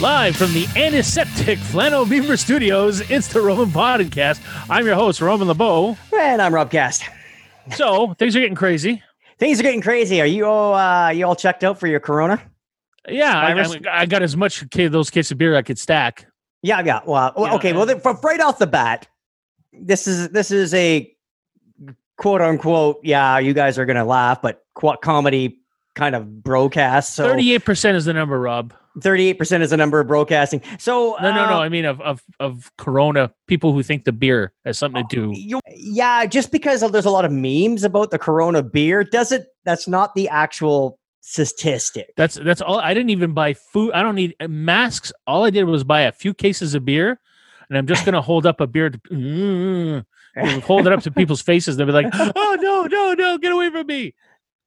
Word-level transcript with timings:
Live 0.00 0.36
from 0.36 0.52
the 0.52 0.66
Antiseptic 0.76 1.58
Flannel 1.58 2.04
Beamer 2.04 2.36
Studios, 2.36 3.00
it's 3.10 3.28
the 3.28 3.40
Roman 3.40 3.70
Podcast. 3.70 4.42
I'm 4.68 4.84
your 4.84 4.94
host, 4.94 5.22
Roman 5.22 5.48
LeBeau. 5.48 5.96
And 6.14 6.42
I'm 6.42 6.54
Rob 6.54 6.70
Cast. 6.70 7.04
So 7.74 8.12
things 8.18 8.36
are 8.36 8.40
getting 8.40 8.54
crazy. 8.54 9.02
Things 9.38 9.58
are 9.58 9.62
getting 9.62 9.80
crazy. 9.80 10.20
Are 10.20 10.26
you 10.26 10.44
all 10.44 10.74
uh, 10.74 11.08
you 11.10 11.24
all 11.26 11.34
checked 11.34 11.64
out 11.64 11.80
for 11.80 11.86
your 11.86 11.98
Corona? 12.00 12.42
Yeah, 13.08 13.38
I, 13.38 13.52
I, 13.58 14.02
I 14.02 14.06
got 14.06 14.22
as 14.22 14.36
much 14.36 14.68
ca- 14.70 14.88
those 14.88 15.08
cases 15.08 15.32
of 15.32 15.38
beer 15.38 15.56
I 15.56 15.62
could 15.62 15.78
stack. 15.78 16.26
Yeah, 16.62 16.82
yeah. 16.84 17.00
Well, 17.06 17.32
well, 17.34 17.46
Yeah, 17.46 17.54
okay. 17.54 17.72
Well, 17.72 17.98
from 18.00 18.18
right 18.22 18.40
off 18.40 18.58
the 18.58 18.66
bat, 18.66 19.08
this 19.72 20.06
is 20.06 20.28
this 20.28 20.50
is 20.50 20.74
a 20.74 21.10
quote 22.18 22.42
unquote. 22.42 23.00
Yeah, 23.02 23.38
you 23.38 23.54
guys 23.54 23.78
are 23.78 23.86
gonna 23.86 24.04
laugh, 24.04 24.42
but 24.42 24.62
comedy 24.74 25.60
kind 25.94 26.14
of 26.14 26.42
broadcast. 26.42 27.14
So 27.14 27.24
Thirty-eight 27.26 27.64
percent 27.64 27.96
is 27.96 28.04
the 28.04 28.12
number, 28.12 28.38
Rob. 28.38 28.74
Thirty-eight 29.00 29.38
percent 29.38 29.62
is 29.62 29.70
the 29.70 29.76
number 29.76 30.00
of 30.00 30.06
broadcasting. 30.06 30.62
So 30.78 31.16
No, 31.20 31.30
no, 31.32 31.46
no. 31.50 31.56
uh, 31.56 31.60
I 31.60 31.68
mean 31.68 31.84
of 31.84 32.00
of 32.00 32.22
of 32.40 32.70
Corona 32.78 33.32
people 33.46 33.72
who 33.72 33.82
think 33.82 34.04
the 34.04 34.12
beer 34.12 34.52
has 34.64 34.78
something 34.78 35.06
to 35.08 35.32
do. 35.32 35.38
you- 35.38 35.60
yeah, 35.74 36.26
just 36.26 36.50
because 36.52 36.80
there's 36.90 37.04
a 37.04 37.10
lot 37.10 37.24
of 37.24 37.32
memes 37.32 37.84
about 37.84 38.10
the 38.10 38.18
Corona 38.18 38.62
beer 38.62 39.04
doesn't. 39.04 39.44
That's 39.64 39.86
not 39.88 40.14
the 40.14 40.28
actual 40.28 40.98
statistic. 41.20 42.12
That's 42.16 42.34
that's 42.36 42.60
all. 42.60 42.78
I 42.78 42.94
didn't 42.94 43.10
even 43.10 43.32
buy 43.32 43.54
food. 43.54 43.92
I 43.92 44.02
don't 44.02 44.14
need 44.14 44.34
uh, 44.40 44.48
masks. 44.48 45.12
All 45.26 45.44
I 45.44 45.50
did 45.50 45.64
was 45.64 45.84
buy 45.84 46.02
a 46.02 46.12
few 46.12 46.32
cases 46.34 46.74
of 46.74 46.84
beer, 46.84 47.20
and 47.68 47.76
I'm 47.76 47.86
just 47.86 48.04
gonna 48.04 48.22
hold 48.22 48.46
up 48.46 48.60
a 48.60 48.66
beer. 48.66 48.90
To, 48.90 48.98
mm, 49.10 50.04
hold 50.62 50.86
it 50.86 50.92
up 50.92 51.02
to 51.02 51.10
people's 51.10 51.42
faces. 51.42 51.76
They'll 51.76 51.86
be 51.86 51.92
like, 51.92 52.06
"Oh 52.14 52.56
no, 52.60 52.84
no, 52.86 53.14
no! 53.14 53.38
Get 53.38 53.52
away 53.52 53.70
from 53.70 53.86
me!" 53.86 54.14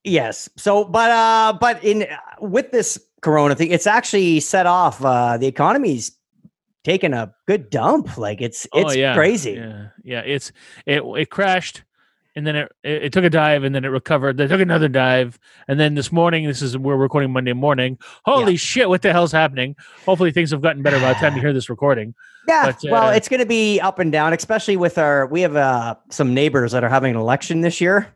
Yes. 0.04 0.50
So, 0.58 0.86
but 0.86 1.12
uh, 1.12 1.58
but 1.60 1.84
in 1.84 2.06
with 2.40 2.72
this 2.72 3.00
Corona 3.22 3.56
thing, 3.56 3.72
it's 3.72 3.88
actually 3.88 4.40
set 4.40 4.66
off. 4.66 5.04
Uh, 5.04 5.38
the 5.38 5.48
economy's 5.48 6.12
taking 6.84 7.14
a 7.14 7.34
good 7.48 7.70
dump. 7.70 8.18
Like 8.18 8.42
it's 8.42 8.68
it's 8.74 8.94
oh, 8.94 8.96
yeah. 8.96 9.14
crazy. 9.14 9.54
Yeah, 9.54 9.88
yeah. 10.04 10.22
It's 10.22 10.52
it 10.86 11.04
it 11.18 11.30
crashed, 11.30 11.84
and 12.36 12.48
then 12.48 12.56
it, 12.56 12.72
it 12.84 13.04
it 13.04 13.14
took 13.14 13.24
a 13.24 13.30
dive, 13.30 13.64
and 13.64 13.76
then 13.76 13.86
it 13.86 13.90
recovered. 13.90 14.38
They 14.38 14.48
took 14.48 14.62
another 14.62 14.88
dive, 14.88 15.40
and 15.68 15.80
then 15.80 15.96
this 15.96 16.12
morning, 16.12 16.46
this 16.48 16.62
is 16.62 16.78
we're 16.78 16.96
recording 16.96 17.32
Monday 17.32 17.54
morning. 17.54 17.98
Holy 18.26 18.56
shit! 18.56 18.90
What 18.90 19.02
the 19.02 19.12
hell's 19.12 19.32
happening? 19.32 19.76
Hopefully, 20.06 20.32
things 20.32 20.52
have 20.52 20.62
gotten 20.62 20.82
better 20.82 21.00
by 21.00 21.14
the 21.14 21.20
time 21.20 21.36
you 21.36 21.42
hear 21.42 21.54
this 21.54 21.70
recording. 21.70 22.14
Yeah. 22.48 22.66
But, 22.66 22.90
well, 22.90 23.10
uh, 23.10 23.12
it's 23.12 23.30
going 23.30 23.42
to 23.42 23.46
be 23.46 23.80
up 23.80 24.00
and 24.00 24.12
down, 24.12 24.34
especially 24.34 24.76
with 24.76 24.98
our. 24.98 25.28
We 25.28 25.42
have 25.42 25.56
uh 25.56 25.96
some 26.10 26.34
neighbors 26.34 26.72
that 26.72 26.84
are 26.84 26.90
having 26.90 27.12
an 27.12 27.18
election 27.18 27.62
this 27.62 27.80
year, 27.80 28.12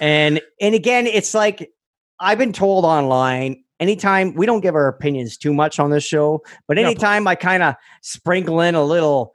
and 0.00 0.40
and 0.60 0.74
again, 0.74 1.06
it's 1.06 1.34
like 1.34 1.70
I've 2.18 2.38
been 2.38 2.52
told 2.52 2.84
online. 2.84 3.63
Anytime 3.80 4.34
we 4.34 4.46
don't 4.46 4.60
give 4.60 4.74
our 4.74 4.88
opinions 4.88 5.36
too 5.36 5.52
much 5.52 5.78
on 5.78 5.90
this 5.90 6.04
show, 6.04 6.42
but 6.68 6.78
anytime 6.78 7.26
I 7.26 7.34
kind 7.34 7.62
of 7.62 7.74
sprinkle 8.02 8.60
in 8.60 8.74
a 8.74 8.84
little, 8.84 9.32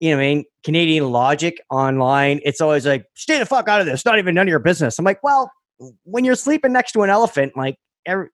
you 0.00 0.10
know, 0.10 0.18
I 0.18 0.20
mean, 0.20 0.44
Canadian 0.62 1.10
logic 1.10 1.60
online, 1.70 2.40
it's 2.44 2.60
always 2.60 2.86
like, 2.86 3.06
stay 3.14 3.38
the 3.38 3.46
fuck 3.46 3.68
out 3.68 3.80
of 3.80 3.86
this. 3.86 4.04
Not 4.04 4.18
even 4.18 4.34
none 4.34 4.46
of 4.46 4.50
your 4.50 4.58
business. 4.58 4.98
I'm 4.98 5.04
like, 5.04 5.22
well, 5.22 5.50
when 6.04 6.24
you're 6.24 6.34
sleeping 6.34 6.72
next 6.72 6.92
to 6.92 7.02
an 7.02 7.10
elephant, 7.10 7.56
like, 7.56 7.76
every, 8.04 8.28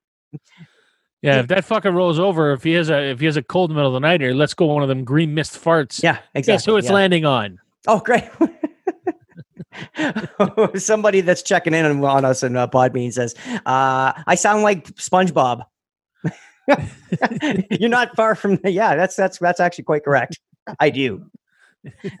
Yeah, 1.21 1.39
if 1.39 1.47
that 1.47 1.65
fucker 1.65 1.91
rolls 1.93 2.19
over, 2.19 2.51
if 2.51 2.61
he 2.61 2.73
has 2.73 2.89
a 2.91 3.09
if 3.11 3.19
he 3.19 3.25
has 3.25 3.35
a 3.35 3.41
cold 3.41 3.71
in 3.71 3.75
the 3.75 3.79
middle 3.79 3.95
of 3.95 3.99
the 3.99 4.07
night, 4.07 4.21
or 4.21 4.35
let's 4.35 4.53
go 4.53 4.67
one 4.67 4.83
of 4.83 4.89
them 4.89 5.03
green 5.03 5.33
mist 5.33 5.53
farts. 5.53 6.03
yeah, 6.03 6.19
exactly. 6.35 6.53
Guess 6.53 6.65
who 6.65 6.77
it's 6.77 6.87
yeah. 6.87 6.93
landing 6.93 7.25
on? 7.25 7.59
Oh, 7.87 7.99
great. 7.99 8.25
Somebody 10.75 11.21
that's 11.21 11.41
checking 11.41 11.73
in 11.73 12.03
on, 12.03 12.25
us 12.25 12.43
in 12.43 12.55
uh, 12.55 12.67
Podbean 12.67 13.11
says, 13.11 13.35
uh, 13.65 14.13
I 14.27 14.35
sound 14.35 14.63
like 14.63 14.87
SpongeBob. 14.95 15.63
You're 17.71 17.89
not 17.89 18.15
far 18.15 18.35
from 18.35 18.57
the, 18.57 18.71
yeah, 18.71 18.95
that's 18.95 19.15
that's 19.15 19.37
that's 19.37 19.59
actually 19.59 19.83
quite 19.83 20.03
correct. 20.03 20.39
I 20.79 20.89
do. 20.89 21.25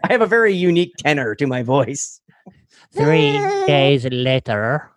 I 0.03 0.11
have 0.11 0.21
a 0.21 0.27
very 0.27 0.53
unique 0.53 0.93
tenor 0.97 1.33
to 1.35 1.47
my 1.47 1.63
voice. 1.63 2.21
Three 2.93 3.31
days 3.67 4.05
later. 4.11 4.91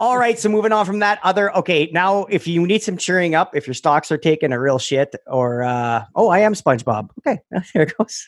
All 0.00 0.18
right, 0.18 0.38
so 0.38 0.48
moving 0.48 0.72
on 0.72 0.84
from 0.84 0.98
that 0.98 1.20
other 1.22 1.54
okay, 1.56 1.88
now 1.92 2.24
if 2.24 2.46
you 2.46 2.66
need 2.66 2.82
some 2.82 2.96
cheering 2.96 3.34
up, 3.34 3.54
if 3.54 3.66
your 3.66 3.74
stocks 3.74 4.10
are 4.10 4.18
taking 4.18 4.52
a 4.52 4.60
real 4.60 4.78
shit 4.78 5.14
or 5.26 5.62
uh 5.62 6.04
oh, 6.14 6.28
I 6.28 6.40
am 6.40 6.54
SpongeBob. 6.54 7.08
Okay, 7.20 7.40
there 7.50 7.82
it 7.84 7.96
goes. 7.96 8.26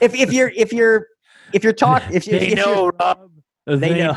If 0.00 0.14
if 0.14 0.32
you're 0.32 0.50
if 0.50 0.72
you're 0.72 1.08
if 1.52 1.64
you're 1.64 1.72
talk 1.72 2.02
if, 2.10 2.26
you- 2.26 2.38
They 2.38 2.48
if 2.48 2.56
you're 2.58 2.66
know, 2.66 2.92
Rob. 3.00 3.30
They, 3.66 4.02
know. 4.02 4.16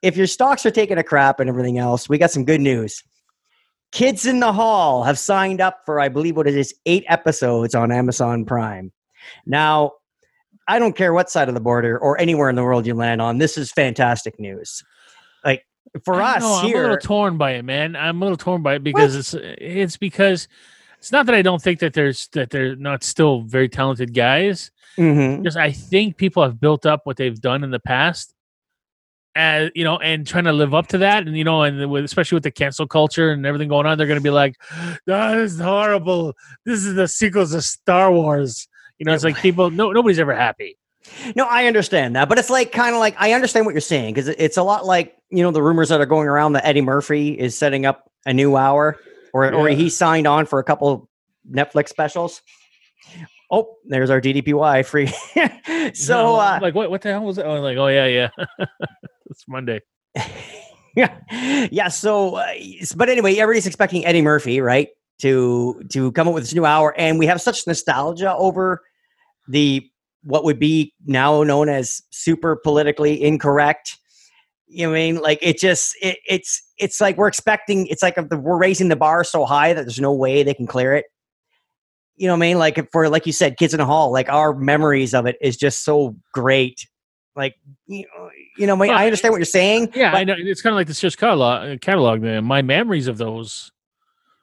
if 0.00 0.16
your 0.16 0.26
stocks 0.26 0.64
are 0.64 0.70
taking 0.70 0.98
a 0.98 1.02
crap 1.02 1.38
and 1.40 1.48
everything 1.50 1.78
else, 1.78 2.08
we 2.08 2.18
got 2.18 2.30
some 2.30 2.44
good 2.44 2.60
news. 2.60 3.02
Kids 3.90 4.24
in 4.24 4.40
the 4.40 4.52
Hall 4.52 5.02
have 5.04 5.18
signed 5.18 5.60
up 5.60 5.80
for, 5.84 6.00
I 6.00 6.08
believe, 6.08 6.34
what 6.34 6.46
it 6.46 6.56
is, 6.56 6.74
eight 6.86 7.04
episodes 7.08 7.74
on 7.74 7.92
Amazon 7.92 8.46
Prime. 8.46 8.90
Now, 9.44 9.92
I 10.66 10.78
don't 10.78 10.96
care 10.96 11.12
what 11.12 11.28
side 11.30 11.48
of 11.48 11.54
the 11.54 11.60
border 11.60 11.98
or 11.98 12.18
anywhere 12.18 12.48
in 12.48 12.56
the 12.56 12.62
world 12.62 12.86
you 12.86 12.94
land 12.94 13.20
on. 13.20 13.36
This 13.38 13.58
is 13.58 13.70
fantastic 13.70 14.38
news. 14.40 14.82
Like 15.44 15.66
for 16.04 16.14
I 16.14 16.36
us 16.36 16.42
know, 16.42 16.54
I'm 16.54 16.74
a 16.74 16.80
little 16.80 16.96
torn 16.96 17.36
by 17.36 17.52
it, 17.52 17.64
man. 17.64 17.96
I'm 17.96 18.22
a 18.22 18.24
little 18.24 18.36
torn 18.36 18.62
by 18.62 18.76
it 18.76 18.84
because 18.84 19.14
it's 19.14 19.34
it's 19.34 19.96
because 19.96 20.48
it's 21.02 21.10
not 21.10 21.26
that 21.26 21.34
I 21.34 21.42
don't 21.42 21.60
think 21.60 21.80
that 21.80 21.94
there's 21.94 22.28
that 22.28 22.50
they're 22.50 22.76
not 22.76 23.02
still 23.02 23.40
very 23.40 23.68
talented 23.68 24.14
guys. 24.14 24.70
Mhm. 24.96 25.42
Just 25.42 25.56
I 25.56 25.72
think 25.72 26.16
people 26.16 26.44
have 26.44 26.60
built 26.60 26.86
up 26.86 27.00
what 27.02 27.16
they've 27.16 27.40
done 27.40 27.64
in 27.64 27.72
the 27.72 27.80
past, 27.80 28.32
and 29.34 29.72
you 29.74 29.82
know, 29.82 29.98
and 29.98 30.24
trying 30.24 30.44
to 30.44 30.52
live 30.52 30.74
up 30.74 30.86
to 30.88 30.98
that, 30.98 31.26
and 31.26 31.36
you 31.36 31.42
know, 31.42 31.62
and 31.62 31.90
with, 31.90 32.04
especially 32.04 32.36
with 32.36 32.44
the 32.44 32.52
cancel 32.52 32.86
culture 32.86 33.32
and 33.32 33.44
everything 33.44 33.66
going 33.68 33.84
on, 33.84 33.98
they're 33.98 34.06
going 34.06 34.20
to 34.20 34.22
be 34.22 34.30
like, 34.30 34.54
"That 35.06 35.38
is 35.38 35.58
horrible. 35.58 36.34
This 36.64 36.84
is 36.84 36.94
the 36.94 37.08
sequels 37.08 37.52
of 37.52 37.64
Star 37.64 38.12
Wars." 38.12 38.68
You 39.00 39.06
know, 39.06 39.12
it's 39.12 39.24
like 39.24 39.36
people, 39.38 39.70
no, 39.72 39.90
nobody's 39.90 40.20
ever 40.20 40.36
happy. 40.36 40.78
No, 41.34 41.46
I 41.50 41.66
understand 41.66 42.14
that, 42.14 42.28
but 42.28 42.38
it's 42.38 42.50
like 42.50 42.70
kind 42.70 42.94
of 42.94 43.00
like 43.00 43.16
I 43.18 43.32
understand 43.32 43.66
what 43.66 43.74
you're 43.74 43.80
saying 43.80 44.14
because 44.14 44.28
it's 44.28 44.56
a 44.56 44.62
lot 44.62 44.86
like 44.86 45.16
you 45.30 45.42
know 45.42 45.50
the 45.50 45.64
rumors 45.64 45.88
that 45.88 46.00
are 46.00 46.06
going 46.06 46.28
around 46.28 46.52
that 46.52 46.64
Eddie 46.64 46.80
Murphy 46.80 47.36
is 47.36 47.58
setting 47.58 47.86
up 47.86 48.08
a 48.24 48.32
new 48.32 48.56
hour, 48.56 49.00
or 49.32 49.52
or 49.52 49.68
he 49.68 49.88
signed 49.88 50.26
on 50.26 50.46
for 50.46 50.58
a 50.58 50.64
couple 50.64 51.08
Netflix 51.50 51.88
specials. 51.88 52.42
Oh, 53.50 53.76
there's 53.84 54.08
our 54.08 54.20
DDPY 54.20 54.86
free. 54.86 55.06
so 55.94 56.14
No, 56.14 56.36
uh, 56.36 56.58
like, 56.62 56.74
what? 56.74 56.90
What 56.90 57.02
the 57.02 57.10
hell 57.10 57.24
was 57.24 57.36
that? 57.36 57.46
Oh, 57.46 57.60
like, 57.60 57.76
oh 57.76 57.88
yeah, 57.88 58.06
yeah, 58.06 58.28
it's 59.26 59.44
Monday. 59.46 59.80
yeah, 60.96 61.18
yeah. 61.70 61.88
So, 61.88 62.36
uh, 62.36 62.52
but 62.96 63.08
anyway, 63.08 63.36
everybody's 63.36 63.66
expecting 63.66 64.06
Eddie 64.06 64.22
Murphy, 64.22 64.60
right, 64.60 64.88
to 65.18 65.82
to 65.90 66.12
come 66.12 66.28
up 66.28 66.34
with 66.34 66.44
this 66.44 66.54
new 66.54 66.64
hour, 66.64 66.94
and 66.98 67.18
we 67.18 67.26
have 67.26 67.40
such 67.40 67.66
nostalgia 67.66 68.34
over 68.34 68.82
the 69.48 69.86
what 70.24 70.44
would 70.44 70.58
be 70.58 70.94
now 71.04 71.42
known 71.42 71.68
as 71.68 72.02
super 72.10 72.56
politically 72.56 73.22
incorrect. 73.22 73.98
You 74.72 74.86
know 74.86 74.90
what 74.92 74.96
I 74.96 75.00
mean? 75.00 75.16
Like 75.20 75.38
it 75.42 75.58
just 75.58 75.94
it, 76.00 76.18
it's 76.26 76.62
it's 76.78 76.98
like 77.00 77.18
we're 77.18 77.28
expecting. 77.28 77.86
It's 77.88 78.02
like 78.02 78.16
we're 78.16 78.56
raising 78.56 78.88
the 78.88 78.96
bar 78.96 79.22
so 79.22 79.44
high 79.44 79.74
that 79.74 79.82
there's 79.82 80.00
no 80.00 80.14
way 80.14 80.42
they 80.42 80.54
can 80.54 80.66
clear 80.66 80.94
it. 80.94 81.04
You 82.16 82.26
know 82.26 82.32
what 82.32 82.38
I 82.38 82.48
mean? 82.48 82.58
Like 82.58 82.90
for 82.90 83.08
like 83.10 83.26
you 83.26 83.32
said, 83.32 83.58
kids 83.58 83.74
in 83.74 83.78
the 83.78 83.86
hall. 83.86 84.10
Like 84.10 84.30
our 84.30 84.54
memories 84.54 85.12
of 85.12 85.26
it 85.26 85.36
is 85.42 85.58
just 85.58 85.84
so 85.84 86.16
great. 86.32 86.88
Like 87.36 87.56
you 87.86 88.06
know, 88.16 88.30
you 88.56 88.66
know, 88.66 88.82
I 88.82 89.04
understand 89.04 89.32
what 89.32 89.38
you're 89.38 89.44
saying. 89.44 89.90
Yeah, 89.94 90.12
I 90.12 90.24
know. 90.24 90.34
It's 90.38 90.62
kind 90.62 90.72
of 90.72 90.76
like 90.76 90.86
the 90.86 90.94
Sears 90.94 91.16
catalog. 91.16 91.80
Catalog. 91.82 92.22
Man. 92.22 92.44
My 92.44 92.62
memories 92.62 93.08
of 93.08 93.18
those 93.18 93.70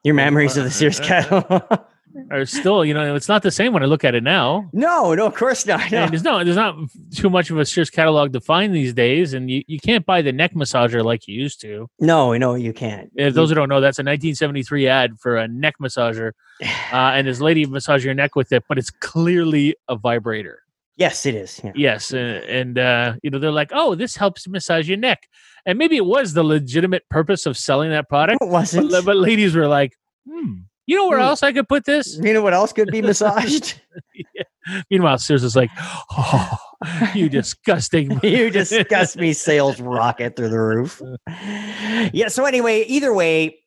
Your 0.04 0.13
memories 0.13 0.57
of 0.57 0.63
the 0.63 0.69
uh, 0.69 0.74
Sears 0.74 1.00
uh, 1.00 1.04
catalog. 1.04 1.81
are 2.31 2.45
still, 2.45 2.83
you 2.83 2.94
know, 2.94 3.15
it's 3.15 3.27
not 3.27 3.44
the 3.44 3.51
same 3.51 3.73
when 3.73 3.83
I 3.83 3.85
look 3.85 4.03
at 4.03 4.15
it 4.15 4.23
now. 4.23 4.69
no, 4.73 5.13
no, 5.13 5.25
of 5.27 5.35
course 5.35 5.65
not. 5.65 5.91
No. 5.91 6.07
There's 6.07 6.23
no, 6.23 6.44
there's 6.44 6.56
not 6.56 6.75
too 7.15 7.29
much 7.29 7.50
of 7.50 7.57
a 7.57 7.65
Sears 7.65 7.89
catalog 7.89 8.33
to 8.33 8.41
find 8.41 8.73
these 8.73 8.94
days, 8.94 9.33
and 9.33 9.50
you, 9.50 9.63
you 9.67 9.79
can't 9.79 10.06
buy 10.06 10.21
the 10.21 10.31
neck 10.31 10.53
massager 10.53 11.03
like 11.03 11.27
you 11.27 11.39
used 11.39 11.61
to. 11.61 11.89
no, 12.00 12.35
no, 12.38 12.56
you 12.56 12.73
can't. 12.73 13.11
If 13.15 13.33
those 13.33 13.50
who 13.50 13.56
don't 13.56 13.69
know, 13.69 13.81
that's 13.81 14.00
a 14.00 14.01
1973 14.03 14.88
ad 14.88 15.19
for 15.19 15.38
a 15.38 15.47
neck 15.47 15.75
massager, 15.81 16.31
uh, 16.63 16.65
and 16.94 17.27
this 17.27 17.41
lady 17.41 17.65
massage 17.65 18.03
your 18.03 18.13
neck 18.13 18.35
with 18.35 18.51
it, 18.51 18.63
but 18.67 18.77
it's 18.77 18.89
clearly 18.91 19.75
a 19.88 19.95
vibrator. 19.95 20.63
Yes, 20.95 21.25
it 21.25 21.33
is. 21.33 21.61
Yeah. 21.63 21.71
Yes, 21.75 22.13
uh, 22.13 22.17
and 22.50 22.77
uh, 22.77 23.13
you 23.23 23.29
know 23.29 23.39
they're 23.39 23.51
like, 23.51 23.71
"Oh, 23.73 23.95
this 23.95 24.17
helps 24.17 24.50
massage 24.50 24.89
your 24.89 24.97
neck," 24.97 25.29
and 25.65 25.77
maybe 25.77 25.95
it 25.95 26.06
was 26.06 26.33
the 26.33 26.44
legitimate 26.44 27.07
purpose 27.09 27.45
of 27.45 27.56
selling 27.56 27.89
that 27.91 28.09
product. 28.09 28.39
It 28.44 28.50
wasn't. 28.50 28.91
But, 28.91 29.06
but 29.06 29.15
ladies 29.15 29.56
were 29.56 29.67
like, 29.69 29.94
"Hmm, 30.29 30.63
You 30.89 30.95
know 30.95 31.07
where 31.07 31.19
Hmm. 31.19 31.25
else 31.25 31.44
I 31.44 31.51
could 31.53 31.69
put 31.69 31.86
this? 31.86 32.18
You 32.18 32.33
know 32.33 32.41
what 32.41 32.56
else 32.56 32.74
could 32.74 32.89
be 32.89 33.00
massaged? 33.09 33.80
Meanwhile, 34.89 35.19
Sears 35.19 35.44
is 35.44 35.56
like, 35.56 35.69
oh, 36.18 36.57
you 37.13 37.30
disgusting. 37.39 38.19
you 38.24 38.50
disgust 38.62 39.15
me, 39.15 39.33
sales 39.33 39.80
rocket 39.80 40.36
through 40.36 40.50
the 40.50 40.59
roof. 40.59 41.00
Yeah. 42.12 42.27
So 42.30 42.45
anyway, 42.45 42.86
either 42.88 43.13
way, 43.13 43.59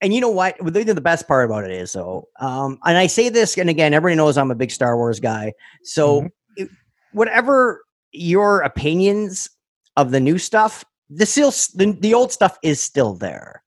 and 0.00 0.14
you 0.14 0.20
know 0.20 0.30
what? 0.30 0.56
The, 0.62 0.84
the 0.84 1.00
best 1.00 1.26
part 1.26 1.46
about 1.50 1.64
it 1.64 1.72
is, 1.72 1.90
so, 1.90 2.28
um, 2.38 2.78
and 2.84 2.96
I 2.96 3.08
say 3.08 3.28
this, 3.28 3.58
and 3.58 3.68
again, 3.68 3.92
everybody 3.92 4.14
knows 4.16 4.38
I'm 4.38 4.52
a 4.52 4.54
big 4.54 4.70
Star 4.70 4.96
Wars 4.96 5.18
guy. 5.18 5.54
So, 5.82 6.22
Mhm. 6.22 6.28
it- 6.58 6.68
whatever 7.12 7.82
your 8.12 8.60
opinions 8.60 9.48
of 9.96 10.12
the 10.12 10.20
new 10.20 10.38
stuff, 10.38 10.84
the 11.10 11.26
still 11.26 11.50
the, 11.74 11.96
the 12.00 12.14
old 12.14 12.30
stuff 12.30 12.56
is 12.62 12.80
still 12.80 13.14
there. 13.14 13.64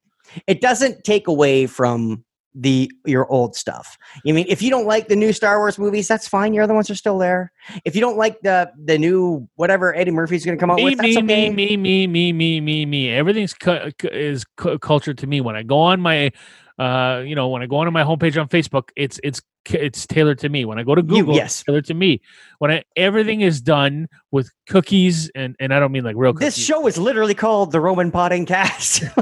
It 0.47 0.61
doesn't 0.61 1.03
take 1.03 1.27
away 1.27 1.67
from 1.67 2.23
the 2.53 2.91
your 3.05 3.25
old 3.31 3.55
stuff. 3.55 3.97
I 4.27 4.31
mean, 4.31 4.45
if 4.49 4.61
you 4.61 4.69
don't 4.69 4.85
like 4.85 5.07
the 5.07 5.15
new 5.15 5.31
Star 5.33 5.59
Wars 5.59 5.77
movies, 5.77 6.07
that's 6.07 6.27
fine. 6.27 6.53
Your 6.53 6.63
other 6.63 6.73
ones 6.73 6.89
are 6.89 6.95
still 6.95 7.17
there. 7.17 7.51
If 7.85 7.95
you 7.95 8.01
don't 8.01 8.17
like 8.17 8.41
the 8.41 8.71
the 8.83 8.97
new 8.97 9.47
whatever 9.55 9.95
Eddie 9.95 10.11
Murphy's 10.11 10.45
going 10.45 10.57
to 10.57 10.59
come 10.59 10.69
out 10.69 10.77
Me, 10.77 10.83
with, 10.83 10.97
that's 10.97 11.15
me, 11.15 11.17
okay. 11.17 11.49
me, 11.49 11.77
me, 11.77 12.07
me, 12.07 12.07
me, 12.07 12.33
me, 12.33 12.61
me, 12.61 12.85
me. 12.85 13.09
Everything's 13.09 13.53
cu- 13.53 13.91
is 14.03 14.43
cu- 14.57 14.79
culture 14.79 15.13
to 15.13 15.27
me. 15.27 15.41
When 15.41 15.55
I 15.55 15.63
go 15.63 15.79
on 15.79 16.01
my, 16.01 16.31
uh, 16.79 17.23
you 17.25 17.35
know, 17.35 17.49
when 17.49 17.61
I 17.61 17.65
go 17.65 17.77
on 17.77 17.91
my 17.93 18.03
homepage 18.03 18.39
on 18.39 18.47
Facebook, 18.47 18.89
it's 18.95 19.19
it's 19.23 19.41
it's 19.69 20.07
tailored 20.07 20.39
to 20.39 20.49
me. 20.49 20.65
When 20.65 20.79
I 20.79 20.83
go 20.83 20.95
to 20.95 21.01
You- 21.01 21.07
Google, 21.07 21.35
yes. 21.35 21.59
it's 21.59 21.63
tailored 21.63 21.85
to 21.85 21.93
me. 21.93 22.21
When 22.59 22.71
I 22.71 22.83
everything 22.95 23.41
is 23.41 23.61
done 23.61 24.07
with 24.31 24.51
cookies, 24.67 25.29
and 25.35 25.55
and 25.59 25.73
I 25.73 25.79
don't 25.79 25.91
mean 25.91 26.03
like 26.03 26.15
real 26.15 26.33
cookies. 26.33 26.55
This 26.55 26.65
show 26.65 26.87
is 26.87 26.97
literally 26.97 27.35
called 27.35 27.71
the 27.71 27.79
Roman 27.79 28.11
Pod 28.11 28.31
and 28.31 28.47
Cast. 28.47 29.03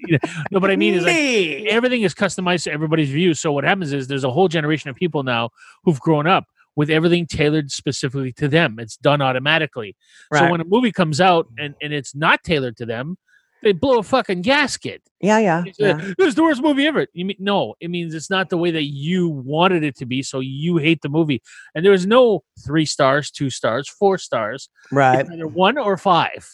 no, 0.50 0.60
but 0.60 0.70
I 0.70 0.76
mean 0.76 0.94
is 0.94 1.04
like 1.04 1.72
everything 1.72 2.02
is 2.02 2.14
customized 2.14 2.64
to 2.64 2.72
everybody's 2.72 3.10
view. 3.10 3.34
So 3.34 3.52
what 3.52 3.64
happens 3.64 3.92
is 3.92 4.08
there's 4.08 4.24
a 4.24 4.30
whole 4.30 4.48
generation 4.48 4.90
of 4.90 4.96
people 4.96 5.22
now 5.22 5.50
who've 5.84 6.00
grown 6.00 6.26
up 6.26 6.46
with 6.76 6.90
everything 6.90 7.26
tailored 7.26 7.70
specifically 7.70 8.32
to 8.32 8.48
them. 8.48 8.78
It's 8.78 8.96
done 8.96 9.20
automatically. 9.20 9.96
Right. 10.30 10.40
So 10.40 10.50
when 10.50 10.60
a 10.60 10.64
movie 10.64 10.92
comes 10.92 11.20
out 11.20 11.46
and, 11.58 11.74
and 11.82 11.92
it's 11.92 12.14
not 12.14 12.42
tailored 12.42 12.76
to 12.78 12.86
them, 12.86 13.18
they 13.62 13.72
blow 13.72 13.98
a 13.98 14.02
fucking 14.02 14.42
gasket. 14.42 15.02
yeah, 15.20 15.38
yeah, 15.38 15.64
yeah. 15.78 16.12
This 16.18 16.28
is 16.28 16.34
the 16.34 16.42
worst 16.42 16.62
movie 16.62 16.86
ever. 16.86 17.06
You 17.12 17.24
mean 17.24 17.36
no? 17.38 17.74
It 17.80 17.88
means 17.90 18.14
it's 18.14 18.30
not 18.30 18.50
the 18.50 18.56
way 18.58 18.70
that 18.72 18.84
you 18.84 19.28
wanted 19.28 19.84
it 19.84 19.96
to 19.98 20.06
be. 20.06 20.22
So 20.22 20.40
you 20.40 20.78
hate 20.78 21.02
the 21.02 21.08
movie. 21.08 21.42
And 21.74 21.84
there 21.84 21.92
is 21.92 22.06
no 22.06 22.42
three 22.64 22.86
stars, 22.86 23.30
two 23.30 23.50
stars, 23.50 23.88
four 23.88 24.18
stars. 24.18 24.68
Right. 24.90 25.20
It's 25.20 25.30
either 25.30 25.46
one 25.46 25.78
or 25.78 25.96
five. 25.96 26.48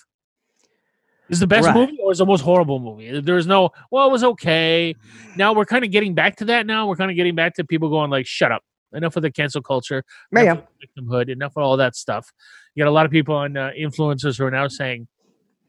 Is 1.31 1.41
the 1.41 1.47
best 1.47 1.67
Right. 1.67 1.75
movie 1.75 1.99
or 2.03 2.11
is 2.11 2.19
the 2.19 2.27
most 2.27 2.41
horrible 2.41 2.81
movie? 2.81 3.21
There's 3.21 3.47
no, 3.47 3.71
well, 3.91 4.09
it 4.09 4.13
was 4.13 4.25
okay. 4.25 4.95
Now 5.37 5.53
we're 5.53 5.67
kind 5.67 5.85
of 5.85 5.91
getting 5.91 6.15
back 6.15 6.37
to 6.37 6.47
that 6.47 6.65
now. 6.67 6.87
We're 6.89 6.97
kind 6.97 7.11
of 7.11 7.17
getting 7.17 7.35
back 7.35 7.55
to 7.57 7.65
people 7.65 7.91
going 7.91 8.11
like, 8.11 8.27
shut 8.27 8.51
up. 8.51 8.63
Enough 8.95 9.17
of 9.17 9.23
the 9.23 9.31
cancel 9.31 9.61
culture. 9.61 10.03
Enough 10.33 10.45
yeah. 10.81 11.01
victimhood. 11.03 11.29
Enough 11.29 11.53
of 11.57 11.63
all 11.63 11.77
that 11.77 11.95
stuff. 11.97 12.33
You 12.75 12.83
got 12.83 12.89
a 12.89 12.93
lot 12.93 13.05
of 13.05 13.13
people 13.13 13.35
on 13.35 13.57
uh, 13.59 13.73
influencers 13.79 14.39
who 14.39 14.45
are 14.45 14.51
now 14.51 14.69
saying, 14.69 15.07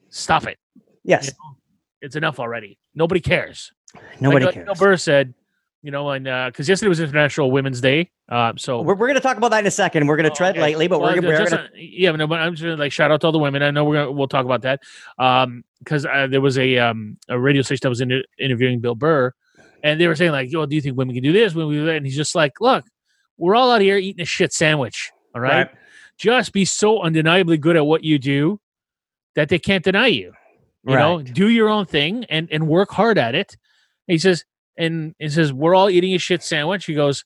stop 0.10 0.48
it. 0.48 0.58
Yes. 1.04 1.28
You 1.28 1.32
know, 1.34 1.58
it's 2.02 2.16
enough 2.16 2.40
already. 2.40 2.78
Nobody 2.96 3.22
cares. 3.22 3.72
Nobody 4.20 4.46
like, 4.46 4.54
cares. 4.56 4.68
Like 4.68 4.78
Burr 4.80 4.98
said, 4.98 5.34
you 5.82 5.92
know, 5.92 6.10
and 6.12 6.26
because 6.52 6.68
yesterday 6.68 6.90
was 6.90 7.00
International 7.00 7.52
Women's 7.52 7.82
Day. 7.82 8.12
Uh, 8.28 8.54
so 8.58 8.82
We're, 8.82 8.96
we're 8.96 9.08
going 9.08 9.16
to 9.16 9.22
talk 9.22 9.38
about 9.38 9.50
that 9.52 9.60
in 9.60 9.66
a 9.68 9.72
second. 9.72 10.06
We're 10.08 10.18
going 10.18 10.26
to 10.26 10.32
Oh, 10.32 10.36
tread 10.36 10.52
okay. 10.52 10.62
lightly, 10.62 10.88
but 10.88 11.00
Well, 11.00 11.10
we're, 11.10 11.16
gonna, 11.22 11.28
we're 11.28 11.38
going 11.38 11.50
to. 11.52 11.64
uh, 11.64 11.68
yeah, 11.76 12.12
no, 12.12 12.28
but 12.28 12.40
I'm 12.40 12.54
just 12.54 12.64
gonna 12.64 12.76
like 12.76 12.92
shout 12.92 13.12
out 13.12 13.22
to 13.22 13.28
all 13.28 13.32
the 13.32 13.40
women. 13.40 13.64
I 13.64 13.72
know 13.72 13.86
we're 13.86 13.96
gonna 13.96 14.12
we'll 14.12 14.28
talk 14.28 14.46
about 14.46 14.62
that. 14.64 14.82
Um, 15.18 15.64
because 15.80 16.06
uh, 16.06 16.28
there 16.30 16.42
was 16.42 16.58
a 16.58 16.78
um 16.78 17.18
a 17.30 17.40
radio 17.40 17.62
station 17.62 17.80
that 17.84 17.90
was 17.90 18.02
inter- 18.02 18.24
interviewing 18.38 18.82
Bill 18.82 18.96
Burr, 18.96 19.32
and 19.82 20.00
they 20.00 20.08
were 20.08 20.16
saying 20.16 20.32
like, 20.34 20.52
"Yo, 20.52 20.66
do 20.66 20.76
you 20.76 20.82
think 20.82 20.98
women 20.98 21.16
can 21.16 21.24
do 21.24 21.32
this?" 21.32 21.56
When 21.56 21.68
we 21.68 21.90
and 21.96 22.06
he's 22.06 22.18
just 22.18 22.36
like, 22.36 22.60
"Look, 22.60 22.84
we're 23.38 23.56
all 23.56 23.72
out 23.72 23.80
here 23.82 23.98
eating 23.98 24.22
a 24.22 24.26
shit 24.26 24.52
sandwich. 24.54 25.12
All 25.34 25.40
right, 25.42 25.68
Right. 25.68 25.70
just 26.18 26.52
be 26.52 26.66
so 26.66 27.02
undeniably 27.02 27.58
good 27.58 27.78
at 27.78 27.86
what 27.86 28.04
you 28.04 28.20
do 28.20 28.60
that 29.36 29.48
they 29.48 29.58
can't 29.60 29.84
deny 29.86 30.08
you. 30.08 30.34
You 30.94 30.98
know, 31.00 31.22
do 31.22 31.50
your 31.50 31.70
own 31.70 31.86
thing 31.86 32.26
and 32.26 32.48
and 32.52 32.68
work 32.68 32.92
hard 32.92 33.18
at 33.18 33.36
it." 33.36 33.58
he 34.08 34.18
says, 34.18 34.44
and 34.78 35.14
he 35.20 35.30
says, 35.30 35.52
"We're 35.54 35.76
all 35.76 35.90
eating 35.90 36.14
a 36.16 36.18
shit 36.18 36.42
sandwich." 36.44 36.86
He 36.86 36.94
goes, 36.94 37.26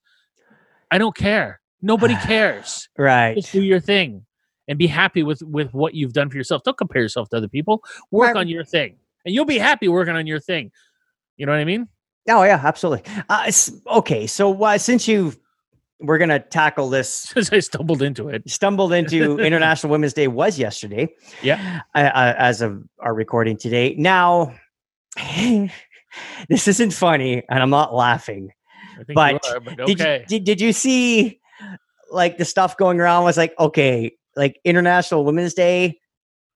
"I 0.92 0.98
don't 0.98 1.16
care. 1.16 1.62
Nobody 1.82 2.16
cares." 2.26 2.90
Right. 2.98 3.36
just 3.36 3.52
do 3.52 3.62
your 3.62 3.80
thing 3.80 4.26
and 4.68 4.78
be 4.78 4.88
happy 4.88 5.24
with 5.24 5.42
with 5.44 5.74
what 5.74 5.94
you've 5.94 6.14
done 6.14 6.30
for 6.30 6.38
yourself 6.38 6.64
don't 6.64 6.78
compare 6.78 7.02
yourself 7.02 7.28
to 7.30 7.38
other 7.38 7.50
people 7.50 7.84
work 8.12 8.34
Right. 8.34 8.40
on 8.40 8.48
your 8.48 8.64
thing 8.64 8.96
and 9.26 9.36
you'll 9.36 9.44
be 9.46 9.58
happy 9.58 9.90
working 9.90 10.16
on 10.16 10.26
your 10.26 10.40
thing 10.40 10.72
you 11.36 11.46
know 11.46 11.52
what 11.52 11.60
i 11.60 11.66
mean 11.66 11.88
Oh, 12.30 12.44
yeah, 12.44 12.62
absolutely. 12.64 13.04
Uh, 13.28 13.52
okay. 13.98 14.28
So 14.28 14.64
uh, 14.64 14.78
since 14.78 15.10
you 15.10 15.34
we're 16.04 16.18
going 16.18 16.30
to 16.30 16.40
tackle 16.40 16.90
this, 16.90 17.10
since 17.34 17.52
i 17.52 17.60
stumbled 17.60 18.02
into 18.02 18.30
it 18.30 18.48
stumbled 18.50 18.94
into 18.94 19.40
International 19.46 19.92
Women's 19.92 20.14
Day 20.14 20.28
was 20.28 20.60
yesterday. 20.60 21.10
Yeah. 21.42 21.82
Uh, 21.96 22.00
uh, 22.00 22.36
as 22.38 22.62
of 22.62 22.84
our 23.00 23.14
recording 23.14 23.58
today. 23.58 23.96
Now, 23.98 24.54
this 26.50 26.68
isn't 26.68 26.92
funny, 26.92 27.44
and 27.50 27.60
I'm 27.64 27.70
not 27.70 27.94
laughing. 27.94 28.52
I 29.00 29.04
think 29.04 29.16
But 29.16 29.48
are, 29.50 29.60
but 29.60 29.78
Did, 29.88 30.00
you, 30.00 30.26
did, 30.28 30.44
did 30.44 30.62
you 30.62 30.74
see 30.74 31.40
like 32.12 32.38
the 32.38 32.46
stuff 32.46 32.78
going 32.78 33.00
around 33.00 33.24
was 33.24 33.38
like 33.38 33.54
okay 33.60 34.16
like 34.36 34.60
international 34.64 35.26
women's 35.26 35.54
day 35.54 36.00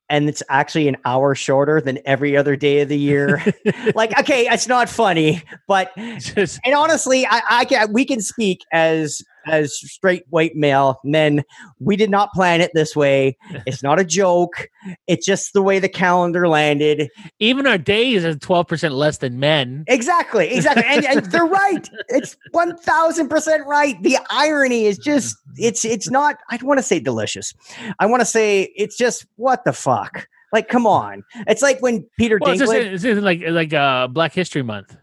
and 0.10 0.30
it's 0.30 0.42
actually 0.50 0.88
an 0.88 0.96
hour 1.04 1.36
shorter 1.36 1.82
than 1.82 2.00
every 2.06 2.38
other 2.38 2.56
day 2.56 2.82
of 2.82 2.90
the 2.90 2.98
year 2.98 3.44
like 3.96 4.18
okay 4.20 4.48
it's 4.48 4.68
not 4.68 4.88
funny 4.88 5.42
but 5.68 5.92
and 5.98 6.76
honestly 6.76 7.26
i 7.26 7.42
i 7.50 7.66
can 7.66 7.92
we 7.92 8.06
can 8.06 8.22
speak 8.22 8.62
as 8.72 9.22
as 9.50 9.78
straight 9.78 10.24
white 10.30 10.56
male 10.56 11.00
men 11.04 11.44
we 11.80 11.96
did 11.96 12.10
not 12.10 12.32
plan 12.34 12.62
it 12.62 12.72
this 12.74 12.96
way 12.96 13.38
it's 13.66 13.84
not 13.84 14.00
a 14.00 14.06
joke 14.06 14.70
it's 15.08 15.26
just 15.26 15.54
the 15.54 15.62
way 15.62 15.80
the 15.80 15.90
calendar 15.90 16.48
landed 16.48 17.10
even 17.40 17.68
our 17.68 17.78
days 17.78 18.24
are 18.24 18.34
12% 18.34 18.92
less 18.92 19.18
than 19.18 19.40
men 19.40 19.86
Exactly, 19.88 20.54
exactly. 20.54 20.84
And, 20.86 21.06
and 21.06 21.26
they're 21.32 21.46
right. 21.46 21.90
It's 22.10 22.38
1000% 22.54 23.66
right. 23.66 24.02
The 24.04 24.18
irony 24.30 24.86
is 24.86 24.98
just 24.98 25.38
it's 25.56 25.86
it's 25.86 26.10
not 26.10 26.38
I 26.50 26.58
don't 26.58 26.68
want 26.68 26.80
to 26.80 26.84
say 26.84 27.00
delicious. 27.00 27.54
I 28.00 28.06
want 28.06 28.22
to 28.22 28.26
say 28.26 28.72
it's 28.76 28.98
just 28.98 29.26
what 29.38 29.64
the 29.66 29.74
fuck? 29.74 30.28
Like 30.54 30.68
come 30.68 30.86
on. 30.86 31.24
It's 31.48 31.62
like 31.62 31.82
when 31.82 32.06
Peter 32.18 32.38
well, 32.40 32.52
it's, 32.52 32.60
just, 32.60 32.72
Dinklage 32.72 32.94
it's 32.94 33.04
just 33.04 33.22
like 33.22 33.42
like 33.48 33.74
uh 33.74 34.08
black 34.08 34.34
history 34.34 34.62
month 34.62 34.96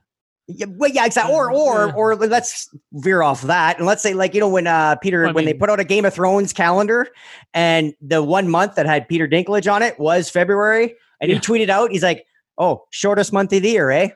yeah, 0.46 0.66
well, 0.68 0.90
yeah, 0.90 1.06
exactly. 1.06 1.34
Or 1.34 1.50
or 1.50 1.86
Yeah. 1.88 1.92
or 1.94 2.16
let's 2.16 2.68
veer 2.92 3.22
off 3.22 3.42
that 3.42 3.78
and 3.78 3.86
let's 3.86 4.02
say 4.02 4.14
like 4.14 4.34
you 4.34 4.40
know 4.40 4.48
when 4.48 4.66
uh 4.66 4.96
Peter 4.96 5.26
I 5.28 5.32
when 5.32 5.44
they 5.44 5.54
put 5.54 5.70
out 5.70 5.80
a 5.80 5.84
Game 5.84 6.04
of 6.04 6.12
Thrones 6.14 6.52
calendar 6.52 7.08
and 7.54 7.94
the 8.00 8.22
one 8.22 8.48
month 8.48 8.74
that 8.74 8.86
had 8.86 9.08
Peter 9.08 9.26
Dinklage 9.26 9.72
on 9.72 9.82
it 9.82 9.98
was 9.98 10.28
February 10.30 10.94
and 11.20 11.30
Yeah. 11.30 11.36
he 11.36 11.40
tweeted 11.40 11.68
out 11.70 11.90
he's 11.92 12.02
like, 12.02 12.26
"Oh, 12.58 12.84
shortest 12.90 13.32
month 13.32 13.52
of 13.52 13.62
the 13.62 13.70
year, 13.70 13.90
eh?" 13.90 14.08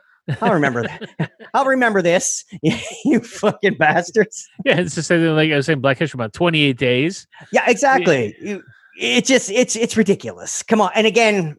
I'll 0.43 0.53
remember 0.53 0.83
that. 0.83 1.31
I'll 1.55 1.65
remember 1.65 2.03
this. 2.03 2.45
you 3.05 3.21
fucking 3.21 3.79
bastards. 3.79 4.47
yeah 4.67 4.79
it's 4.79 4.95
just 4.95 5.09
saying 5.09 5.25
like 5.35 5.51
i 5.51 5.57
was 5.57 5.65
saying 5.65 5.81
black 5.81 5.97
history 5.97 6.19
month 6.19 6.35
28 6.35 6.77
days 6.77 7.27
Yeah, 7.51 7.65
exactly. 7.67 8.37
You, 8.43 8.63
it's 9.01 9.27
just 9.29 9.49
it's 9.51 9.75
it's 9.77 9.97
ridiculous. 9.97 10.63
Come 10.63 10.81
on. 10.83 10.91
And 10.95 11.07
again, 11.07 11.57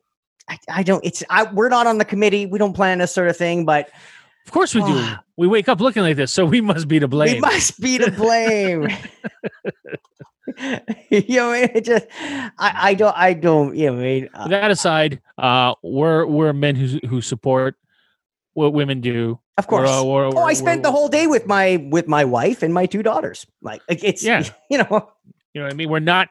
I, 0.49 0.57
I 0.69 0.83
don't 0.83 1.03
it's 1.05 1.23
I 1.31 1.43
we're 1.51 1.69
not 1.69 1.87
on 1.87 1.97
the 1.97 2.05
committee. 2.05 2.45
We 2.45 2.59
don't 2.59 2.73
plan 2.73 2.99
this 2.99 3.11
sort 3.13 3.29
of 3.29 3.37
thing, 3.37 3.65
but 3.65 3.89
of 4.45 4.51
course 4.51 4.73
we 4.75 4.81
do 4.81 5.05
we 5.37 5.47
wake 5.47 5.69
up 5.69 5.79
looking 5.79 6.03
like 6.03 6.15
this 6.15 6.31
so 6.33 6.45
we 6.45 6.59
must 6.61 6.87
be 6.87 6.99
to 6.99 7.07
blame 7.07 7.35
we 7.35 7.39
must 7.41 7.79
be 7.79 7.97
to 7.97 8.11
blame. 8.11 8.87
you 11.09 11.37
know, 11.37 11.53
it 11.53 11.85
just 11.85 12.07
I, 12.19 12.89
I 12.89 12.93
don't 12.95 13.15
I 13.15 13.33
don't 13.33 13.75
you 13.75 13.91
know 13.91 13.99
I 13.99 14.01
mean 14.01 14.29
uh, 14.33 14.47
that 14.47 14.71
aside, 14.71 15.21
uh, 15.37 15.75
we're 15.83 16.25
we're 16.25 16.53
men 16.53 16.75
who 16.75 16.99
who 17.07 17.21
support 17.21 17.75
what 18.53 18.73
women 18.73 18.99
do. 18.99 19.39
of 19.57 19.67
course. 19.67 19.87
We're, 19.89 20.03
we're- 20.03 20.31
oh, 20.35 20.39
I 20.39 20.45
we're- 20.45 20.55
spent 20.55 20.83
the 20.83 20.91
whole 20.91 21.07
day 21.07 21.27
with 21.27 21.45
my 21.45 21.77
with 21.91 22.07
my 22.07 22.25
wife 22.25 22.63
and 22.63 22.73
my 22.73 22.87
two 22.87 23.03
daughters. 23.03 23.45
Like 23.61 23.81
like, 23.87 24.03
it's 24.03 24.23
Yeah. 24.23 24.43
you 24.69 24.79
know 24.79 25.09
You 25.53 25.61
know 25.61 25.65
what 25.67 25.73
I 25.73 25.75
mean? 25.75 25.89
We're 25.89 25.99
not. 25.99 26.29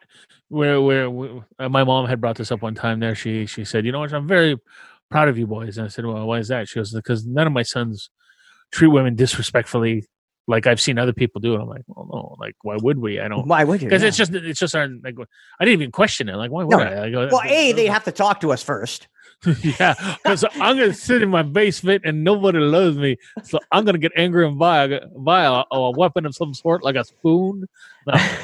We're 0.50 0.80
we're. 0.80 1.08
we 1.08 1.42
uh, 1.58 1.68
my 1.68 1.84
mom 1.84 2.06
had 2.06 2.20
brought 2.20 2.36
this 2.36 2.50
up 2.50 2.60
one 2.60 2.74
time. 2.74 3.00
There, 3.00 3.14
she 3.14 3.46
she 3.46 3.64
said, 3.64 3.84
"You 3.86 3.92
know 3.92 4.00
what? 4.00 4.12
I'm 4.12 4.26
very 4.26 4.58
proud 5.10 5.28
of 5.28 5.38
you 5.38 5.46
boys." 5.46 5.78
And 5.78 5.86
I 5.86 5.88
said, 5.88 6.04
"Well, 6.06 6.26
why 6.26 6.38
is 6.38 6.48
that?" 6.48 6.68
She 6.68 6.78
goes, 6.78 6.92
"Because 6.92 7.26
none 7.26 7.46
of 7.46 7.52
my 7.52 7.62
sons 7.62 8.10
treat 8.72 8.88
women 8.88 9.14
disrespectfully 9.14 10.04
like 10.46 10.66
I've 10.66 10.80
seen 10.80 10.98
other 10.98 11.12
people 11.12 11.40
do." 11.40 11.54
And 11.54 11.62
I'm 11.62 11.68
like, 11.68 11.82
"Well, 11.86 12.08
no. 12.12 12.36
Like, 12.38 12.54
why 12.62 12.76
would 12.80 12.98
we? 12.98 13.20
I 13.20 13.28
don't." 13.28 13.46
why 13.46 13.64
would 13.64 13.82
you? 13.82 13.88
Because 13.88 14.02
Yeah. 14.02 14.08
it's 14.08 14.16
just 14.16 14.34
it's 14.34 14.60
just 14.60 14.74
our 14.74 14.88
like. 15.04 15.14
I 15.60 15.64
didn't 15.64 15.80
even 15.80 15.92
question 15.92 16.28
it. 16.28 16.36
Like, 16.36 16.50
why 16.50 16.64
would 16.64 16.76
No. 16.76 16.82
I? 16.82 17.04
I 17.04 17.10
go, 17.10 17.28
well, 17.30 17.42
a 17.44 17.72
they 17.72 17.86
have 17.86 18.04
to 18.04 18.12
talk 18.12 18.40
to 18.40 18.52
us 18.52 18.62
first. 18.62 19.08
yeah, 19.62 19.94
because 20.24 20.44
I'm 20.54 20.76
gonna 20.76 20.92
sit 20.92 21.22
in 21.22 21.28
my 21.28 21.42
basement 21.42 22.02
and 22.04 22.24
nobody 22.24 22.58
loves 22.58 22.96
me, 22.96 23.18
so 23.44 23.60
I'm 23.70 23.84
gonna 23.84 23.98
get 23.98 24.10
angry 24.16 24.44
and 24.44 24.58
buy 24.58 24.84
a, 24.86 25.06
buy 25.16 25.44
a, 25.44 25.62
a 25.70 25.92
weapon 25.92 26.26
of 26.26 26.34
some 26.34 26.54
sort, 26.54 26.82
like 26.82 26.96
a 26.96 27.04
spoon, 27.04 27.66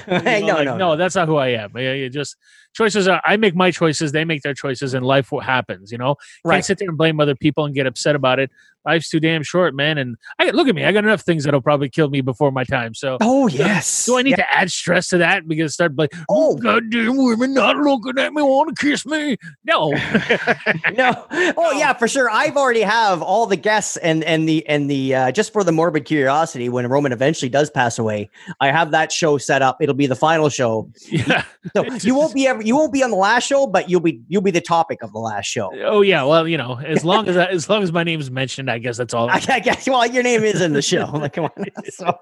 No, 0.06 0.18
Hey, 0.20 0.40
no, 0.42 0.54
like, 0.54 0.64
no, 0.66 0.76
no, 0.76 0.96
that's 0.96 1.14
not 1.14 1.28
who 1.28 1.36
I 1.36 1.48
am. 1.48 1.72
Yeah, 1.76 1.92
you 1.92 2.08
just 2.10 2.36
choices 2.74 3.06
are. 3.08 3.20
I 3.24 3.36
make 3.36 3.54
my 3.54 3.70
choices. 3.70 4.12
They 4.12 4.24
make 4.24 4.42
their 4.42 4.54
choices, 4.54 4.94
and 4.94 5.04
life 5.06 5.30
what 5.32 5.44
happens. 5.44 5.90
You 5.92 5.98
know, 5.98 6.16
Right. 6.44 6.56
can't 6.56 6.64
sit 6.64 6.78
there 6.78 6.88
and 6.88 6.98
blame 6.98 7.20
other 7.20 7.34
people 7.36 7.64
and 7.64 7.74
get 7.74 7.86
upset 7.86 8.14
about 8.16 8.38
it. 8.38 8.50
Life's 8.86 9.08
too 9.08 9.18
damn 9.18 9.42
short, 9.42 9.74
man. 9.74 9.96
And 9.96 10.16
I 10.38 10.50
look 10.50 10.68
at 10.68 10.74
me. 10.74 10.84
I 10.84 10.92
got 10.92 11.04
enough 11.04 11.22
things 11.22 11.44
that'll 11.44 11.62
probably 11.62 11.88
kill 11.88 12.10
me 12.10 12.20
before 12.20 12.52
my 12.52 12.64
time. 12.64 12.92
So 12.92 13.16
Oh 13.22 13.46
yes. 13.46 14.04
do 14.04 14.18
I 14.18 14.22
need 14.22 14.30
Yeah. 14.32 14.36
to 14.44 14.54
add 14.54 14.70
stress 14.70 15.08
to 15.08 15.18
that 15.18 15.48
because 15.48 15.72
start 15.72 15.96
like, 15.96 16.12
Oh. 16.28 16.50
oh, 16.52 16.56
goddamn 16.56 17.16
women 17.16 17.54
not 17.54 17.78
looking 17.78 18.18
at 18.22 18.34
me, 18.34 18.42
want 18.42 18.76
to 18.76 18.86
kiss 18.86 19.06
me? 19.06 19.38
No, 19.64 19.90
no. 20.94 21.26
Oh 21.56 21.72
yeah, 21.72 21.92
for 21.94 22.08
sure. 22.08 22.28
I've 22.30 22.56
already 22.58 22.82
have 22.82 23.22
all 23.22 23.46
the 23.46 23.56
guests 23.56 23.96
and 23.98 24.22
and 24.24 24.46
the 24.48 24.66
and 24.68 24.90
the 24.90 25.14
uh, 25.14 25.32
just 25.32 25.52
for 25.52 25.64
the 25.64 25.72
morbid 25.72 26.04
curiosity 26.04 26.68
when 26.68 26.86
Roman 26.86 27.12
eventually 27.12 27.48
does 27.48 27.70
pass 27.70 27.98
away, 27.98 28.28
I 28.60 28.70
have 28.70 28.90
that 28.90 29.12
show 29.12 29.38
set 29.38 29.53
up. 29.62 29.78
It'll 29.80 29.94
be 29.94 30.06
the 30.06 30.14
final 30.14 30.48
show. 30.48 30.90
yeah. 31.08 31.44
So 31.74 31.84
you 32.02 32.14
won't 32.14 32.34
be 32.34 32.46
ever 32.46 32.62
you 32.62 32.76
won't 32.76 32.92
be 32.92 33.02
on 33.02 33.10
the 33.10 33.16
last 33.16 33.46
show, 33.46 33.66
but 33.66 33.88
you'll 33.88 34.00
be 34.00 34.20
you'll 34.28 34.42
be 34.42 34.50
the 34.50 34.60
topic 34.60 35.02
of 35.02 35.12
the 35.12 35.18
last 35.18 35.46
show. 35.46 35.70
Oh 35.84 36.02
yeah. 36.02 36.22
Well, 36.24 36.46
you 36.46 36.56
know, 36.56 36.78
as 36.80 37.04
long 37.04 37.28
as 37.28 37.36
as 37.36 37.68
long 37.68 37.82
as 37.82 37.92
my 37.92 38.04
name's 38.04 38.30
mentioned, 38.30 38.70
I 38.70 38.78
guess 38.78 38.96
that's 38.96 39.14
all. 39.14 39.30
I, 39.30 39.42
I 39.48 39.60
guess 39.60 39.88
well, 39.88 40.06
your 40.06 40.22
name 40.22 40.42
is 40.44 40.60
in 40.60 40.72
the 40.72 40.82
show. 40.82 41.10
Like, 41.24 41.34
come 41.34 41.44
on. 41.44 41.64
So, 41.90 42.18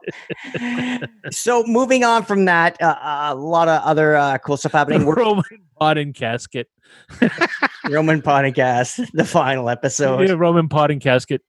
so 1.30 1.64
moving 1.64 2.04
on 2.04 2.24
from 2.24 2.44
that, 2.44 2.80
uh, 2.80 3.30
a 3.30 3.34
lot 3.34 3.68
of 3.68 3.82
other 3.82 4.14
uh, 4.14 4.38
cool 4.38 4.56
stuff 4.56 4.72
happening. 4.72 5.04
Roman 5.04 5.42
pot 5.80 5.98
and 5.98 6.14
casket. 6.14 6.68
Roman 7.88 8.22
podcast, 8.22 9.08
the 9.12 9.24
final 9.24 9.68
episode. 9.68 10.28
Yeah, 10.28 10.34
Roman 10.34 10.68
pot 10.68 10.90
and 10.90 11.00
casket. 11.00 11.42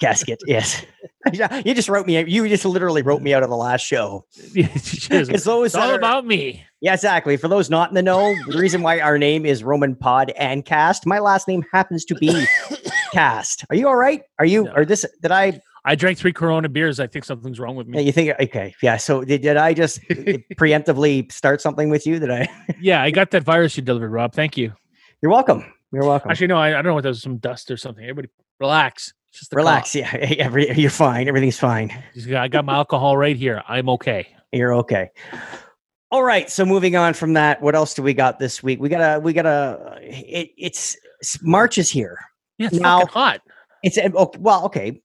Casket, 0.00 0.38
yes. 0.46 0.84
you 1.32 1.74
just 1.74 1.88
wrote 1.88 2.06
me. 2.06 2.22
You 2.24 2.48
just 2.48 2.64
literally 2.64 3.02
wrote 3.02 3.22
me 3.22 3.34
out 3.34 3.42
of 3.42 3.48
the 3.50 3.56
last 3.56 3.82
show. 3.82 4.24
it's 4.36 5.08
Because 5.08 5.44
those 5.44 5.74
all 5.74 5.90
are- 5.90 5.94
about 5.94 6.26
me. 6.26 6.64
yeah, 6.80 6.94
exactly. 6.94 7.36
For 7.36 7.48
those 7.48 7.70
not 7.70 7.88
in 7.90 7.94
the 7.94 8.02
know, 8.02 8.34
the 8.48 8.58
reason 8.58 8.82
why 8.82 9.00
our 9.00 9.18
name 9.18 9.44
is 9.46 9.62
Roman 9.64 9.94
Pod 9.94 10.30
and 10.36 10.64
Cast, 10.64 11.06
my 11.06 11.18
last 11.18 11.48
name 11.48 11.64
happens 11.72 12.04
to 12.06 12.14
be 12.16 12.46
Cast. 13.12 13.64
Are 13.70 13.76
you 13.76 13.88
all 13.88 13.96
right? 13.96 14.22
Are 14.38 14.44
you? 14.46 14.64
No. 14.64 14.72
Or 14.74 14.84
this? 14.84 15.04
Did 15.22 15.32
I? 15.32 15.60
I 15.84 15.94
drank 15.94 16.18
three 16.18 16.32
Corona 16.32 16.68
beers. 16.68 17.00
I 17.00 17.06
think 17.06 17.24
something's 17.24 17.58
wrong 17.58 17.74
with 17.76 17.86
me. 17.86 18.02
you 18.02 18.12
think? 18.12 18.34
Okay, 18.38 18.74
yeah. 18.82 18.96
So 18.98 19.24
did, 19.24 19.40
did 19.42 19.56
I 19.56 19.72
just 19.72 20.00
preemptively 20.58 21.30
start 21.32 21.60
something 21.60 21.88
with 21.88 22.06
you? 22.06 22.18
That 22.18 22.30
I? 22.30 22.48
Yeah, 22.80 23.02
I 23.02 23.10
got 23.10 23.30
that 23.30 23.42
virus 23.44 23.76
you 23.76 23.82
delivered, 23.82 24.10
Rob. 24.10 24.34
Thank 24.34 24.56
you. 24.56 24.72
You're 25.22 25.32
welcome. 25.32 25.64
You're 25.92 26.04
welcome. 26.04 26.30
Actually, 26.30 26.48
no, 26.48 26.58
I, 26.58 26.68
I 26.70 26.72
don't 26.82 26.86
know 26.86 26.94
what 26.94 27.02
that 27.04 27.08
was. 27.10 27.22
Some 27.22 27.38
dust 27.38 27.70
or 27.70 27.76
something. 27.78 28.04
Everybody, 28.04 28.28
relax. 28.60 29.14
Just 29.38 29.52
Relax. 29.54 29.94
Yeah, 29.94 30.10
every, 30.38 30.70
you're 30.78 30.90
fine. 30.90 31.28
Everything's 31.28 31.58
fine. 31.58 31.92
I 32.34 32.48
got 32.48 32.64
my 32.64 32.74
alcohol 32.74 33.16
right 33.16 33.36
here. 33.36 33.62
I'm 33.68 33.88
okay. 33.90 34.26
You're 34.52 34.74
okay. 34.74 35.10
All 36.10 36.22
right. 36.22 36.50
So 36.50 36.64
moving 36.64 36.96
on 36.96 37.14
from 37.14 37.34
that, 37.34 37.60
what 37.60 37.74
else 37.74 37.94
do 37.94 38.02
we 38.02 38.14
got 38.14 38.38
this 38.38 38.62
week? 38.62 38.80
We 38.80 38.88
got 38.88 39.00
a. 39.00 39.20
We 39.20 39.32
got 39.32 39.46
a. 39.46 39.98
It, 40.00 40.50
it's 40.56 40.96
March 41.42 41.78
is 41.78 41.90
here. 41.90 42.18
Yeah, 42.58 42.68
it's 42.68 42.76
Now- 42.76 43.00
fucking 43.00 43.12
hot. 43.12 43.40
It's 43.82 43.96
uh, 43.96 44.08
well, 44.38 44.64
okay, 44.64 45.00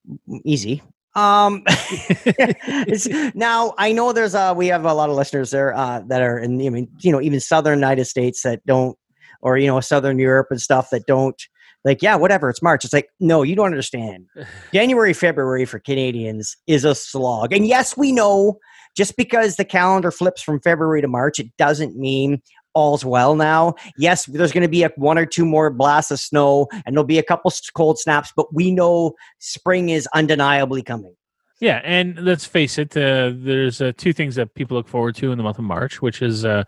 easy. 0.45 0.81
Um, 1.15 1.63
now 3.35 3.75
I 3.77 3.91
know 3.91 4.13
there's 4.13 4.33
uh 4.33 4.51
we 4.57 4.65
have 4.67 4.83
a 4.85 4.93
lot 4.95 5.11
of 5.11 5.15
listeners 5.15 5.51
there 5.51 5.71
uh 5.75 6.01
that 6.07 6.23
are 6.23 6.39
in 6.39 6.59
I 6.65 6.69
mean 6.69 6.87
you 7.01 7.11
know 7.11 7.21
even 7.21 7.39
southern 7.39 7.77
United 7.77 8.05
States 8.05 8.41
that 8.41 8.65
don't 8.65 8.97
or 9.41 9.57
you 9.59 9.67
know 9.67 9.79
southern 9.79 10.17
Europe 10.17 10.47
and 10.49 10.59
stuff 10.59 10.89
that 10.89 11.05
don't 11.05 11.39
like 11.85 12.01
yeah 12.01 12.15
whatever 12.15 12.49
it's 12.49 12.61
March. 12.61 12.83
It's 12.83 12.93
like 12.93 13.09
no 13.19 13.43
you 13.43 13.55
don't 13.55 13.65
understand. 13.67 14.25
January 14.73 15.13
February 15.13 15.65
for 15.65 15.79
Canadians 15.79 16.55
is 16.67 16.85
a 16.85 16.95
slog. 16.95 17.53
And 17.53 17.65
yes 17.67 17.95
we 17.97 18.11
know 18.11 18.59
just 18.95 19.17
because 19.17 19.55
the 19.55 19.65
calendar 19.65 20.11
flips 20.11 20.41
from 20.41 20.59
February 20.61 21.01
to 21.01 21.07
March 21.07 21.39
it 21.39 21.47
doesn't 21.57 21.97
mean 21.97 22.41
all's 22.73 23.05
well 23.05 23.35
now. 23.35 23.75
Yes 23.97 24.25
there's 24.25 24.51
going 24.51 24.63
to 24.63 24.67
be 24.67 24.83
a 24.83 24.89
one 24.95 25.17
or 25.17 25.25
two 25.25 25.45
more 25.45 25.69
blasts 25.69 26.11
of 26.11 26.19
snow 26.19 26.67
and 26.85 26.95
there'll 26.95 27.03
be 27.05 27.19
a 27.19 27.23
couple 27.23 27.51
cold 27.75 27.99
snaps 27.99 28.31
but 28.35 28.53
we 28.53 28.71
know 28.71 29.13
spring 29.39 29.89
is 29.89 30.07
undeniably 30.13 30.81
coming. 30.81 31.15
Yeah, 31.59 31.79
and 31.85 32.19
let's 32.19 32.43
face 32.45 32.77
it, 32.77 32.97
uh, 32.97 33.31
there's 33.33 33.79
uh, 33.79 33.93
two 33.95 34.11
things 34.11 34.35
that 34.35 34.53
people 34.53 34.75
look 34.75 34.89
forward 34.89 35.15
to 35.17 35.31
in 35.31 35.37
the 35.37 35.45
month 35.45 35.59
of 35.59 35.63
March, 35.63 36.01
which 36.01 36.21
is 36.21 36.43
uh, 36.43 36.65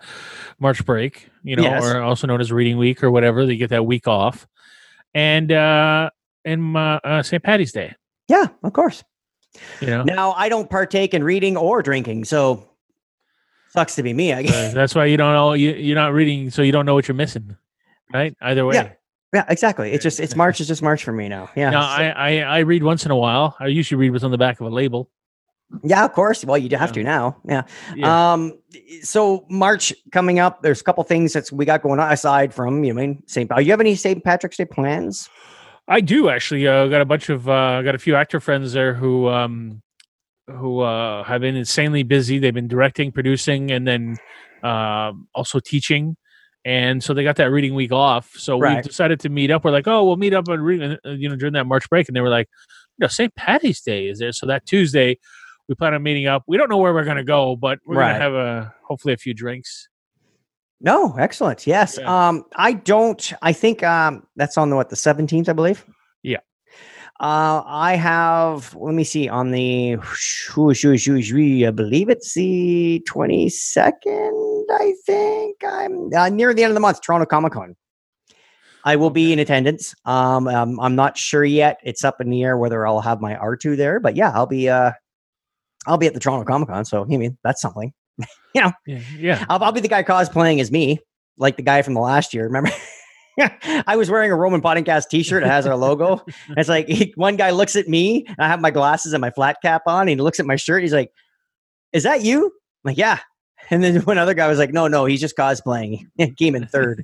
March 0.58 0.86
break, 0.86 1.28
you 1.44 1.58
know, 1.58 1.64
Yes. 1.64 1.84
or 1.84 2.02
also 2.02 2.28
known 2.28 2.40
as 2.40 2.50
Reading 2.50 2.78
Week 2.78 3.04
or 3.04 3.12
whatever. 3.12 3.46
They 3.46 3.58
get 3.58 3.72
that 3.72 3.86
week 3.86 4.08
off, 4.08 4.48
and 5.16 5.52
uh, 5.52 6.10
and 6.46 6.78
uh, 6.78 7.00
uh, 7.04 7.24
St. 7.24 7.42
Patty's 7.42 7.72
Day. 7.72 7.96
yeah 8.30 8.46
of 8.64 8.74
course 8.74 9.04
You 9.80 9.88
know, 9.88 10.04
Now 10.04 10.34
I 10.34 10.50
don't 10.50 10.70
partake 10.70 11.14
in 11.14 11.24
reading 11.24 11.56
or 11.58 11.82
drinking, 11.82 12.26
so 12.26 12.68
sucks 13.70 13.96
to 13.96 14.04
be 14.04 14.14
me. 14.14 14.34
I 14.34 14.40
Uh, 14.40 14.42
guess. 14.44 14.74
that's 14.74 14.94
why 14.94 15.06
you 15.06 15.16
don't 15.18 15.34
know 15.34 15.54
you, 15.54 15.72
you're 15.72 15.96
not 15.96 16.14
reading, 16.14 16.50
so 16.52 16.62
you 16.62 16.72
don't 16.74 16.86
know 16.86 16.94
what 16.94 17.08
you're 17.08 17.16
missing, 17.16 17.56
right? 18.14 18.36
Either 18.42 18.66
way. 18.66 18.76
Yeah. 18.76 18.92
Yeah, 19.34 19.46
exactly. 19.50 19.92
It's 19.92 20.04
just 20.04 20.20
it's 20.20 20.36
March 20.36 20.62
is 20.62 20.68
just 20.68 20.82
March 20.82 21.04
for 21.04 21.12
me 21.12 21.28
now. 21.28 21.50
Yeah. 21.56 21.70
Now, 21.72 21.82
So- 21.82 22.04
I, 22.04 22.08
I 22.10 22.32
I 22.40 22.60
read 22.60 22.84
once 22.84 23.06
in 23.06 23.12
a 23.12 23.16
while. 23.18 23.56
I 23.60 23.68
usually 23.68 23.98
read 24.00 24.12
what's 24.12 24.24
on 24.24 24.32
the 24.32 24.38
back 24.38 24.60
of 24.62 24.68
a 24.68 24.70
label. 24.70 25.10
Yeah, 25.84 26.06
of 26.06 26.14
course. 26.14 26.46
Well, 26.46 26.58
you 26.58 26.70
do 26.70 26.76
have 26.76 26.90
Yeah. 26.90 26.94
to 26.94 27.04
now. 27.04 27.38
Yeah. 27.48 27.64
Yeah. 27.96 28.34
Um. 28.34 28.54
So 29.02 29.46
March 29.50 29.94
coming 30.12 30.40
up. 30.40 30.62
There's 30.62 30.82
a 30.82 30.84
couple 30.84 31.04
things 31.04 31.34
that 31.34 31.52
we 31.52 31.66
got 31.66 31.82
going 31.82 32.00
on 32.00 32.12
aside 32.12 32.54
from 32.54 32.84
you 32.84 32.94
know, 32.94 33.02
I 33.02 33.08
mean 33.08 33.24
St. 33.28 33.52
You 33.60 33.72
have 33.72 33.82
any 33.82 33.96
St. 33.96 34.24
Patrick's 34.24 34.58
Day 34.58 34.66
plans? 34.66 35.30
I 35.88 36.02
do 36.02 36.30
actually. 36.30 36.68
Uh, 36.68 36.88
got 36.88 37.02
a 37.02 37.06
bunch 37.06 37.30
of 37.30 37.48
uh, 37.50 37.82
got 37.82 37.96
a 37.96 38.00
few 38.00 38.16
actor 38.16 38.40
friends 38.40 38.74
there 38.74 38.94
who 38.94 39.28
um, 39.28 39.82
who 40.48 40.80
uh, 40.82 41.24
have 41.24 41.42
been 41.42 41.56
insanely 41.56 42.04
busy. 42.04 42.40
They've 42.40 42.54
been 42.54 42.68
directing, 42.68 43.12
producing, 43.12 43.72
and 43.72 43.88
then 43.88 44.18
uh, 44.64 45.14
also 45.34 45.60
teaching. 45.60 46.16
And 46.64 47.04
so 47.04 47.14
they 47.14 47.24
got 47.24 47.36
that 47.36 47.52
reading 47.52 47.76
week 47.76 47.92
off. 47.92 48.32
So 48.38 48.58
we 48.58 48.82
decided 48.82 49.20
to 49.20 49.30
meet 49.30 49.52
up. 49.52 49.64
We're 49.64 49.70
like, 49.70 49.88
oh, 49.88 50.04
we'll 50.04 50.18
meet 50.18 50.34
up 50.34 50.48
and 50.48 50.66
read, 50.66 50.98
uh, 51.06 51.12
you 51.12 51.30
know, 51.30 51.36
during 51.36 51.54
that 51.54 51.68
March 51.68 51.88
break. 51.92 52.08
And 52.08 52.16
they 52.16 52.22
were 52.22 52.30
like, 52.30 52.50
you 52.98 53.04
know, 53.04 53.08
St. 53.08 53.36
Patty's 53.36 53.82
Day 53.82 54.08
is 54.08 54.18
there. 54.18 54.32
So 54.32 54.48
that 54.48 54.66
Tuesday, 54.66 55.20
we 55.68 55.76
plan 55.76 55.94
on 55.94 56.04
meeting 56.04 56.28
up. 56.28 56.44
We 56.48 56.58
don't 56.58 56.70
know 56.70 56.78
where 56.78 56.94
we're 56.94 57.06
going 57.06 57.18
to 57.18 57.24
go, 57.24 57.56
but 57.56 57.80
we're 57.86 57.96
going 57.96 58.14
to 58.14 58.20
have 58.20 58.34
a 58.34 58.74
hopefully 58.84 59.14
a 59.14 59.18
few 59.18 59.34
drinks. 59.34 59.90
No, 60.82 61.16
excellent. 61.18 61.66
Yes. 61.66 61.98
Yeah. 62.00 62.28
Um, 62.28 62.46
I 62.56 62.74
don't. 62.74 63.34
I 63.42 63.54
think 63.54 63.82
um, 63.84 64.28
that's 64.36 64.58
on 64.58 64.70
the 64.70 64.76
what 64.76 64.90
the 64.90 64.96
seventeenth, 64.96 65.50
I 65.50 65.54
believe. 65.54 65.86
Yeah. 66.22 66.40
Uh, 67.20 67.64
I 67.66 67.96
have. 67.96 68.76
Let 68.76 68.94
me 68.94 69.04
see 69.04 69.30
on 69.30 69.52
the. 69.52 69.94
I 69.98 71.72
believe 71.72 72.10
it's 72.10 72.34
the 72.34 73.02
twenty 73.08 73.50
second. 73.50 74.66
I 74.70 74.94
think 75.06 75.64
I'm 75.64 76.14
uh, 76.14 76.30
near 76.30 76.54
the 76.54 76.64
end 76.64 76.72
of 76.72 76.76
the 76.76 76.82
month. 76.82 77.02
Toronto 77.02 77.26
Comic 77.26 77.54
Con. 77.54 77.76
I 78.84 78.96
will 78.98 79.10
be 79.10 79.34
in 79.34 79.40
attendance. 79.40 79.96
Um, 80.06 80.48
um, 80.48 80.80
I'm 80.80 80.96
not 80.96 81.18
sure 81.18 81.44
yet. 81.44 81.80
It's 81.84 82.04
up 82.04 82.22
in 82.22 82.30
the 82.30 82.44
air 82.44 82.58
whether 82.58 82.86
I'll 82.86 83.02
have 83.02 83.20
my 83.20 83.34
R2 83.34 83.76
there, 83.76 84.00
but 84.00 84.16
yeah, 84.16 84.32
I'll 84.32 84.46
be. 84.46 84.70
Uh, 84.70 84.92
I'll 85.88 85.98
be 85.98 86.08
at 86.08 86.14
the 86.14 86.20
Toronto 86.20 86.46
Comic 86.46 86.70
Con, 86.70 86.86
so 86.86 87.04
I 87.04 87.18
mean 87.18 87.38
that's 87.44 87.62
something. 87.62 87.94
you 88.20 88.26
Yeah. 88.54 88.72
Yeah. 89.18 89.46
I'll, 89.50 89.64
I'll 89.64 89.72
be 89.72 89.82
the 89.82 89.88
guy 89.88 90.04
cosplaying 90.04 90.60
as 90.62 90.72
me, 90.72 91.00
like 91.38 91.58
the 91.58 91.64
guy 91.64 91.82
from 91.82 91.94
the 91.94 92.00
last 92.02 92.34
year. 92.34 92.46
Remember? 92.46 92.72
I 93.38 93.98
was 93.98 94.10
wearing 94.10 94.32
a 94.32 94.36
Roman 94.36 94.62
Podcast 94.62 95.10
T-shirt. 95.10 95.44
It 95.44 95.48
has 95.48 95.68
our 95.68 95.76
logo. 95.76 96.24
And 96.48 96.58
it's 96.58 96.70
like 96.70 96.88
he- 96.88 97.14
one 97.18 97.36
guy 97.36 97.50
looks 97.52 97.76
at 97.76 97.88
me. 97.90 98.26
And 98.28 98.38
I 98.40 98.48
have 98.48 98.62
my 98.62 98.72
glasses 98.72 99.12
and 99.14 99.20
my 99.20 99.30
flat 99.32 99.58
cap 99.62 99.82
on. 99.88 100.02
And 100.02 100.10
he 100.12 100.16
looks 100.16 100.40
at 100.40 100.46
my 100.46 100.56
shirt. 100.56 100.84
He's 100.84 100.94
like, 100.94 101.12
"Is 101.92 102.04
that 102.04 102.24
you?" 102.24 102.46
I'm 102.46 102.52
like, 102.92 102.98
"Yeah." 102.98 103.20
And 103.70 103.84
then 103.84 104.02
one 104.04 104.18
other 104.18 104.34
guy 104.34 104.48
was 104.48 104.58
like, 104.60 104.72
"No, 104.72 104.88
no, 104.88 105.04
he's 105.06 105.20
just 105.20 105.36
cosplaying." 105.36 106.08
He 106.18 106.32
came 106.32 106.56
in 106.56 106.66
third. 106.68 107.04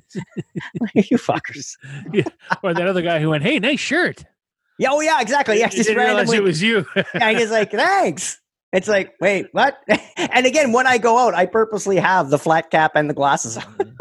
You 0.94 1.18
fuckers. 1.18 1.72
or 2.62 2.72
that 2.72 2.86
other 2.86 3.02
guy 3.02 3.20
who 3.20 3.28
went, 3.30 3.42
hey, 3.42 3.58
nice 3.58 3.80
shirt. 3.80 4.24
Yeah. 4.78 4.88
Oh, 4.92 5.00
yeah. 5.00 5.20
Exactly. 5.20 5.58
Yeah. 5.58 5.68
Just 5.68 5.90
randomly. 5.90 6.36
it 6.38 6.42
was 6.42 6.62
you. 6.62 6.86
and 7.12 7.36
he's 7.38 7.50
like, 7.50 7.72
"Thanks." 7.72 8.38
It's 8.72 8.88
like, 8.88 9.14
wait, 9.20 9.46
what? 9.52 9.78
and 10.16 10.46
again, 10.46 10.72
when 10.72 10.86
I 10.86 10.98
go 10.98 11.18
out, 11.18 11.34
I 11.34 11.46
purposely 11.46 11.96
have 11.98 12.30
the 12.30 12.38
flat 12.38 12.70
cap 12.70 12.92
and 12.94 13.08
the 13.08 13.14
glasses 13.14 13.56
on. 13.58 13.64
Mm-hmm. 13.64 13.92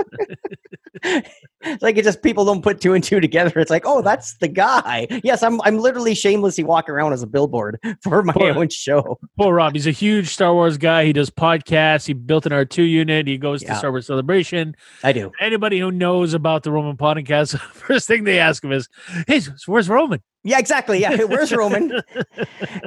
it's 1.63 1.82
like 1.82 1.98
it 1.98 2.04
just 2.04 2.22
people 2.22 2.46
don't 2.46 2.62
put 2.62 2.80
two 2.80 2.94
and 2.94 3.04
two 3.04 3.20
together. 3.20 3.60
It's 3.60 3.72
like, 3.72 3.84
oh, 3.86 4.01
that's 4.01 4.38
the 4.38 4.48
guy. 4.48 5.08
Yes, 5.24 5.42
I'm 5.42 5.60
I'm 5.62 5.80
literally 5.80 6.13
shamelessly 6.13 6.63
walking 6.63 6.94
around 6.94 7.13
as 7.13 7.24
a 7.24 7.28
billboard 7.28 7.80
for 8.04 8.24
my 8.24 8.34
Poor- 8.34 8.58
own 8.58 8.70
show. 8.70 9.20
Poor 9.38 9.56
Rob. 9.56 9.74
He's 9.74 9.88
a 9.88 9.92
huge 9.92 10.30
Star 10.30 10.54
Wars 10.54 10.78
guy. 10.78 11.06
He 11.06 11.13
does 11.13 11.30
podcasts. 11.30 12.06
He 12.06 12.13
built 12.13 12.46
an 12.46 12.51
R2 12.51 12.88
unit. 12.88 13.28
He 13.28 13.38
goes 13.38 13.63
to 13.63 13.75
Star 13.75 13.92
Wars 13.92 14.08
Celebration. 14.08 14.75
I 15.04 15.12
do. 15.12 15.32
Anybody 15.40 15.80
who 15.80 15.92
knows 15.92 16.34
about 16.34 16.63
the 16.63 16.72
Roman 16.72 16.98
podcast, 16.98 17.60
first 17.60 18.08
thing 18.08 18.24
they 18.24 18.40
ask 18.40 18.63
him 18.63 18.72
is, 18.72 18.88
hey, 19.28 19.42
where's 19.66 19.90
Roman? 19.90 20.22
Yeah, 20.44 20.60
exactly. 20.60 21.00
Yeah, 21.00 21.24
where's 21.26 21.52
Roman? 21.52 22.02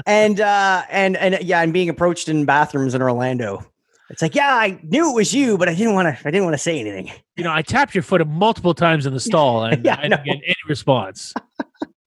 and 0.07 0.41
uh 0.41 0.83
and 0.91 1.17
and 1.17 1.39
yeah, 1.43 1.61
I'm 1.61 1.73
being 1.73 1.89
approached 1.89 2.29
in 2.29 2.45
bathrooms 2.45 2.95
in 2.95 3.03
Orlando. 3.03 3.65
It's 4.11 4.21
like, 4.21 4.35
yeah, 4.35 4.55
I 4.55 4.79
knew 4.83 5.11
it 5.11 5.15
was 5.15 5.33
you, 5.33 5.57
but 5.57 5.69
I 5.69 5.75
didn't 5.75 5.95
want 5.95 6.07
to. 6.07 6.29
I 6.29 6.31
didn't 6.31 6.45
want 6.45 6.55
to 6.55 6.59
say 6.63 6.79
anything. 6.79 7.11
You 7.37 7.45
know, 7.45 7.53
I 7.53 7.63
tapped 7.63 7.95
your 7.95 8.03
foot 8.03 8.27
multiple 8.27 8.75
times 8.75 9.07
in 9.07 9.15
the 9.15 9.21
stall 9.21 9.65
and 9.65 9.85
Yeah, 9.85 9.95
I 9.95 10.05
I 10.05 10.09
didn't 10.09 10.25
get 10.25 10.37
any 10.45 10.55
response. 10.69 11.33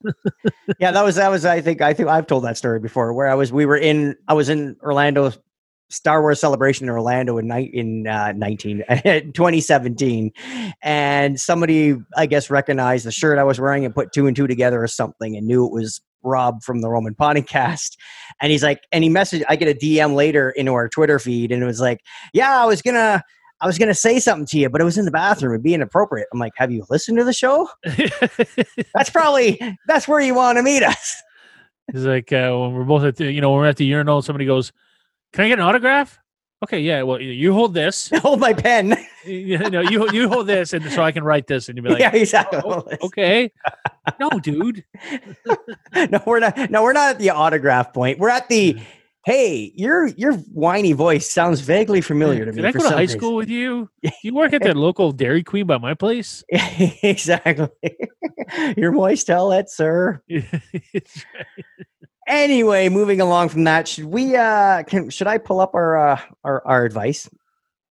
yeah, 0.80 0.92
that 0.92 1.04
was 1.04 1.16
that 1.16 1.30
was 1.30 1.46
I 1.46 1.60
think 1.62 1.82
I 1.82 1.94
think 1.94 2.10
I've 2.10 2.27
told 2.27 2.44
that 2.44 2.58
story 2.58 2.80
before 2.80 3.13
where 3.13 3.27
I 3.27 3.34
was 3.34 3.51
we 3.51 3.66
were 3.66 3.77
in 3.77 4.16
I 4.27 4.34
was 4.34 4.50
in 4.50 4.75
Orlando 4.82 5.32
Star 5.89 6.22
Wars 6.22 6.39
Celebration 6.39 6.86
in 6.86 6.89
Orlando 6.89 7.38
in 7.38 7.51
in 7.51 8.08
uh, 8.08 8.34
19 8.34 8.84
2017, 9.34 10.32
and 10.82 11.39
somebody 11.39 11.96
I 12.15 12.25
guess 12.25 12.50
recognized 12.50 13.06
the 13.06 13.12
shirt 13.12 13.39
I 13.39 13.44
was 13.44 13.60
wearing 13.60 13.86
and 13.86 13.94
put 13.94 14.12
two 14.12 14.27
and 14.27 14.36
two 14.36 14.48
together 14.48 14.82
or 14.82 14.88
something 14.88 15.36
and 15.36 15.48
knew 15.48 15.65
it 15.65 15.72
was 15.72 16.01
Rob 16.24 16.62
from 16.63 16.82
the 16.82 16.89
Roman 16.89 17.15
Podcast. 17.15 17.98
And 18.41 18.51
he's 18.51 18.63
like, 18.63 18.82
and 18.91 19.03
he 19.03 19.10
messaged. 19.10 19.44
I 19.48 19.56
get 19.56 19.70
a 19.70 19.74
DM 19.74 20.15
later 20.15 20.50
into 20.51 20.74
our 20.74 20.89
Twitter 20.89 21.20
feed, 21.20 21.51
and 21.51 21.63
it 21.63 21.65
was 21.65 21.79
like, 21.79 22.01
yeah, 22.34 22.62
I 22.62 22.65
was 22.65 22.82
gonna. 22.82 23.24
I 23.60 23.65
was 23.65 23.79
gonna 23.79 23.96
say 23.96 24.20
something 24.20 24.46
to 24.48 24.60
you, 24.60 24.70
but 24.70 24.82
it 24.82 24.84
was 24.84 25.00
in 25.00 25.06
the 25.06 25.12
bathroom. 25.12 25.53
It'd 25.53 25.63
be 25.63 25.74
inappropriate. 25.74 26.27
I'm 26.32 26.38
like, 26.38 26.53
have 26.58 26.72
you 26.72 26.86
listened 26.91 27.17
to 27.17 27.24
the 27.24 27.34
show? 27.34 27.67
That's 28.94 29.10
probably 29.10 29.60
that's 29.88 30.08
where 30.08 30.20
you 30.20 30.36
want 30.36 30.60
to 30.60 30.63
meet 30.63 30.84
us. 30.84 31.24
It's 31.88 32.03
like 32.03 32.32
uh, 32.32 32.51
when 32.51 32.74
we're 32.74 32.84
both 32.84 33.03
at 33.03 33.15
the, 33.15 33.32
you 33.32 33.41
know, 33.41 33.51
when 33.51 33.62
we're 33.62 33.67
at 33.67 33.77
the 33.77 33.86
urinal, 33.86 34.22
somebody 34.22 34.46
goes, 34.46 34.72
"Can 35.34 35.46
I 35.46 35.48
get 35.50 35.60
an 35.60 35.65
autograph?" 35.65 36.19
Okay, 36.63 36.79
yeah. 36.79 37.03
Well, 37.03 37.22
you 37.22 37.53
hold 37.53 37.75
this. 37.75 38.10
Hold 38.22 38.39
my 38.39 38.53
pen. 38.53 38.98
you 39.25 39.57
know, 39.57 39.81
you 39.81 40.10
you 40.12 40.27
hold 40.27 40.48
this, 40.48 40.74
and 40.74 40.84
so 40.91 41.03
I 41.03 41.12
can 41.12 41.24
write 41.24 41.46
this, 41.46 41.69
and 41.69 41.77
you'll 41.77 41.84
be 41.84 41.91
like, 41.91 42.00
yeah, 42.00 42.15
exactly. 42.15 42.60
"Oh, 42.65 42.84
okay, 43.03 43.51
no, 44.19 44.29
dude. 44.39 44.84
no, 45.96 46.24
we're 46.25 46.39
not. 46.39 46.72
No, 46.72 46.81
we're 46.81 46.93
not 46.93 47.12
at 47.12 47.19
the 47.19 47.29
autograph 47.29 47.93
point. 47.93 48.19
We're 48.19 48.29
at 48.29 48.50
the. 48.50 48.79
Hey, 49.25 49.74
your 49.75 50.07
your 50.07 50.34
whiny 50.34 50.93
voice 50.93 51.29
sounds 51.29 51.60
vaguely 51.60 52.00
familiar 52.00 52.46
to 52.46 52.51
me. 52.51 52.62
Did 52.62 52.65
I 52.65 52.72
go 52.72 52.79
to 52.79 52.89
high 52.89 53.01
reason. 53.01 53.19
school 53.19 53.36
with 53.36 53.50
you? 53.50 53.89
Do 54.01 54.10
you 54.24 54.34
work 54.34 54.53
at 54.53 54.63
the 54.63 54.74
local 54.74 55.12
Dairy 55.12 55.43
Queen 55.43 55.67
by 55.67 55.77
my 55.77 55.93
place? 55.93 56.46
exactly. 56.50 57.67
your 58.77 58.93
voice 58.93 59.25
tell 59.25 59.51
it, 59.51 59.69
sir. 59.69 60.24
Anyway, 62.27 62.89
moving 62.89 63.22
along 63.22 63.50
from 63.50 63.63
that, 63.63 63.88
should 63.88 64.05
we? 64.05 64.36
uh 64.36 64.84
can, 64.84 65.10
Should 65.10 65.27
I 65.27 65.38
pull 65.38 65.60
up 65.60 65.74
our 65.74 65.98
uh, 65.98 66.22
our 66.43 66.65
our 66.67 66.86
advice? 66.86 67.29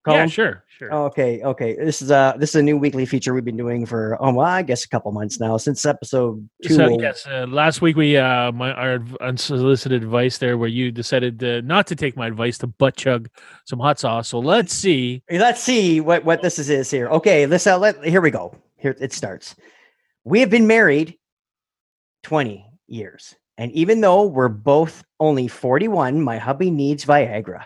yeah, 0.07 0.13
column? 0.13 0.29
sure, 0.29 0.63
sure. 0.69 0.93
Okay, 0.93 1.41
okay. 1.43 1.75
This 1.75 2.01
is 2.01 2.11
a 2.11 2.35
this 2.39 2.51
is 2.51 2.55
a 2.55 2.61
new 2.61 2.77
weekly 2.77 3.05
feature 3.05 3.33
we've 3.33 3.43
been 3.43 3.57
doing 3.57 3.85
for 3.85 4.15
oh 4.21 4.31
well, 4.33 4.45
I 4.45 4.61
guess 4.61 4.85
a 4.85 4.87
couple 4.87 5.11
months 5.11 5.39
now 5.39 5.57
since 5.57 5.85
episode 5.85 6.47
two. 6.63 6.75
So 6.75 6.99
yes, 7.01 7.27
uh, 7.27 7.45
last 7.49 7.81
week 7.81 7.97
we 7.97 8.15
uh 8.15 8.51
my 8.51 8.71
our 8.71 9.03
unsolicited 9.21 10.03
advice 10.03 10.37
there, 10.37 10.57
where 10.57 10.69
you 10.69 10.91
decided 10.91 11.43
uh, 11.43 11.61
not 11.61 11.87
to 11.87 11.95
take 11.95 12.15
my 12.15 12.27
advice 12.27 12.57
to 12.59 12.67
butt 12.67 12.95
chug 12.95 13.29
some 13.65 13.79
hot 13.79 13.99
sauce. 13.99 14.29
So 14.29 14.39
let's 14.39 14.73
see. 14.73 15.23
Let's 15.29 15.61
see 15.61 15.99
what 15.99 16.23
what 16.23 16.41
this 16.41 16.59
is, 16.59 16.69
is 16.69 16.89
here. 16.89 17.09
Okay, 17.09 17.45
let's 17.47 17.67
uh, 17.67 17.77
let 17.77 18.03
here 18.05 18.21
we 18.21 18.31
go. 18.31 18.55
Here 18.77 18.95
it 19.01 19.11
starts. 19.11 19.55
We 20.23 20.39
have 20.39 20.49
been 20.49 20.67
married 20.67 21.17
twenty 22.23 22.65
years, 22.87 23.35
and 23.57 23.71
even 23.71 24.01
though 24.01 24.25
we're 24.25 24.49
both 24.49 25.03
only 25.19 25.47
forty-one, 25.47 26.21
my 26.21 26.37
hubby 26.37 26.71
needs 26.71 27.05
Viagra. 27.05 27.65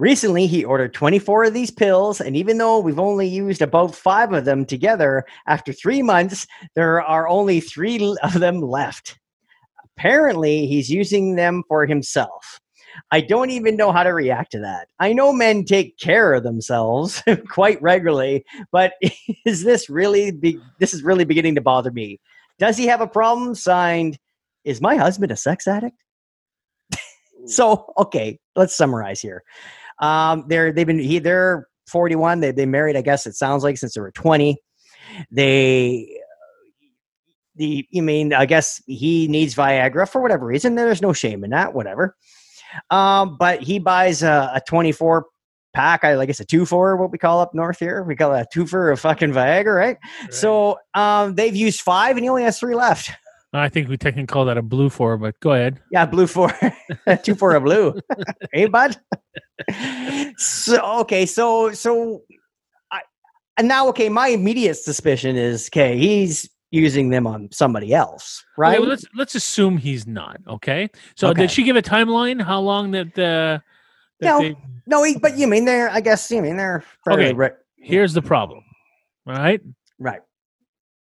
Recently, 0.00 0.46
he 0.46 0.64
ordered 0.64 0.94
24 0.94 1.44
of 1.44 1.52
these 1.52 1.70
pills, 1.70 2.22
and 2.22 2.34
even 2.34 2.56
though 2.56 2.78
we've 2.78 2.98
only 2.98 3.28
used 3.28 3.60
about 3.60 3.94
five 3.94 4.32
of 4.32 4.46
them 4.46 4.64
together, 4.64 5.26
after 5.46 5.74
three 5.74 6.00
months, 6.00 6.46
there 6.74 7.02
are 7.02 7.28
only 7.28 7.60
three 7.60 8.16
of 8.22 8.40
them 8.40 8.62
left. 8.62 9.18
Apparently, 9.98 10.66
he's 10.66 10.88
using 10.88 11.36
them 11.36 11.62
for 11.68 11.84
himself. 11.84 12.60
I 13.10 13.20
don't 13.20 13.50
even 13.50 13.76
know 13.76 13.92
how 13.92 14.02
to 14.02 14.14
react 14.14 14.52
to 14.52 14.60
that. 14.60 14.88
I 14.98 15.12
know 15.12 15.34
men 15.34 15.66
take 15.66 15.98
care 15.98 16.32
of 16.32 16.44
themselves 16.44 17.22
quite 17.48 17.80
regularly, 17.82 18.46
but 18.72 18.94
is 19.44 19.64
this 19.64 19.90
really 19.90 20.30
be- 20.30 20.60
this 20.78 20.94
is 20.94 21.02
really 21.02 21.24
beginning 21.24 21.56
to 21.56 21.60
bother 21.60 21.90
me? 21.90 22.20
Does 22.58 22.78
he 22.78 22.86
have 22.86 23.02
a 23.02 23.06
problem? 23.06 23.54
Signed, 23.54 24.18
is 24.64 24.80
my 24.80 24.96
husband 24.96 25.32
a 25.32 25.36
sex 25.36 25.66
addict? 25.66 25.96
so, 27.46 27.92
okay, 27.98 28.38
let's 28.56 28.76
summarize 28.76 29.20
here. 29.20 29.42
Um, 30.00 30.44
they're 30.48 30.72
they've 30.72 30.86
been 30.86 30.98
he 30.98 31.18
they're 31.18 31.68
41. 31.88 32.40
They 32.40 32.52
they 32.52 32.66
married, 32.66 32.96
I 32.96 33.02
guess 33.02 33.26
it 33.26 33.34
sounds 33.34 33.62
like 33.62 33.78
since 33.78 33.94
they 33.94 34.00
were 34.00 34.12
20. 34.12 34.56
They 35.30 36.16
the 37.56 37.86
you 37.90 38.02
mean 38.02 38.32
I 38.32 38.46
guess 38.46 38.82
he 38.86 39.28
needs 39.28 39.54
Viagra 39.54 40.08
for 40.08 40.20
whatever 40.20 40.46
reason. 40.46 40.74
There's 40.74 41.02
no 41.02 41.12
shame 41.12 41.44
in 41.44 41.50
that, 41.50 41.74
whatever. 41.74 42.16
Um, 42.90 43.36
but 43.38 43.62
he 43.62 43.78
buys 43.78 44.22
a, 44.22 44.52
a 44.54 44.62
24 44.66 45.26
pack. 45.74 46.04
I, 46.04 46.18
I 46.18 46.26
guess 46.26 46.40
a 46.40 46.44
two 46.44 46.66
for 46.66 46.96
what 46.96 47.10
we 47.10 47.18
call 47.18 47.40
up 47.40 47.54
north 47.54 47.78
here. 47.78 48.02
We 48.02 48.16
call 48.16 48.34
it 48.34 48.40
a 48.40 48.46
two 48.52 48.66
for 48.66 48.92
a 48.92 48.96
fucking 48.96 49.32
Viagra, 49.32 49.76
right? 49.76 49.96
So 50.30 50.78
um, 50.94 51.34
they've 51.34 51.54
used 51.54 51.80
five, 51.80 52.16
and 52.16 52.24
he 52.24 52.28
only 52.28 52.44
has 52.44 52.58
three 52.58 52.74
left. 52.74 53.10
I 53.52 53.68
think 53.68 53.88
we 53.88 53.96
technically 53.96 54.26
call 54.32 54.44
that 54.44 54.56
a 54.56 54.62
blue 54.62 54.88
four, 54.90 55.16
but 55.18 55.38
go 55.40 55.52
ahead. 55.52 55.80
Yeah, 55.90 56.06
blue 56.06 56.26
for 56.28 56.52
two 57.22 57.34
for 57.34 57.54
a 57.56 57.60
blue. 57.60 57.98
hey, 58.52 58.66
bud. 58.66 58.96
so 60.36 60.80
okay, 61.00 61.26
so 61.26 61.72
so, 61.72 62.22
I 62.92 63.00
and 63.56 63.68
now 63.68 63.88
okay. 63.88 64.08
My 64.08 64.28
immediate 64.28 64.76
suspicion 64.76 65.36
is 65.36 65.68
okay. 65.72 65.96
He's 65.98 66.48
using 66.70 67.10
them 67.10 67.26
on 67.26 67.48
somebody 67.50 67.92
else, 67.92 68.44
Okay, 68.44 68.60
right? 68.62 68.80
well, 68.80 68.88
let's 68.88 69.04
let's 69.14 69.34
assume 69.34 69.76
he's 69.78 70.06
not. 70.06 70.36
Okay. 70.46 70.88
So 71.16 71.28
Okay. 71.30 71.42
did 71.42 71.50
she 71.50 71.64
give 71.64 71.76
a 71.76 71.82
timeline? 71.82 72.40
How 72.40 72.60
long 72.60 72.92
that 72.92 73.14
the? 73.14 73.62
that 74.20 74.26
No. 74.26 74.40
they- 74.40 74.56
no, 74.86 75.02
he, 75.04 75.18
but 75.18 75.36
you 75.38 75.46
mean 75.46 75.66
they're? 75.66 75.88
I 75.90 76.00
guess 76.00 76.30
you 76.30 76.40
mean 76.42 76.56
they're 76.56 76.82
Okay. 77.08 77.32
ri- 77.32 77.50
here's 77.76 78.12
the 78.12 78.22
problem. 78.22 78.64
All 79.26 79.34
right. 79.34 79.60
right. 79.98 80.20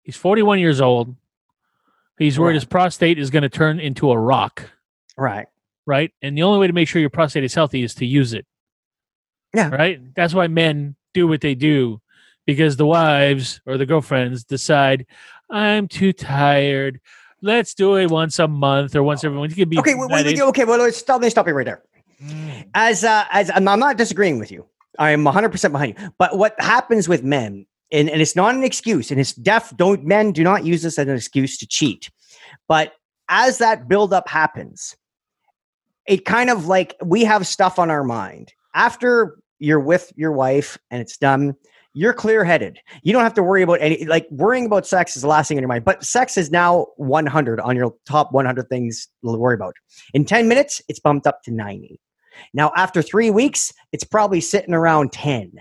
He's 0.03 0.17
41 0.17 0.59
years 0.61 0.81
old. 0.81 1.17
He's 2.23 2.39
worried 2.39 2.51
Right. 2.53 2.55
his 2.55 2.65
prostate 2.65 3.19
is 3.19 3.31
going 3.31 3.43
to 3.43 3.49
turn 3.49 3.81
into 3.81 4.11
a 4.11 4.19
rock, 4.19 4.71
Right. 5.17 5.47
right? 5.87 6.13
And 6.23 6.37
the 6.37 6.43
only 6.43 6.59
way 6.61 6.67
to 6.67 6.73
make 6.73 6.89
sure 6.89 7.01
your 7.01 7.11
prostate 7.11 7.45
is 7.45 7.55
healthy 7.55 7.83
is 7.83 7.95
to 7.97 8.07
use 8.07 8.33
it. 8.33 8.47
Yeah. 9.55 9.69
Right? 9.69 10.01
That's 10.15 10.33
why 10.35 10.47
men 10.47 10.97
do 11.15 11.27
what 11.29 11.41
they 11.41 11.55
do 11.55 12.01
because 12.47 12.77
the 12.77 12.87
wives 12.87 13.61
or 13.67 13.77
the 13.77 13.87
girlfriends 13.87 14.45
decide, 14.45 15.07
I'm 15.51 15.89
too 15.89 16.13
tired. 16.13 17.01
Let's 17.43 17.75
do 17.75 17.97
it 17.97 18.11
once 18.11 18.39
a 18.39 18.49
month 18.49 18.95
or 18.95 19.03
once 19.03 19.25
every 19.25 19.37
month. 19.39 19.51
You 19.57 19.65
can 19.67 19.69
be 19.69 19.79
Okay. 19.81 19.95
Wait, 19.95 20.11
wait, 20.11 20.25
wait, 20.27 20.41
okay. 20.41 20.65
Well, 20.65 20.79
let's 20.79 20.97
stop. 20.99 21.21
Let 21.21 21.27
me 21.27 21.31
stop 21.31 21.47
you 21.49 21.55
right 21.55 21.67
there. 21.67 21.83
Mm. 22.23 22.69
as 22.75 23.03
uh, 23.03 23.25
as 23.33 23.51
I'm 23.51 23.67
I'm 23.67 23.81
not 23.81 23.97
disagreeing 23.97 24.39
with 24.39 24.53
you. 24.53 24.65
I 24.97 25.11
am 25.11 25.25
100 25.25 25.49
percent 25.51 25.73
behind 25.73 25.99
you. 25.99 26.13
But 26.19 26.39
what 26.39 26.55
happens 26.61 27.09
with 27.09 27.25
men, 27.25 27.67
and, 27.93 28.09
and 28.09 28.23
it's 28.23 28.35
not 28.35 28.55
an 28.55 28.65
excuse, 28.65 29.11
and 29.11 29.21
it's 29.21 29.35
deaf. 29.35 29.77
Don't 29.77 30.05
men 30.05 30.33
do 30.33 30.43
not 30.43 30.65
use 30.65 30.83
this 30.83 30.99
as 30.99 31.07
an 31.07 31.15
excuse 31.15 31.59
to 31.59 31.67
cheat. 31.67 32.11
But 32.67 32.95
as 33.29 33.59
that 33.59 33.89
buildup 33.89 34.29
happens, 34.29 34.97
it 36.07 36.25
kind 36.25 36.51
of 36.51 36.67
like 36.67 36.97
we 37.05 37.25
have 37.25 37.47
stuff 37.47 37.79
on 37.79 37.91
our 37.91 38.03
mind 38.03 38.53
after 38.75 39.39
you're 39.59 39.81
with 39.81 40.13
your 40.17 40.33
wife 40.33 40.79
and 40.91 41.01
it's 41.01 41.17
done. 41.17 41.55
You're 41.95 42.15
clear 42.15 42.43
headed. 42.43 42.79
You 43.03 43.13
don't 43.13 43.23
have 43.23 43.35
to 43.35 43.43
worry 43.43 43.63
about 43.63 43.79
any 43.83 44.07
like 44.07 44.27
worrying 44.31 44.65
about 44.65 44.87
sex 44.87 45.15
is 45.15 45.23
the 45.23 45.29
last 45.29 45.49
thing 45.49 45.59
in 45.59 45.63
your 45.63 45.69
mind. 45.69 45.85
But 45.85 46.03
sex 46.03 46.39
is 46.39 46.51
now 46.51 46.87
100 46.97 47.61
on 47.61 47.77
your 47.77 47.95
top 48.07 48.33
100 48.33 48.69
things 48.71 49.09
to 49.23 49.37
worry 49.37 49.55
about. 49.55 49.75
In 50.15 50.25
10 50.25 50.49
minutes, 50.49 50.81
it's 50.89 50.99
bumped 50.99 51.27
up 51.27 51.43
to 51.43 51.51
90. 51.51 52.01
Now, 52.55 52.73
after 52.77 53.03
three 53.03 53.31
weeks, 53.31 53.75
it's 53.93 54.05
probably 54.05 54.41
sitting 54.41 54.73
around 54.73 55.13
10. 55.13 55.53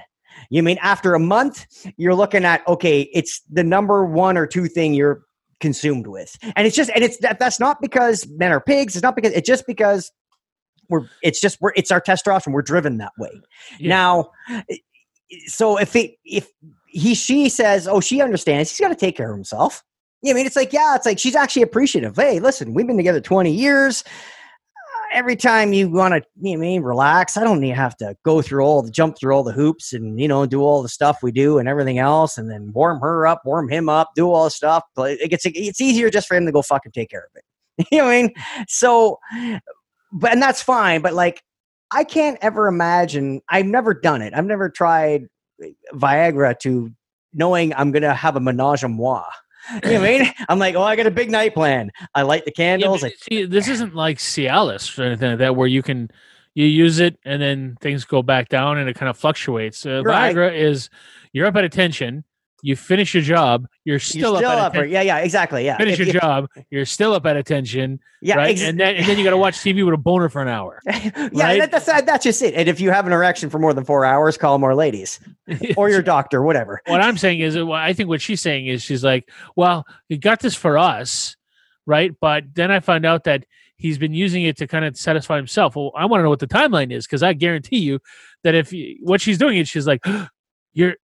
You 0.50 0.64
mean 0.64 0.78
after 0.82 1.14
a 1.14 1.20
month, 1.20 1.66
you're 1.98 2.16
looking 2.16 2.46
at, 2.46 2.68
okay, 2.68 3.10
it's 3.14 3.42
the 3.50 3.64
number 3.64 4.06
one 4.06 4.38
or 4.38 4.46
two 4.48 4.68
thing 4.68 4.94
you're 4.94 5.24
consumed 5.60 6.08
with. 6.08 6.38
And 6.56 6.68
it's 6.68 6.76
just, 6.76 6.90
and 6.94 7.04
it's 7.04 7.18
that, 7.20 7.40
that's 7.40 7.60
not 7.60 7.82
because 7.82 8.28
men 8.28 8.52
are 8.52 8.60
pigs. 8.60 8.96
It's 8.96 9.04
not 9.04 9.16
because, 9.16 9.32
it's 9.34 9.48
just 9.48 9.66
because 9.68 10.12
we're, 10.90 11.08
it's 11.24 11.40
just, 11.40 11.62
we're, 11.62 11.74
it's 11.76 11.92
our 11.92 12.02
testosterone. 12.02 12.54
We're 12.54 12.62
driven 12.62 12.98
that 12.98 13.14
way. 13.18 13.30
Yeah. 13.80 13.90
Now, 13.90 14.32
so 15.46 15.78
if 15.78 15.96
it, 15.96 16.16
if 16.26 16.50
he, 16.88 17.16
she 17.16 17.48
says, 17.48 17.88
oh, 17.88 18.02
she 18.02 18.22
understands, 18.22 18.72
he's 18.72 18.80
got 18.80 18.90
to 18.90 18.96
take 18.96 19.16
care 19.16 19.32
of 19.32 19.38
himself. 19.38 19.84
Yeah, 20.22 20.34
I 20.34 20.36
mean, 20.36 20.46
it's 20.46 20.56
like, 20.56 20.74
yeah, 20.74 20.96
it's 20.96 21.06
like 21.06 21.18
she's 21.18 21.36
actually 21.36 21.64
appreciative. 21.64 22.16
Hey, 22.16 22.40
listen, 22.40 22.74
we've 22.74 22.86
been 22.86 22.98
together 22.98 23.22
20 23.22 23.52
years 23.52 24.04
every 25.12 25.36
time 25.36 25.74
you 25.74 25.90
want 25.90 26.14
to, 26.14 26.22
you 26.42 26.56
know, 26.56 26.62
mean, 26.62 26.82
relax. 26.82 27.38
I 27.38 27.44
don't 27.44 27.60
need 27.60 27.70
to 27.70 27.76
have 27.76 27.96
to 27.98 28.16
go 28.24 28.42
through 28.42 28.64
all 28.64 28.82
the 28.82 28.92
jump 28.92 29.18
through 29.18 29.36
all 29.36 29.44
the 29.44 29.52
hoops 29.52 29.94
and 29.94 30.20
you 30.20 30.28
know 30.28 30.46
do 30.46 30.62
all 30.62 30.82
the 30.82 30.90
stuff 30.90 31.20
we 31.22 31.32
do 31.32 31.60
and 31.60 31.68
everything 31.68 32.00
else, 32.00 32.38
and 32.38 32.50
then 32.50 32.72
warm 32.74 33.00
her 33.02 33.28
up, 33.28 33.42
warm 33.46 33.70
him 33.70 33.90
up, 33.90 34.12
do 34.16 34.32
all 34.32 34.46
the 34.46 34.52
stuff. 34.52 34.84
But 34.96 35.12
it 35.20 35.30
gets 35.30 35.46
it's 35.46 35.82
easier 35.82 36.10
just 36.10 36.28
for 36.28 36.36
him 36.36 36.46
to 36.46 36.52
go 36.52 36.62
fucking 36.62 36.92
take 36.92 37.10
care 37.10 37.28
of 37.34 37.36
it. 37.36 37.88
you 37.92 38.00
know 38.00 38.06
what 38.06 38.12
I 38.12 38.22
mean? 38.22 38.34
So, 38.68 39.20
but 40.12 40.32
and 40.32 40.42
that's 40.42 40.62
fine. 40.62 41.02
But 41.02 41.14
like, 41.14 41.42
I 41.92 42.04
can't 42.04 42.38
ever 42.42 42.68
imagine. 42.68 43.42
I've 43.50 43.66
never 43.66 43.94
done 43.94 44.22
it. 44.22 44.34
I've 44.34 44.46
never 44.46 44.70
tried 44.70 45.28
Viagra 45.94 46.58
to 46.60 46.92
knowing 47.34 47.74
I'm 47.76 47.92
gonna 47.92 48.14
have 48.14 48.36
a 48.36 48.40
menage 48.40 48.84
a 48.84 48.88
moi. 48.88 49.26
You 49.84 49.92
know 49.92 50.00
what 50.02 50.10
I 50.10 50.20
mean? 50.20 50.34
I'm 50.50 50.60
like, 50.60 50.76
oh, 50.76 50.82
I 50.82 50.96
got 50.96 51.08
a 51.08 51.12
big 51.12 51.30
night 51.30 51.54
plan. 51.54 51.92
I 52.16 52.24
light 52.24 52.46
the 52.46 52.52
candles. 52.52 53.04
I 53.04 53.12
see, 53.12 53.46
this 53.46 53.68
isn't 53.68 53.94
like 53.96 54.18
Cialis 54.18 54.98
or 54.98 55.04
anything 55.04 55.30
like 55.30 55.40
that, 55.40 55.56
where 55.56 55.68
you 55.68 55.82
can 55.84 56.10
you 56.56 56.66
use 56.66 57.00
it 57.00 57.18
and 57.24 57.42
then 57.42 57.78
things 57.80 58.04
go 58.04 58.22
back 58.22 58.50
down 58.50 58.78
and 58.78 58.90
it 58.90 58.96
kind 58.96 59.10
of 59.10 59.18
fluctuates. 59.18 59.86
Uh, 59.86 60.02
Right. 60.04 60.36
Viagra 60.36 60.54
is 60.54 60.90
you're 61.32 61.46
up 61.46 61.56
at 61.56 61.64
attention, 61.64 62.24
you 62.62 62.76
finish 62.76 63.14
your 63.14 63.24
job, 63.24 63.68
you're 63.86 64.00
still, 64.00 64.34
You're 64.34 64.38
still 64.40 64.50
up, 64.52 64.58
up 64.58 64.66
at 64.68 64.74
for 64.74 64.80
atten- 64.82 64.92
Yeah, 64.92 65.02
yeah, 65.02 65.18
exactly. 65.20 65.66
Yeah. 65.66 65.78
finish 65.78 65.94
If- 66.00 66.08
your 66.08 66.16
if- 66.16 66.22
job, 66.22 66.48
you're 66.70 66.86
still 66.86 67.14
up 67.14 67.26
at 67.26 67.36
attention, 67.38 68.00
Yeah, 68.22 68.36
right? 68.36 68.52
ex- 68.52 68.62
and 68.62 68.80
then 68.80 68.96
and 68.96 69.06
then 69.06 69.18
you 69.18 69.24
got 69.24 69.32
to 69.32 69.38
watch 69.38 69.56
TV 69.58 69.84
with 69.84 69.94
a 69.94 69.98
boner 69.98 70.30
for 70.30 70.42
an 70.42 70.48
hour. 70.48 70.82
yeah, 70.86 71.20
right? 71.34 71.60
that, 71.60 71.72
that's 71.72 71.86
that's 71.86 72.24
just 72.24 72.42
it. 72.42 72.54
And 72.54 72.68
if 72.70 72.80
you 72.80 72.92
have 72.92 73.08
an 73.08 73.14
erection 73.14 73.50
for 73.50 73.60
more 73.60 73.74
than 73.74 73.84
four 73.84 74.06
hours, 74.06 74.38
call 74.38 74.58
more 74.60 74.76
ladies 74.76 75.20
or 75.78 75.90
your 75.90 76.02
doctor, 76.02 76.42
whatever. 76.44 76.82
what 76.88 77.02
I'm 77.02 77.18
saying 77.18 77.40
is, 77.40 77.56
I 77.58 77.94
think 77.94 78.10
what 78.10 78.22
she's 78.22 78.42
saying 78.42 78.68
is, 78.68 78.84
she's 78.84 79.04
like, 79.04 79.30
well, 79.56 79.86
he 80.08 80.18
got 80.18 80.40
this 80.40 80.56
for 80.56 80.78
us, 80.78 81.36
right? 81.86 82.14
But 82.22 82.44
then 82.54 82.70
I 82.72 82.80
find 82.80 83.06
out 83.06 83.24
that 83.26 83.46
he's 83.78 83.98
been 83.98 84.14
using 84.14 84.44
it 84.44 84.58
to 84.58 84.68
kind 84.68 84.86
of 84.86 84.96
satisfy 84.96 85.38
himself. 85.38 85.76
Well, 85.76 85.92
I 85.96 86.06
want 86.06 86.20
to 86.20 86.24
know 86.24 86.30
what 86.30 86.38
the 86.40 86.48
timeline 86.48 86.92
is 86.94 87.08
because 87.08 87.24
I 87.24 87.34
guarantee 87.34 87.80
you 87.80 88.00
that 88.44 88.54
if 88.54 88.72
you, 88.72 88.98
what 89.02 89.22
she's 89.22 89.40
doing 89.40 89.58
is, 89.58 89.68
she's 89.68 89.88
like, 89.88 90.06
you're 90.74 90.96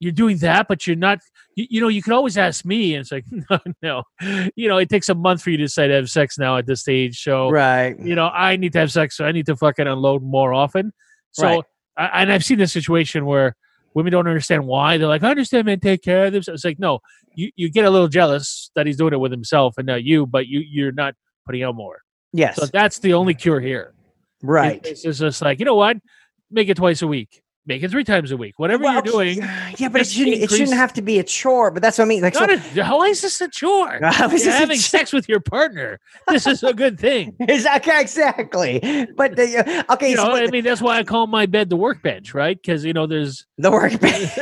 you're 0.00 0.12
doing 0.12 0.38
that, 0.38 0.66
but 0.66 0.86
you're 0.86 0.96
not. 0.96 1.20
You, 1.56 1.66
you 1.70 1.80
know, 1.80 1.88
you 1.88 2.02
can 2.02 2.12
always 2.14 2.36
ask 2.38 2.64
me, 2.64 2.94
and 2.94 3.02
it's 3.02 3.12
like, 3.12 3.24
no, 3.50 3.58
no. 3.82 4.02
You 4.56 4.68
know, 4.68 4.78
it 4.78 4.88
takes 4.88 5.08
a 5.08 5.14
month 5.14 5.42
for 5.42 5.50
you 5.50 5.56
to 5.58 5.64
decide 5.64 5.88
to 5.88 5.94
have 5.94 6.10
sex 6.10 6.38
now 6.38 6.56
at 6.56 6.66
this 6.66 6.80
stage. 6.80 7.22
So 7.22 7.50
Right. 7.50 7.98
you 8.00 8.14
know, 8.14 8.26
I 8.28 8.56
need 8.56 8.72
to 8.72 8.78
have 8.80 8.90
sex, 8.90 9.16
so 9.16 9.24
I 9.24 9.32
need 9.32 9.46
to 9.46 9.56
fucking 9.56 9.86
unload 9.86 10.22
more 10.22 10.52
often. 10.54 10.92
So, 11.32 11.46
Right. 11.46 11.64
I, 11.96 12.22
and 12.22 12.32
I've 12.32 12.44
seen 12.44 12.58
this 12.58 12.72
situation 12.72 13.26
where 13.26 13.54
women 13.94 14.12
don't 14.12 14.26
understand 14.26 14.66
why. 14.66 14.96
They're 14.96 15.08
like, 15.08 15.22
I 15.22 15.30
understand, 15.30 15.66
man, 15.66 15.80
take 15.80 16.02
care 16.02 16.26
of 16.26 16.32
themselves. 16.32 16.60
It's 16.60 16.64
like, 16.64 16.78
no, 16.78 17.00
you, 17.34 17.50
you 17.56 17.70
get 17.70 17.84
a 17.84 17.90
little 17.90 18.08
jealous 18.08 18.70
that 18.74 18.86
he's 18.86 18.96
doing 18.96 19.12
it 19.12 19.20
with 19.20 19.32
himself 19.32 19.74
and 19.76 19.86
not 19.86 20.02
you, 20.02 20.26
but 20.26 20.46
you 20.46 20.60
you're 20.60 20.92
not 20.92 21.14
putting 21.44 21.62
out 21.62 21.74
more. 21.74 22.00
Yes. 22.32 22.56
So 22.56 22.66
that's 22.66 23.00
the 23.00 23.14
only 23.14 23.34
cure 23.34 23.60
here. 23.60 23.92
Right. 24.42 24.80
It's, 24.86 25.04
it's 25.04 25.18
just 25.18 25.42
like, 25.42 25.58
you 25.58 25.64
know 25.64 25.74
what? 25.74 25.98
Make 26.50 26.68
it 26.68 26.76
twice 26.76 27.02
a 27.02 27.06
week. 27.06 27.42
Make 27.70 27.84
it 27.84 27.90
three 27.92 28.02
times 28.02 28.32
a 28.32 28.36
week. 28.36 28.58
Whatever 28.58 28.82
Well, 28.82 28.94
you're 28.94 29.02
doing. 29.02 29.38
Yeah, 29.78 29.90
but 29.90 30.00
it 30.00 30.08
shouldn't, 30.08 30.38
it 30.38 30.50
shouldn't 30.50 30.76
have 30.76 30.92
to 30.94 31.02
be 31.02 31.20
a 31.20 31.22
chore. 31.22 31.70
But 31.70 31.82
that's 31.82 31.98
what 31.98 32.04
I 32.06 32.08
mean. 32.08 32.20
Like, 32.20 32.34
so, 32.34 32.44
a, 32.44 32.82
how 32.82 33.04
is 33.04 33.20
this 33.20 33.40
a 33.40 33.46
chore? 33.48 33.96
You're 34.00 34.10
having 34.10 34.38
chore? 34.38 34.76
sex 34.76 35.12
with 35.12 35.28
your 35.28 35.38
partner. 35.38 36.00
This 36.26 36.48
is 36.48 36.64
a 36.64 36.74
good 36.74 36.98
thing. 36.98 37.36
exactly, 37.40 37.92
exactly. 37.96 39.06
But 39.16 39.36
the, 39.36 39.84
uh, 39.88 39.94
okay, 39.94 40.10
You 40.10 40.16
so 40.16 40.24
know, 40.24 40.34
I 40.34 40.48
mean, 40.48 40.64
that's 40.64 40.82
why 40.82 40.98
I 40.98 41.04
call 41.04 41.28
my 41.28 41.46
bed 41.46 41.70
the 41.70 41.76
workbench, 41.76 42.34
right? 42.34 42.60
Because 42.60 42.84
you 42.84 42.92
know, 42.92 43.06
there's 43.06 43.46
the 43.56 43.70
workbench 43.70 44.36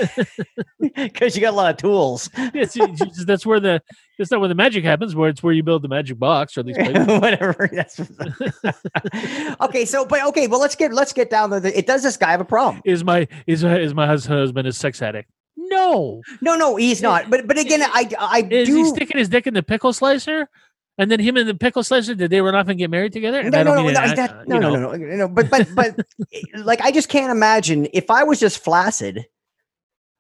because 0.96 1.36
you 1.36 1.42
got 1.42 1.52
a 1.52 1.56
lot 1.56 1.70
of 1.72 1.76
tools. 1.76 2.30
it's, 2.34 2.76
it's 2.78 3.26
that's 3.26 3.44
where 3.44 3.60
the 3.60 3.82
that's 4.18 4.30
not 4.30 4.40
where 4.40 4.48
the 4.48 4.54
magic 4.54 4.84
happens. 4.84 5.14
Where 5.14 5.30
it's 5.30 5.42
where 5.42 5.52
you 5.52 5.62
build 5.62 5.82
the 5.82 5.88
magic 5.88 6.18
box, 6.18 6.58
or 6.58 6.64
least 6.64 6.80
Whatever. 6.80 7.70
That's 7.72 8.00
okay. 9.60 9.84
So, 9.84 10.04
but 10.04 10.24
okay. 10.26 10.48
Well, 10.48 10.60
let's 10.60 10.74
get 10.74 10.92
let's 10.92 11.12
get 11.12 11.30
down 11.30 11.50
to 11.50 11.60
the. 11.60 11.76
It 11.76 11.86
does 11.86 12.02
this 12.02 12.16
guy 12.16 12.32
have 12.32 12.40
a 12.40 12.44
problem? 12.44 12.82
is 12.84 13.04
my 13.04 13.28
is 13.46 13.62
is 13.62 13.94
my 13.94 14.06
husband 14.06 14.66
a 14.66 14.72
sex 14.72 15.00
addict? 15.00 15.30
No, 15.56 16.22
No, 16.40 16.56
no, 16.56 16.76
he's 16.76 17.02
not. 17.02 17.30
But 17.30 17.46
but 17.46 17.58
again, 17.58 17.82
I 17.82 18.08
I 18.18 18.46
is 18.50 18.68
he 18.68 18.84
sticking 18.86 19.18
his 19.18 19.28
dick 19.28 19.46
in 19.46 19.54
the 19.54 19.62
pickle 19.62 19.92
slicer? 19.92 20.48
And 21.00 21.08
then 21.08 21.20
him 21.20 21.36
and 21.36 21.48
the 21.48 21.54
pickle 21.54 21.84
slicer, 21.84 22.16
did 22.16 22.30
they 22.30 22.40
run 22.40 22.56
off 22.56 22.66
and 22.66 22.76
get 22.76 22.90
married 22.90 23.12
together? 23.12 23.38
And 23.38 23.52
No, 23.52 23.60
I 23.60 23.62
no, 23.62 23.70
don't 23.70 23.76
no, 23.76 23.84
mean 23.84 23.94
no, 23.94 24.02
it, 24.02 24.16
that, 24.16 24.30
uh, 24.30 24.44
no, 24.48 24.58
no, 24.58 24.70
no, 24.74 24.92
no, 24.92 25.16
no. 25.16 25.28
But 25.28 25.48
but 25.48 25.68
but 25.72 26.06
like 26.64 26.80
I 26.80 26.90
just 26.90 27.08
can't 27.08 27.30
imagine 27.30 27.86
if 27.92 28.10
I 28.10 28.24
was 28.24 28.40
just 28.40 28.64
flaccid. 28.64 29.26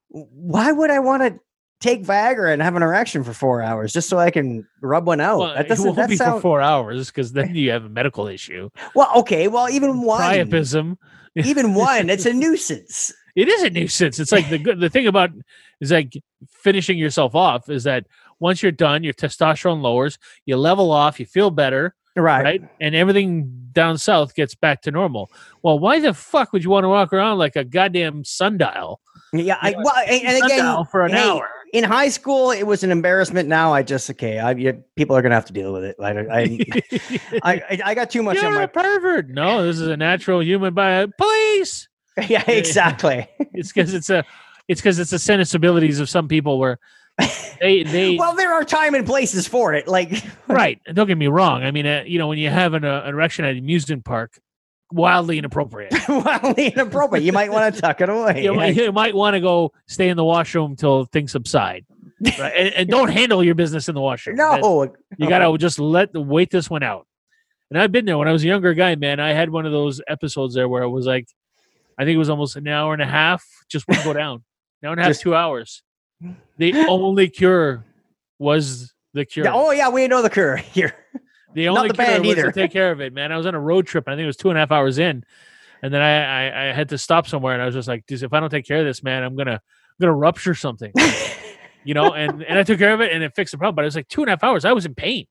Why 0.08 0.70
would 0.70 0.90
I 0.90 1.00
want 1.00 1.22
to 1.22 1.40
take 1.80 2.02
Viagra 2.04 2.52
and 2.52 2.60
have 2.62 2.76
an 2.76 2.82
erection 2.82 3.22
for 3.24 3.32
four 3.32 3.62
hours 3.62 3.92
just 3.92 4.08
so 4.08 4.18
I 4.18 4.30
can 4.30 4.66
rub 4.80 5.06
one 5.06 5.20
out? 5.20 5.38
Well, 5.38 5.54
that 5.54 5.66
it 5.66 5.68
doesn't 5.68 5.84
won't 5.84 5.96
that 5.96 6.08
be 6.08 6.16
for 6.16 6.40
four 6.40 6.60
hours 6.60 7.08
because 7.08 7.32
then 7.32 7.54
you 7.54 7.70
have 7.70 7.84
a 7.84 7.88
medical 7.88 8.26
issue. 8.26 8.70
well. 8.94 9.10
Okay, 9.16 9.48
well 9.48 9.68
even 9.70 10.02
one, 10.02 10.20
Priapism. 10.20 10.96
even 11.36 11.74
one, 11.74 12.10
it's 12.10 12.26
a 12.26 12.32
nuisance. 12.32 13.12
It 13.36 13.48
is 13.48 13.62
a 13.62 13.70
nuisance. 13.70 14.18
It's 14.18 14.32
like 14.32 14.48
the 14.50 14.58
good. 14.58 14.80
The 14.80 14.90
thing 14.90 15.06
about 15.06 15.30
is 15.80 15.92
like 15.92 16.12
finishing 16.48 16.98
yourself 16.98 17.34
off 17.36 17.68
is 17.68 17.84
that 17.84 18.06
once 18.40 18.62
you're 18.62 18.72
done, 18.72 19.04
your 19.04 19.14
testosterone 19.14 19.80
lowers, 19.82 20.18
you 20.46 20.56
level 20.56 20.90
off, 20.90 21.20
you 21.20 21.26
feel 21.26 21.50
better, 21.50 21.94
Right. 22.16 22.42
right? 22.42 22.62
And 22.80 22.94
everything 22.96 23.68
down 23.72 23.98
south 23.98 24.34
gets 24.34 24.54
back 24.56 24.82
to 24.82 24.90
normal. 24.90 25.30
Well, 25.62 25.78
why 25.78 26.00
the 26.00 26.14
fuck 26.14 26.52
would 26.52 26.64
you 26.64 26.70
want 26.70 26.84
to 26.84 26.88
walk 26.88 27.12
around 27.12 27.38
like 27.38 27.54
a 27.56 27.64
goddamn 27.64 28.24
sundial? 28.24 29.00
Yeah. 29.32 29.56
I, 29.60 29.74
well, 29.76 29.94
and, 30.06 30.24
and 30.24 30.44
again, 30.44 30.58
sundial 30.58 30.84
for 30.86 31.04
an 31.04 31.12
hey, 31.12 31.18
hour. 31.28 31.48
In 31.72 31.84
high 31.84 32.08
school, 32.08 32.50
it 32.50 32.64
was 32.64 32.82
an 32.82 32.90
embarrassment. 32.90 33.48
Now 33.48 33.72
I 33.72 33.82
just 33.82 34.10
okay. 34.10 34.38
I 34.38 34.52
you, 34.52 34.84
people 34.96 35.16
are 35.16 35.22
gonna 35.22 35.34
have 35.34 35.46
to 35.46 35.52
deal 35.52 35.72
with 35.72 35.84
it. 35.84 35.96
I 36.00 36.10
I, 37.42 37.62
I, 37.70 37.80
I, 37.84 37.94
got 37.94 38.10
too 38.10 38.22
much 38.22 38.38
on 38.38 38.44
You're 38.44 38.52
my. 38.52 38.62
a 38.62 38.68
pervert. 38.68 39.28
No, 39.28 39.64
this 39.64 39.78
is 39.78 39.88
a 39.88 39.96
natural 39.96 40.42
human 40.42 40.74
by 40.74 41.06
police. 41.18 41.88
yeah, 42.28 42.44
exactly. 42.48 43.28
It's 43.54 43.72
because 43.72 43.92
it's 43.92 44.10
a, 44.10 44.24
it's 44.68 44.80
because 44.80 44.98
it's 44.98 45.10
the 45.10 45.18
sensibilities 45.18 45.98
of 45.98 46.08
some 46.08 46.28
people 46.28 46.58
where 46.58 46.78
they 47.60 47.82
they 47.82 48.16
well, 48.16 48.36
there 48.36 48.52
are 48.52 48.64
time 48.64 48.94
and 48.94 49.04
places 49.04 49.48
for 49.48 49.74
it. 49.74 49.88
Like 49.88 50.24
right. 50.46 50.80
Don't 50.92 51.08
get 51.08 51.18
me 51.18 51.26
wrong. 51.26 51.64
I 51.64 51.70
mean, 51.70 51.86
uh, 51.86 52.04
you 52.06 52.18
know, 52.18 52.28
when 52.28 52.38
you 52.38 52.50
have 52.50 52.74
an, 52.74 52.84
uh, 52.84 53.04
erection 53.06 53.44
at 53.44 53.52
an 53.52 53.58
amusement 53.58 54.04
park, 54.04 54.38
wildly 54.92 55.38
inappropriate. 55.38 55.92
wildly 56.08 56.68
inappropriate. 56.68 57.24
You 57.24 57.32
might 57.32 57.50
want 57.52 57.74
to 57.74 57.80
tuck 57.80 58.00
it 58.00 58.08
away. 58.08 58.42
you, 58.44 58.54
might- 58.54 58.74
you 58.76 58.92
might 58.92 59.14
want 59.14 59.34
to 59.34 59.40
go 59.40 59.72
stay 59.86 60.08
in 60.08 60.16
the 60.16 60.24
washroom 60.24 60.76
till 60.76 61.04
things 61.06 61.32
subside, 61.32 61.84
right? 62.38 62.52
and, 62.56 62.74
and 62.74 62.88
don't 62.88 63.08
handle 63.10 63.42
your 63.44 63.54
business 63.54 63.88
in 63.88 63.94
the 63.94 64.00
washroom. 64.00 64.36
That- 64.36 64.60
no, 64.62 64.94
you 65.18 65.28
gotta 65.28 65.56
just 65.58 65.78
let 65.78 66.12
the 66.12 66.20
wait 66.20 66.50
this 66.50 66.70
one 66.70 66.82
out. 66.82 67.06
And 67.70 67.78
I've 67.78 67.92
been 67.92 68.06
there 68.06 68.16
when 68.16 68.28
I 68.28 68.32
was 68.32 68.42
a 68.44 68.46
younger 68.46 68.72
guy, 68.72 68.94
man. 68.94 69.20
I 69.20 69.32
had 69.34 69.50
one 69.50 69.66
of 69.66 69.72
those 69.72 70.00
episodes 70.08 70.54
there 70.54 70.68
where 70.68 70.82
it 70.84 70.88
was 70.88 71.04
like, 71.04 71.26
I 71.98 72.04
think 72.04 72.14
it 72.14 72.18
was 72.18 72.30
almost 72.30 72.56
an 72.56 72.66
hour 72.66 72.94
and 72.94 73.02
a 73.02 73.06
half, 73.06 73.44
just 73.68 73.86
wouldn't 73.88 74.04
go 74.06 74.14
down. 74.14 74.42
An 74.82 74.86
hour 74.86 74.92
and 74.92 75.00
a 75.00 75.04
half, 75.04 75.10
Just- 75.10 75.20
two 75.22 75.34
hours. 75.34 75.82
The 76.56 76.74
only 76.88 77.28
cure 77.28 77.84
was 78.38 78.92
the 79.14 79.24
cure. 79.24 79.46
Oh 79.48 79.70
yeah, 79.70 79.88
we 79.88 80.08
know 80.08 80.22
the 80.22 80.30
cure 80.30 80.56
here. 80.74 80.94
The 81.54 81.66
not 81.66 81.78
only 81.78 81.88
the 81.88 81.94
cure 81.94 82.20
was 82.20 82.28
either. 82.28 82.42
to 82.46 82.52
take 82.52 82.72
care 82.72 82.90
of 82.90 83.00
it, 83.00 83.12
man. 83.12 83.32
I 83.32 83.36
was 83.36 83.46
on 83.46 83.54
a 83.54 83.60
road 83.60 83.86
trip, 83.86 84.06
and 84.06 84.14
I 84.14 84.16
think 84.16 84.24
it 84.24 84.28
was 84.28 84.36
two 84.36 84.50
and 84.50 84.58
a 84.58 84.60
half 84.60 84.72
hours 84.72 84.98
in, 84.98 85.24
and 85.82 85.92
then 85.94 86.02
I, 86.02 86.46
I, 86.46 86.70
I 86.70 86.72
had 86.72 86.88
to 86.90 86.98
stop 86.98 87.26
somewhere, 87.26 87.54
and 87.54 87.62
I 87.62 87.66
was 87.66 87.74
just 87.74 87.88
like, 87.88 88.06
"Dude, 88.06 88.22
if 88.22 88.32
I 88.32 88.40
don't 88.40 88.50
take 88.50 88.66
care 88.66 88.78
of 88.78 88.84
this, 88.84 89.02
man, 89.02 89.22
I'm 89.22 89.36
gonna 89.36 89.52
I'm 89.52 89.60
gonna 90.00 90.14
rupture 90.14 90.54
something, 90.54 90.92
you 91.84 91.94
know. 91.94 92.12
And 92.12 92.42
and 92.42 92.58
I 92.58 92.62
took 92.62 92.78
care 92.78 92.92
of 92.92 93.00
it, 93.00 93.12
and 93.12 93.22
it 93.22 93.34
fixed 93.34 93.52
the 93.52 93.58
problem. 93.58 93.76
But 93.76 93.84
it 93.84 93.86
was 93.86 93.96
like 93.96 94.08
two 94.08 94.22
and 94.22 94.28
a 94.28 94.32
half 94.32 94.44
hours. 94.44 94.64
I 94.64 94.72
was 94.72 94.86
in 94.86 94.94
pain. 94.94 95.26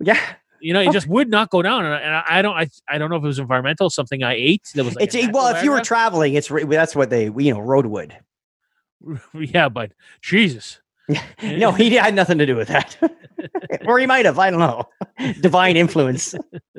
yeah, 0.00 0.20
You 0.60 0.72
know, 0.72 0.80
it 0.80 0.88
oh. 0.88 0.92
just 0.92 1.06
would 1.06 1.28
not 1.28 1.50
go 1.50 1.62
down, 1.62 1.84
and 1.84 1.94
I, 1.94 1.98
and 1.98 2.14
I 2.14 2.42
don't 2.42 2.56
I, 2.56 2.68
I 2.88 2.98
don't 2.98 3.10
know 3.10 3.16
if 3.16 3.24
it 3.24 3.26
was 3.26 3.38
environmental, 3.38 3.90
something 3.90 4.22
I 4.22 4.34
ate 4.34 4.70
that 4.74 4.84
was 4.84 4.94
like 4.94 5.14
it's 5.14 5.32
well, 5.32 5.54
if 5.54 5.62
you 5.64 5.70
were 5.70 5.80
traveling, 5.80 6.34
it's 6.34 6.48
that's 6.48 6.94
what 6.94 7.10
they 7.10 7.24
you 7.24 7.54
know 7.54 7.60
roadwood. 7.60 8.16
Viagra. 9.00 9.20
yeah, 9.54 9.68
but 9.68 9.92
Jesus, 10.20 10.79
No, 11.42 11.72
he 11.72 11.94
had 11.94 12.14
nothing 12.14 12.38
to 12.38 12.46
do 12.46 12.56
with 12.56 12.68
that, 12.68 12.96
or 13.86 13.98
he 13.98 14.06
might 14.06 14.24
have. 14.26 14.38
I 14.38 14.50
don't 14.50 14.60
know. 14.60 14.84
Divine 15.40 15.76
influence. 15.76 16.34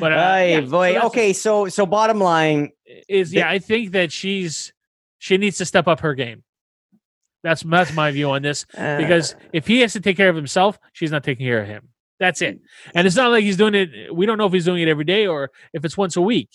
but 0.00 0.12
uh, 0.12 0.16
Ay, 0.16 0.44
yeah, 0.50 0.60
boy. 0.60 0.92
that's- 0.92 1.06
okay, 1.06 1.32
so 1.32 1.68
so 1.68 1.86
bottom 1.86 2.18
line, 2.18 2.70
is 3.08 3.32
yeah, 3.32 3.48
I 3.48 3.58
think 3.58 3.92
that 3.92 4.12
she's 4.12 4.72
she 5.18 5.36
needs 5.36 5.58
to 5.58 5.64
step 5.64 5.88
up 5.88 6.00
her 6.00 6.14
game. 6.14 6.42
That's 7.42 7.62
that's 7.62 7.92
my 7.92 8.10
view 8.10 8.30
on 8.30 8.42
this. 8.42 8.66
uh, 8.76 8.98
because 8.98 9.36
if 9.52 9.66
he 9.66 9.80
has 9.80 9.92
to 9.94 10.00
take 10.00 10.16
care 10.16 10.28
of 10.28 10.36
himself, 10.36 10.78
she's 10.92 11.10
not 11.10 11.24
taking 11.24 11.46
care 11.46 11.60
of 11.62 11.68
him. 11.68 11.88
That's 12.18 12.40
it. 12.42 12.60
And 12.94 13.06
it's 13.06 13.16
not 13.16 13.30
like 13.30 13.44
he's 13.44 13.56
doing 13.58 13.74
it. 13.74 14.14
We 14.14 14.26
don't 14.26 14.38
know 14.38 14.46
if 14.46 14.52
he's 14.52 14.64
doing 14.64 14.82
it 14.82 14.88
every 14.88 15.04
day 15.04 15.26
or 15.26 15.50
if 15.72 15.84
it's 15.84 15.96
once 15.98 16.16
a 16.16 16.22
week. 16.22 16.48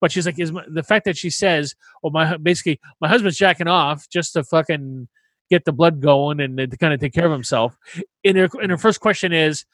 But 0.00 0.10
she's 0.12 0.26
like, 0.26 0.38
is 0.38 0.52
my, 0.52 0.64
the 0.68 0.82
fact 0.82 1.04
that 1.06 1.16
she 1.16 1.30
says, 1.30 1.74
"Oh, 2.02 2.10
my 2.10 2.36
basically 2.36 2.80
my 3.00 3.08
husband's 3.08 3.38
jacking 3.38 3.68
off 3.68 4.08
just 4.10 4.34
to 4.34 4.44
fucking 4.44 5.08
get 5.54 5.64
the 5.64 5.72
blood 5.72 6.00
going 6.00 6.40
and 6.40 6.56
to 6.58 6.76
kind 6.76 6.92
of 6.92 7.00
take 7.00 7.14
care 7.14 7.26
of 7.26 7.32
himself." 7.32 7.76
And 8.24 8.36
her 8.36 8.48
and 8.60 8.70
her 8.70 8.78
first 8.78 9.00
question 9.00 9.32
is, 9.32 9.64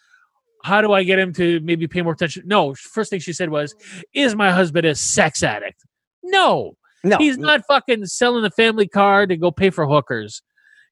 "How 0.64 0.80
do 0.82 0.92
I 0.92 1.02
get 1.04 1.18
him 1.18 1.32
to 1.34 1.60
maybe 1.60 1.86
pay 1.86 2.02
more 2.02 2.12
attention?" 2.12 2.42
No, 2.46 2.74
first 2.74 3.10
thing 3.10 3.20
she 3.20 3.32
said 3.32 3.50
was, 3.50 3.74
"Is 4.12 4.34
my 4.34 4.50
husband 4.50 4.86
a 4.86 4.94
sex 4.94 5.42
addict?" 5.42 5.84
No, 6.22 6.76
no, 7.02 7.16
he's 7.16 7.38
not 7.38 7.64
fucking 7.66 8.06
selling 8.06 8.42
the 8.42 8.50
family 8.50 8.86
car 8.86 9.26
to 9.26 9.36
go 9.36 9.50
pay 9.50 9.70
for 9.70 9.86
hookers. 9.86 10.42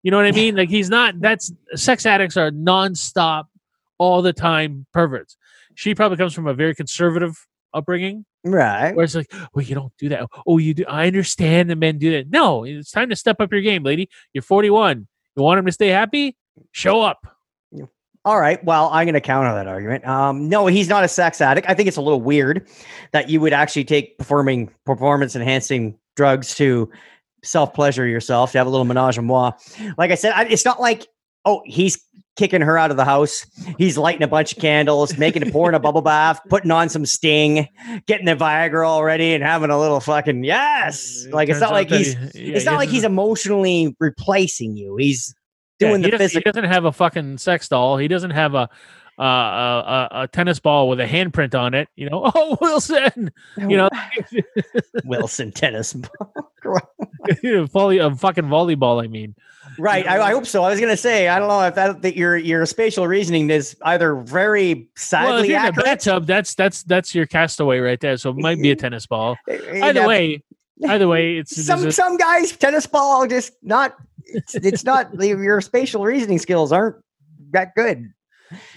You 0.03 0.11
know 0.11 0.17
what 0.17 0.27
I 0.27 0.33
mean? 0.33 0.57
Like 0.57 0.71
he's 0.71 0.89
not. 0.89 1.21
That's 1.21 1.53
sex 1.75 2.07
addicts 2.07 2.37
are 2.37 2.51
nonstop, 2.51 3.45
all 3.99 4.23
the 4.23 4.33
time 4.33 4.87
perverts. 4.93 5.37
She 5.75 5.95
probably 5.95 6.17
comes 6.17 6.35
from 6.35 6.47
a 6.47 6.55
very 6.55 6.75
conservative 6.75 7.47
upbringing, 7.75 8.25
right. 8.45 8.95
where 8.95 9.05
it's 9.05 9.15
like, 9.15 9.33
well, 9.53 9.65
you 9.65 9.75
don't 9.75 9.93
do 9.99 10.09
that. 10.11 10.27
Oh, 10.47 10.59
you 10.59 10.75
do. 10.75 10.85
I 10.87 11.07
understand 11.07 11.71
the 11.71 11.77
men 11.77 11.99
do 11.99 12.13
that. 12.13 12.31
No, 12.31 12.65
it's 12.65 12.91
time 12.91 13.11
to 13.11 13.17
step 13.17 13.41
up 13.41 13.53
your 13.53 13.63
game, 13.63 13.83
lady. 13.83 14.09
You're 14.33 14.43
41. 14.43 15.07
You 15.37 15.43
want 15.43 15.59
him 15.59 15.67
to 15.67 15.73
stay 15.73 15.89
happy? 15.89 16.37
Show 16.73 17.01
up. 17.01 17.27
All 18.25 18.39
right. 18.39 18.63
Well, 18.63 18.91
I'm 18.93 19.07
going 19.07 19.15
to 19.15 19.23
counter 19.23 19.55
that 19.55 19.67
argument. 19.67 20.07
Um, 20.07 20.51
no, 20.51 20.67
he's 20.67 20.89
not 20.89 21.03
a 21.03 21.09
sex 21.09 21.41
addict. 21.41 21.67
I 21.67 21.73
think 21.73 21.89
it's 21.89 21.97
a 21.97 22.03
little 22.03 22.21
weird 22.21 22.69
that 23.13 23.31
you 23.31 23.41
would 23.41 23.55
actually 23.55 23.85
take 23.85 24.19
performing 24.19 24.71
performance 24.85 25.35
enhancing 25.35 25.99
drugs 26.15 26.55
to 26.57 26.91
self 27.43 27.73
pleasure 27.73 28.07
yourself 28.07 28.53
to 28.53 28.59
have 28.59 28.67
a 28.67 28.71
little 28.71 28.85
menage 28.85 29.17
a 29.17 29.23
moi. 29.23 29.53
Like 29.97 30.11
I 30.11 30.15
said, 30.15 30.33
I, 30.35 30.45
it's 30.45 30.65
not 30.65 30.79
like 30.79 31.07
oh 31.45 31.63
he's 31.65 32.05
kicking 32.39 32.63
her 32.63 32.79
out 32.79 32.91
of 32.91 32.97
the 32.97 33.05
house. 33.05 33.45
He's 33.77 33.99
lighting 33.99 34.23
a 34.23 34.29
bunch 34.29 34.53
of 34.53 34.59
candles, 34.59 35.19
making 35.19 35.51
pouring 35.51 35.75
a 35.75 35.81
bubble 35.81 36.01
bath, 36.01 36.41
putting 36.49 36.71
on 36.71 36.89
some 36.89 37.05
sting, 37.05 37.69
getting 38.07 38.25
the 38.25 38.37
Viagra 38.37 38.87
already, 38.87 39.35
and 39.35 39.45
having 39.45 39.71
a 39.71 39.79
little 39.79 40.01
fucking 40.01 40.45
yes. 40.45 41.27
Like 41.31 41.51
it's 41.51 41.61
not 41.61 41.73
like 41.73 41.91
he's 41.91 42.15
he- 42.15 42.19
yeah, 42.19 42.55
it's 42.55 42.65
he 42.65 42.71
not 42.71 42.77
like 42.77 42.89
he's 42.89 43.05
emotionally 43.05 43.95
replacing 44.01 44.77
you. 44.77 44.97
He's 44.97 45.35
yeah, 45.81 45.89
doing 45.89 46.03
he 46.03 46.11
the 46.11 46.17
physical. 46.19 46.41
He 46.41 46.45
doesn't 46.45 46.71
have 46.73 46.85
a 46.87 46.93
fucking 46.93 47.39
sex 47.39 47.69
doll. 47.69 47.99
He 47.99 48.09
doesn't 48.09 48.31
have 48.31 48.55
a 48.55 48.71
uh, 49.19 49.23
a, 49.23 49.25
a, 49.25 50.23
a 50.23 50.29
tennis 50.29 50.61
ball 50.61 50.89
with 50.89 51.01
a 51.01 51.07
handprint 51.07 51.59
on 51.59 51.75
it. 51.75 51.89
You 51.97 52.09
know, 52.09 52.31
oh 52.35 52.57
Wilson, 52.61 53.33
you 53.57 53.77
know, 53.77 53.89
Wilson 55.05 55.51
tennis. 55.51 55.95
ball, 55.95 56.33
volley, 57.67 57.99
a 57.99 58.15
fucking 58.15 58.45
volleyball. 58.45 59.03
I 59.03 59.09
mean, 59.09 59.35
right. 59.79 60.07
I, 60.07 60.21
I 60.29 60.33
hope 60.33 60.47
so. 60.47 60.65
I 60.65 60.71
was 60.71 60.81
gonna 60.81 60.97
say 60.97 61.29
I 61.29 61.39
don't 61.39 61.49
know 61.49 61.63
if 61.63 61.75
that, 61.75 62.03
that 62.03 62.17
your 62.17 62.37
your 62.37 62.67
spatial 62.67 63.07
reasoning 63.07 63.51
is 63.51 63.77
either 63.83 64.15
very 64.17 64.75
well, 64.75 64.83
if 64.83 64.99
sadly 65.01 65.49
you're 65.51 65.61
in 65.61 65.67
a 65.67 65.73
bathtub, 65.73 66.27
that's 66.27 66.55
that's 66.55 66.83
that's 66.85 67.15
your 67.15 67.27
castaway 67.27 67.79
right 67.79 68.01
there. 68.01 68.17
So 68.17 68.31
it 68.31 68.37
might 68.37 68.61
be 68.61 68.71
a 68.71 68.77
tennis 68.85 69.07
ball. 69.07 69.37
eh, 69.49 69.81
Either 69.83 70.01
yeah, 70.01 70.07
way, 70.07 70.43
either 70.89 71.09
way, 71.09 71.37
it's 71.39 71.65
some 71.67 71.87
a- 71.87 71.93
some 71.93 72.17
guys 72.17 72.53
tennis 72.57 72.87
ball 72.87 73.27
just 73.27 73.53
not 73.63 73.95
it's, 74.25 74.55
it's 74.55 74.85
not 74.85 75.15
your 75.23 75.61
spatial 75.61 76.05
reasoning 76.05 76.39
skills 76.39 76.73
aren't 76.73 76.97
that 77.53 77.75
good 77.75 78.13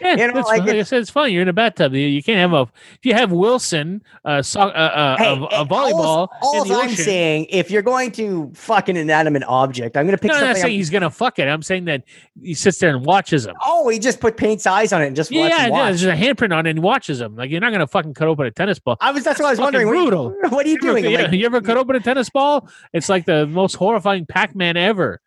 Yeah, 0.02 0.12
You 0.12 0.28
know, 0.28 0.34
that's 0.34 0.48
like 0.48 0.60
like 0.62 0.70
I 0.70 0.72
it's- 0.72 0.90
said, 0.90 1.02
it's 1.02 1.10
fine. 1.10 1.32
You're 1.32 1.42
in 1.44 1.48
a 1.48 1.54
bathtub. 1.54 1.94
You, 1.94 2.02
you 2.08 2.22
can't 2.22 2.38
have 2.40 2.54
a. 2.54 2.62
If 2.96 3.00
you 3.06 3.14
have 3.14 3.32
Wilson, 3.32 4.04
uh, 4.26 4.42
so, 4.42 4.62
uh, 4.62 4.64
uh, 4.64 5.18
Hey, 5.18 5.28
a, 5.30 5.62
a 5.62 5.66
volleyball 5.66 6.28
all, 6.42 6.72
i'm 6.72 6.72
ocean. 6.86 6.96
saying 6.96 7.46
if 7.50 7.72
you're 7.72 7.82
going 7.82 8.12
to 8.14 8.52
fuck 8.54 8.90
an 8.90 8.98
inanimate 8.98 9.44
object 9.48 9.96
i'm 9.98 10.06
going 10.06 10.16
to 10.18 10.22
pick 10.22 10.30
no, 10.32 10.38
I'm 10.38 10.44
not 10.46 10.56
saying 10.56 10.66
I'm- 10.66 10.72
he's 10.74 10.90
gonna 10.90 11.10
fuck 11.10 11.40
it. 11.40 11.48
I'm 11.48 11.62
saying 11.64 11.86
that 11.86 12.04
he 12.42 12.54
sits 12.54 12.80
there 12.80 12.96
and 12.96 13.06
watches 13.06 13.46
him. 13.46 13.56
oh 13.64 13.88
he 13.90 14.00
just 14.00 14.20
put 14.20 14.38
paint's 14.38 14.66
eyes 14.68 14.92
on 14.94 15.02
it 15.02 15.08
and 15.08 15.16
just 15.16 15.32
Yeah, 15.32 15.48
yeah, 15.48 15.68
yeah, 15.68 15.86
there's 15.86 16.04
a 16.06 16.14
handprint 16.16 16.56
on 16.56 16.66
it 16.66 16.72
and 16.72 16.84
watches 16.84 17.20
him. 17.22 17.36
Like 17.36 17.50
you're 17.50 17.62
not 17.62 17.72
gonna 17.72 17.88
fucking 17.88 18.14
cut 18.14 18.28
open 18.28 18.46
a 18.46 18.52
tennis 18.52 18.80
ball. 18.80 18.98
i 19.02 19.12
was 19.12 19.24
that's 19.24 19.40
what 19.40 19.48
i 19.48 19.52
was 19.52 19.60
wondering 19.60 19.88
brutal. 19.88 20.32
what, 20.42 20.52
what 20.52 20.66
are 20.66 20.70
you 20.70 20.78
You 20.82 20.90
ever- 20.90 21.02
doing 21.02 21.12
yeah, 21.14 21.32
you 21.32 21.46
ever 21.46 21.62
cut 21.62 21.78
open 21.78 21.96
a 21.96 22.00
tennis 22.00 22.30
ball? 22.30 22.68
It's 22.94 23.10
like 23.10 23.26
the 23.26 23.46
most 23.48 23.76
horrifying 23.76 24.26
Pac-Man 24.26 24.78
ever. 24.78 25.22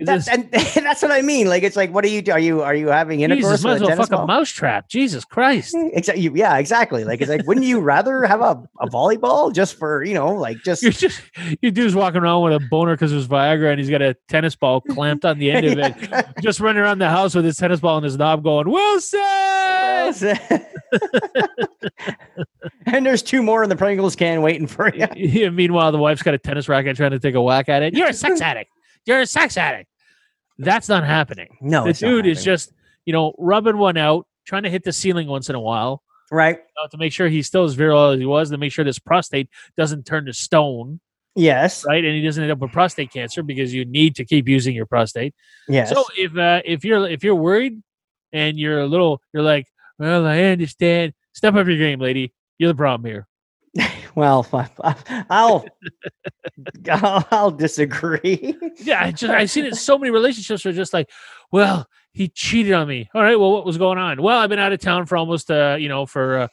That's, 0.00 0.28
and 0.28 0.50
that's 0.74 1.02
what 1.02 1.10
i 1.10 1.22
mean 1.22 1.48
like 1.48 1.62
it's 1.62 1.76
like 1.76 1.90
what 1.90 2.04
are 2.04 2.08
you 2.08 2.22
are 2.32 2.38
you 2.38 2.62
are 2.62 2.74
you 2.74 2.88
having 2.88 3.20
intercourse 3.20 3.62
Jesus, 3.62 3.64
might 3.64 3.74
as 3.74 3.80
a 3.82 3.86
well 3.86 3.96
fuck 3.96 4.12
a 4.12 4.16
ball? 4.16 4.26
mousetrap. 4.26 4.88
Jesus 4.88 5.24
Christ. 5.24 5.74
Exactly. 5.96 6.30
Yeah, 6.34 6.58
exactly. 6.58 7.04
Like 7.04 7.20
it's 7.20 7.30
like, 7.30 7.46
wouldn't 7.46 7.64
you 7.64 7.80
rather 7.80 8.24
have 8.24 8.40
a, 8.40 8.62
a 8.80 8.86
volleyball 8.88 9.54
just 9.54 9.78
for 9.78 10.04
you 10.04 10.14
know, 10.14 10.34
like 10.34 10.58
just 10.62 10.82
You're 10.82 10.92
just 10.92 11.22
you 11.62 11.70
dude's 11.70 11.94
walking 11.94 12.20
around 12.20 12.42
with 12.42 12.52
a 12.54 12.60
boner 12.68 12.94
because 12.94 13.12
there's 13.12 13.28
Viagra 13.28 13.70
and 13.70 13.78
he's 13.80 13.88
got 13.88 14.02
a 14.02 14.14
tennis 14.28 14.54
ball 14.54 14.80
clamped 14.80 15.24
on 15.24 15.38
the 15.38 15.50
end 15.50 15.66
of 15.66 15.78
it. 15.78 16.26
just 16.42 16.60
running 16.60 16.82
around 16.82 16.98
the 16.98 17.08
house 17.08 17.34
with 17.34 17.44
his 17.44 17.56
tennis 17.56 17.80
ball 17.80 17.96
and 17.96 18.04
his 18.04 18.16
knob 18.18 18.42
going, 18.44 18.70
Wilson! 18.70 19.20
and 22.86 23.06
there's 23.06 23.22
two 23.22 23.42
more 23.42 23.62
in 23.62 23.68
the 23.68 23.76
Pringles 23.76 24.16
can 24.16 24.42
waiting 24.42 24.66
for 24.66 24.94
you. 24.94 25.06
Yeah, 25.16 25.50
meanwhile, 25.50 25.92
the 25.92 25.98
wife's 25.98 26.22
got 26.22 26.34
a 26.34 26.38
tennis 26.38 26.68
racket 26.68 26.96
trying 26.96 27.12
to 27.12 27.18
take 27.18 27.34
a 27.34 27.42
whack 27.42 27.68
at 27.68 27.82
it. 27.82 27.94
You're 27.94 28.08
a 28.08 28.14
sex 28.14 28.40
addict. 28.40 28.70
You're 29.06 29.20
a 29.20 29.26
sex 29.26 29.56
addict. 29.56 29.88
That's 30.58 30.88
not 30.88 31.04
happening. 31.04 31.56
No, 31.60 31.84
the 31.84 31.92
dude 31.92 32.26
is 32.26 32.42
just, 32.44 32.72
you 33.04 33.12
know, 33.12 33.34
rubbing 33.38 33.76
one 33.78 33.96
out, 33.96 34.26
trying 34.46 34.62
to 34.64 34.70
hit 34.70 34.84
the 34.84 34.92
ceiling 34.92 35.28
once 35.28 35.48
in 35.48 35.54
a 35.54 35.60
while 35.60 36.02
right. 36.30 36.56
you 36.56 36.82
know, 36.82 36.88
to 36.90 36.98
make 36.98 37.12
sure 37.12 37.28
he's 37.28 37.46
still 37.46 37.64
as 37.64 37.74
virile 37.74 38.10
as 38.10 38.18
he 38.18 38.26
was, 38.26 38.50
to 38.50 38.58
make 38.58 38.72
sure 38.72 38.84
this 38.84 38.98
prostate 38.98 39.48
doesn't 39.76 40.04
turn 40.06 40.26
to 40.26 40.32
stone, 40.32 41.00
Yes. 41.34 41.84
right? 41.84 42.04
And 42.04 42.14
he 42.14 42.22
doesn't 42.22 42.42
end 42.42 42.52
up 42.52 42.58
with 42.58 42.72
prostate 42.72 43.12
cancer 43.12 43.42
because 43.42 43.72
you 43.74 43.84
need 43.84 44.16
to 44.16 44.24
keep 44.24 44.48
using 44.48 44.74
your 44.74 44.86
prostate. 44.86 45.34
Yes. 45.68 45.90
So 45.90 46.04
if 46.16 46.36
uh, 46.36 46.62
if 46.64 46.84
you're 46.84 47.06
if 47.06 47.22
you're 47.22 47.34
worried 47.34 47.82
and 48.32 48.58
you're 48.58 48.80
a 48.80 48.86
little, 48.86 49.20
you're 49.32 49.42
like, 49.42 49.66
well, 49.98 50.26
I 50.26 50.42
understand. 50.44 51.12
Step 51.34 51.54
up 51.54 51.66
your 51.66 51.76
game, 51.76 52.00
lady. 52.00 52.32
You're 52.58 52.68
the 52.72 52.74
problem 52.76 53.06
here. 53.10 53.26
Well, 54.16 54.46
I'll 55.30 55.66
I'll, 56.90 57.28
I'll 57.30 57.50
disagree. 57.50 58.56
Yeah, 58.78 59.04
I 59.04 59.12
just 59.12 59.32
I've 59.32 59.50
seen 59.50 59.66
it 59.66 59.76
so 59.76 59.98
many 59.98 60.10
relationships 60.10 60.64
where 60.64 60.72
just 60.72 60.92
like, 60.92 61.10
well, 61.52 61.86
he 62.12 62.28
cheated 62.28 62.72
on 62.72 62.88
me. 62.88 63.08
All 63.14 63.22
right, 63.22 63.38
well, 63.38 63.52
what 63.52 63.66
was 63.66 63.76
going 63.76 63.98
on? 63.98 64.22
Well, 64.22 64.38
I've 64.38 64.48
been 64.48 64.58
out 64.58 64.72
of 64.72 64.80
town 64.80 65.04
for 65.04 65.18
almost 65.18 65.50
uh, 65.50 65.76
you 65.78 65.88
know, 65.88 66.06
for 66.06 66.48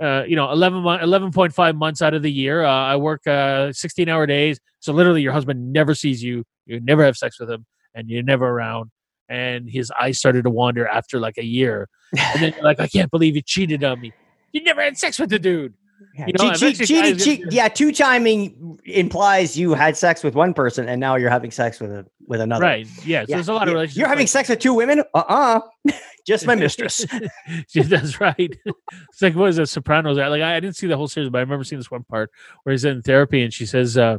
uh, 0.00 0.04
uh 0.04 0.24
you 0.28 0.36
know, 0.36 0.52
11 0.52 0.82
month 0.82 1.02
11.5 1.02 1.76
months 1.76 2.02
out 2.02 2.12
of 2.12 2.22
the 2.22 2.30
year. 2.30 2.64
Uh, 2.64 2.70
I 2.70 2.96
work 2.96 3.26
uh 3.26 3.72
16 3.72 4.08
hour 4.08 4.26
days. 4.26 4.60
So 4.80 4.92
literally 4.92 5.22
your 5.22 5.32
husband 5.32 5.72
never 5.72 5.94
sees 5.94 6.22
you. 6.22 6.44
You 6.66 6.80
never 6.80 7.02
have 7.04 7.16
sex 7.16 7.40
with 7.40 7.50
him 7.50 7.64
and 7.94 8.08
you're 8.10 8.22
never 8.22 8.46
around. 8.46 8.90
And 9.28 9.70
his 9.70 9.92
eyes 9.98 10.18
started 10.18 10.44
to 10.44 10.50
wander 10.50 10.86
after 10.86 11.18
like 11.18 11.38
a 11.38 11.44
year. 11.44 11.88
And 12.18 12.42
then 12.42 12.52
you're 12.54 12.64
like, 12.64 12.80
I 12.80 12.88
can't 12.88 13.10
believe 13.10 13.36
you 13.36 13.42
cheated 13.42 13.84
on 13.84 14.00
me. 14.00 14.12
You 14.52 14.62
never 14.64 14.82
had 14.82 14.98
sex 14.98 15.18
with 15.18 15.30
the 15.30 15.38
dude. 15.38 15.74
Yeah, 16.16 16.26
You 16.26 16.32
know, 16.32 16.52
cheat- 16.54 16.76
cheat- 16.76 16.90
eventually 16.90 17.12
cheating- 17.26 17.44
cheat- 17.44 17.52
yeah, 17.52 17.68
two 17.68 17.92
timing 17.92 18.78
implies 18.84 19.58
you 19.58 19.74
had 19.74 19.96
sex 19.96 20.22
with 20.24 20.34
one 20.34 20.54
person 20.54 20.88
and 20.88 21.00
now 21.00 21.16
you're 21.16 21.30
having 21.30 21.50
sex 21.50 21.78
with 21.80 21.90
a, 21.92 22.06
with 22.26 22.40
another. 22.40 22.62
Right. 22.64 22.86
Yeah. 23.04 23.22
So 23.22 23.26
Yeah, 23.28 23.36
there's 23.36 23.48
a 23.48 23.52
lot 23.54 23.68
of 23.68 23.74
relationships. 23.74 23.98
You're 23.98 24.08
having 24.08 24.22
like- 24.24 24.28
sex 24.28 24.48
with 24.48 24.58
two 24.60 24.74
women? 24.74 25.02
Uh 25.14 25.18
uh 25.28 25.60
Just 26.26 26.46
my 26.46 26.54
mistress. 26.54 27.04
That's 27.74 28.20
right. 28.20 28.54
It's 29.10 29.22
like 29.22 29.34
what 29.34 29.48
is 29.50 29.56
that 29.56 29.68
Sopranos? 29.68 30.16
Like 30.16 30.42
I, 30.42 30.56
I 30.56 30.60
didn't 30.60 30.76
see 30.76 30.86
the 30.86 30.96
whole 30.96 31.08
series, 31.08 31.30
but 31.30 31.38
I 31.38 31.42
remember 31.42 31.64
seeing 31.64 31.78
this 31.80 31.90
one 31.90 32.04
part 32.04 32.30
where 32.62 32.72
he's 32.72 32.84
in 32.84 33.02
therapy 33.02 33.42
and 33.42 33.52
she 33.52 33.66
says, 33.66 33.96
uh, 33.98 34.18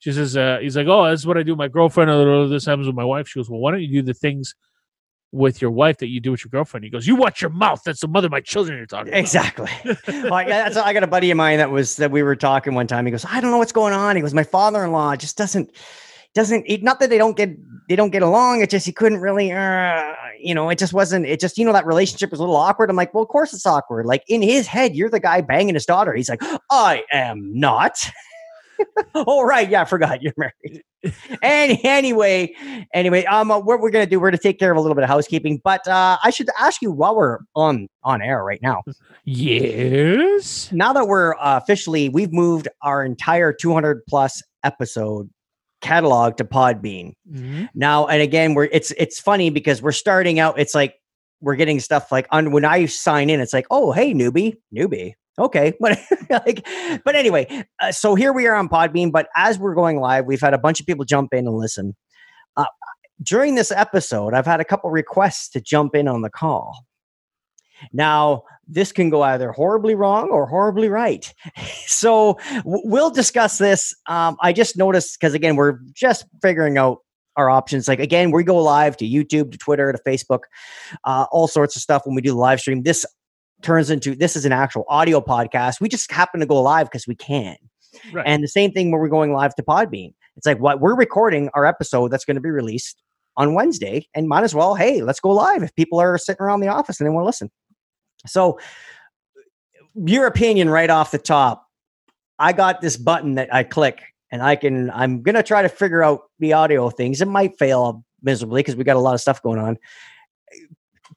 she 0.00 0.12
says, 0.12 0.36
uh, 0.36 0.58
he's 0.60 0.76
like, 0.76 0.86
Oh, 0.88 1.04
that's 1.04 1.26
what 1.26 1.36
I 1.38 1.42
do 1.42 1.52
with 1.52 1.58
my 1.58 1.68
girlfriend, 1.68 2.10
or 2.10 2.48
this 2.48 2.64
happens 2.66 2.86
with 2.86 2.96
my 2.96 3.04
wife. 3.04 3.28
She 3.28 3.38
goes, 3.38 3.50
Well, 3.50 3.60
why 3.60 3.70
don't 3.72 3.82
you 3.82 3.88
do 3.88 4.02
the 4.02 4.14
things 4.14 4.54
with 5.32 5.62
your 5.62 5.70
wife 5.70 5.98
that 5.98 6.08
you 6.08 6.20
do 6.20 6.30
with 6.30 6.44
your 6.44 6.50
girlfriend? 6.50 6.84
He 6.84 6.90
goes, 6.90 7.06
You 7.06 7.16
watch 7.16 7.40
your 7.40 7.50
mouth. 7.50 7.82
That's 7.84 8.00
the 8.00 8.08
mother 8.08 8.26
of 8.26 8.32
my 8.32 8.40
children 8.40 8.76
you're 8.76 8.86
talking 8.86 9.08
about. 9.08 9.20
Exactly. 9.20 9.70
Like, 10.30 10.48
that's, 10.48 10.76
I 10.76 10.92
got 10.92 11.02
a 11.02 11.08
buddy 11.08 11.30
of 11.30 11.36
mine 11.36 11.58
that 11.58 11.70
was 11.70 11.96
that 11.96 12.10
we 12.10 12.22
were 12.22 12.36
talking 12.36 12.74
one 12.74 12.86
time. 12.86 13.04
He 13.06 13.10
goes, 13.10 13.24
I 13.24 13.40
don't 13.40 13.50
know 13.50 13.58
what's 13.58 13.72
going 13.72 13.92
on. 13.92 14.16
He 14.16 14.22
goes, 14.22 14.34
my 14.34 14.44
father-in-law 14.44 15.16
just 15.16 15.36
doesn't 15.36 15.70
doesn't 16.34 16.64
it, 16.68 16.82
not 16.82 17.00
that 17.00 17.10
they 17.10 17.18
don't 17.18 17.36
get 17.36 17.56
they 17.88 17.96
don't 17.96 18.10
get 18.10 18.22
along. 18.22 18.62
It's 18.62 18.70
just 18.70 18.86
he 18.86 18.92
couldn't 18.92 19.18
really, 19.18 19.50
uh, 19.50 20.14
you 20.38 20.54
know, 20.54 20.70
it 20.70 20.78
just 20.78 20.92
wasn't. 20.92 21.26
It 21.26 21.40
just 21.40 21.58
you 21.58 21.64
know 21.64 21.72
that 21.72 21.86
relationship 21.86 22.30
was 22.30 22.38
a 22.38 22.42
little 22.42 22.56
awkward. 22.56 22.88
I'm 22.88 22.96
like, 22.96 23.12
well, 23.12 23.22
of 23.22 23.28
course 23.28 23.52
it's 23.52 23.66
awkward. 23.66 24.06
Like 24.06 24.22
in 24.28 24.40
his 24.42 24.66
head, 24.66 24.94
you're 24.94 25.10
the 25.10 25.20
guy 25.20 25.40
banging 25.40 25.74
his 25.74 25.86
daughter. 25.86 26.14
He's 26.14 26.28
like, 26.28 26.42
I 26.70 27.02
am 27.12 27.58
not. 27.58 27.98
oh 29.14 29.42
right, 29.42 29.68
yeah, 29.68 29.82
I 29.82 29.84
forgot 29.84 30.22
you're 30.22 30.32
married. 30.36 30.82
and 31.42 31.78
anyway, 31.84 32.54
anyway, 32.94 33.24
um, 33.24 33.50
uh, 33.50 33.58
what 33.58 33.80
we're 33.80 33.90
gonna 33.90 34.06
do, 34.06 34.20
we're 34.20 34.30
gonna 34.30 34.38
take 34.38 34.58
care 34.58 34.70
of 34.70 34.76
a 34.76 34.80
little 34.80 34.94
bit 34.94 35.04
of 35.04 35.08
housekeeping. 35.10 35.60
But 35.64 35.86
uh, 35.88 36.18
I 36.22 36.30
should 36.30 36.48
ask 36.58 36.82
you 36.82 36.90
while 36.92 37.16
we're 37.16 37.38
on 37.56 37.88
on 38.04 38.20
air 38.22 38.44
right 38.44 38.60
now. 38.62 38.82
Yes. 39.24 40.70
now 40.72 40.92
that 40.92 41.06
we're 41.06 41.34
uh, 41.36 41.56
officially 41.62 42.08
we've 42.08 42.32
moved 42.32 42.68
our 42.82 43.04
entire 43.04 43.52
200 43.52 44.02
plus 44.08 44.42
episode 44.64 45.30
catalog 45.80 46.36
to 46.36 46.44
podbean 46.44 47.12
Mhm. 47.32 47.68
now 47.74 48.06
and 48.06 48.20
again 48.20 48.52
we're 48.54 48.64
it's 48.70 48.90
it's 48.98 49.18
funny 49.18 49.48
because 49.48 49.80
we're 49.80 49.92
starting 49.92 50.38
out 50.38 50.58
it's 50.58 50.74
like 50.74 50.94
we're 51.40 51.54
getting 51.54 51.80
stuff 51.80 52.12
like 52.12 52.26
on 52.30 52.50
when 52.52 52.66
i 52.66 52.84
sign 52.84 53.30
in 53.30 53.40
it's 53.40 53.54
like 53.54 53.66
oh 53.70 53.90
hey 53.92 54.12
newbie 54.12 54.56
newbie 54.76 55.14
okay 55.38 55.72
but 55.80 55.98
like 56.30 56.66
but 57.04 57.14
anyway 57.14 57.46
uh, 57.80 57.92
so 57.92 58.14
here 58.14 58.32
we 58.32 58.46
are 58.46 58.54
on 58.54 58.68
podbean 58.68 59.10
but 59.12 59.28
as 59.36 59.58
we're 59.58 59.74
going 59.74 59.98
live 60.00 60.26
we've 60.26 60.40
had 60.40 60.54
a 60.54 60.58
bunch 60.58 60.80
of 60.80 60.86
people 60.86 61.04
jump 61.04 61.32
in 61.32 61.46
and 61.46 61.56
listen 61.56 61.94
uh, 62.56 62.64
during 63.22 63.54
this 63.54 63.70
episode 63.70 64.34
i've 64.34 64.46
had 64.46 64.60
a 64.60 64.64
couple 64.64 64.90
requests 64.90 65.48
to 65.48 65.60
jump 65.60 65.94
in 65.94 66.08
on 66.08 66.22
the 66.22 66.30
call 66.30 66.84
now, 67.92 68.44
this 68.66 68.92
can 68.92 69.10
go 69.10 69.22
either 69.22 69.52
horribly 69.52 69.94
wrong 69.94 70.30
or 70.30 70.46
horribly 70.46 70.88
right. 70.88 71.32
So 71.86 72.38
w- 72.58 72.82
we'll 72.84 73.10
discuss 73.10 73.58
this. 73.58 73.94
Um, 74.06 74.36
I 74.40 74.52
just 74.52 74.76
noticed 74.76 75.18
because 75.18 75.34
again, 75.34 75.56
we're 75.56 75.80
just 75.92 76.24
figuring 76.40 76.78
out 76.78 76.98
our 77.36 77.50
options. 77.50 77.88
Like 77.88 77.98
again, 77.98 78.30
we 78.30 78.44
go 78.44 78.62
live 78.62 78.96
to 78.98 79.04
YouTube, 79.04 79.52
to 79.52 79.58
Twitter, 79.58 79.92
to 79.92 79.98
Facebook, 80.06 80.44
uh, 81.04 81.26
all 81.32 81.48
sorts 81.48 81.76
of 81.76 81.82
stuff 81.82 82.02
when 82.04 82.14
we 82.14 82.22
do 82.22 82.30
the 82.30 82.38
live 82.38 82.60
stream. 82.60 82.84
This 82.84 83.04
turns 83.62 83.90
into 83.90 84.14
this 84.14 84.36
is 84.36 84.44
an 84.44 84.52
actual 84.52 84.84
audio 84.88 85.20
podcast. 85.20 85.80
We 85.80 85.88
just 85.88 86.10
happen 86.10 86.40
to 86.40 86.46
go 86.46 86.60
live 86.60 86.86
because 86.86 87.06
we 87.06 87.14
can. 87.14 87.56
Right. 88.12 88.26
And 88.26 88.42
the 88.42 88.48
same 88.48 88.72
thing 88.72 88.90
when 88.90 89.00
we're 89.00 89.08
going 89.08 89.32
live 89.32 89.54
to 89.56 89.62
Podbean. 89.62 90.14
It's 90.36 90.46
like 90.46 90.60
what 90.60 90.80
we're 90.80 90.94
recording 90.94 91.50
our 91.54 91.66
episode 91.66 92.10
that's 92.10 92.24
going 92.24 92.36
to 92.36 92.40
be 92.40 92.50
released 92.50 93.02
on 93.36 93.54
Wednesday, 93.54 94.06
and 94.14 94.28
might 94.28 94.44
as 94.44 94.54
well, 94.54 94.74
hey, 94.74 95.02
let's 95.02 95.20
go 95.20 95.30
live 95.30 95.62
if 95.62 95.74
people 95.74 96.00
are 96.00 96.18
sitting 96.18 96.42
around 96.42 96.60
the 96.60 96.68
office 96.68 97.00
and 97.00 97.06
they 97.06 97.10
want 97.10 97.24
to 97.24 97.26
listen. 97.26 97.50
So, 98.26 98.58
your 99.94 100.26
opinion 100.26 100.68
right 100.68 100.90
off 100.90 101.10
the 101.10 101.18
top. 101.18 101.66
I 102.38 102.52
got 102.52 102.80
this 102.80 102.96
button 102.96 103.34
that 103.34 103.52
I 103.52 103.64
click, 103.64 104.02
and 104.30 104.42
I 104.42 104.56
can. 104.56 104.90
I'm 104.90 105.22
gonna 105.22 105.42
try 105.42 105.62
to 105.62 105.68
figure 105.68 106.02
out 106.02 106.22
the 106.38 106.54
audio 106.54 106.90
things. 106.90 107.20
It 107.20 107.28
might 107.28 107.58
fail 107.58 108.04
miserably 108.22 108.60
because 108.60 108.76
we 108.76 108.84
got 108.84 108.96
a 108.96 109.00
lot 109.00 109.14
of 109.14 109.20
stuff 109.20 109.42
going 109.42 109.58
on. 109.58 109.78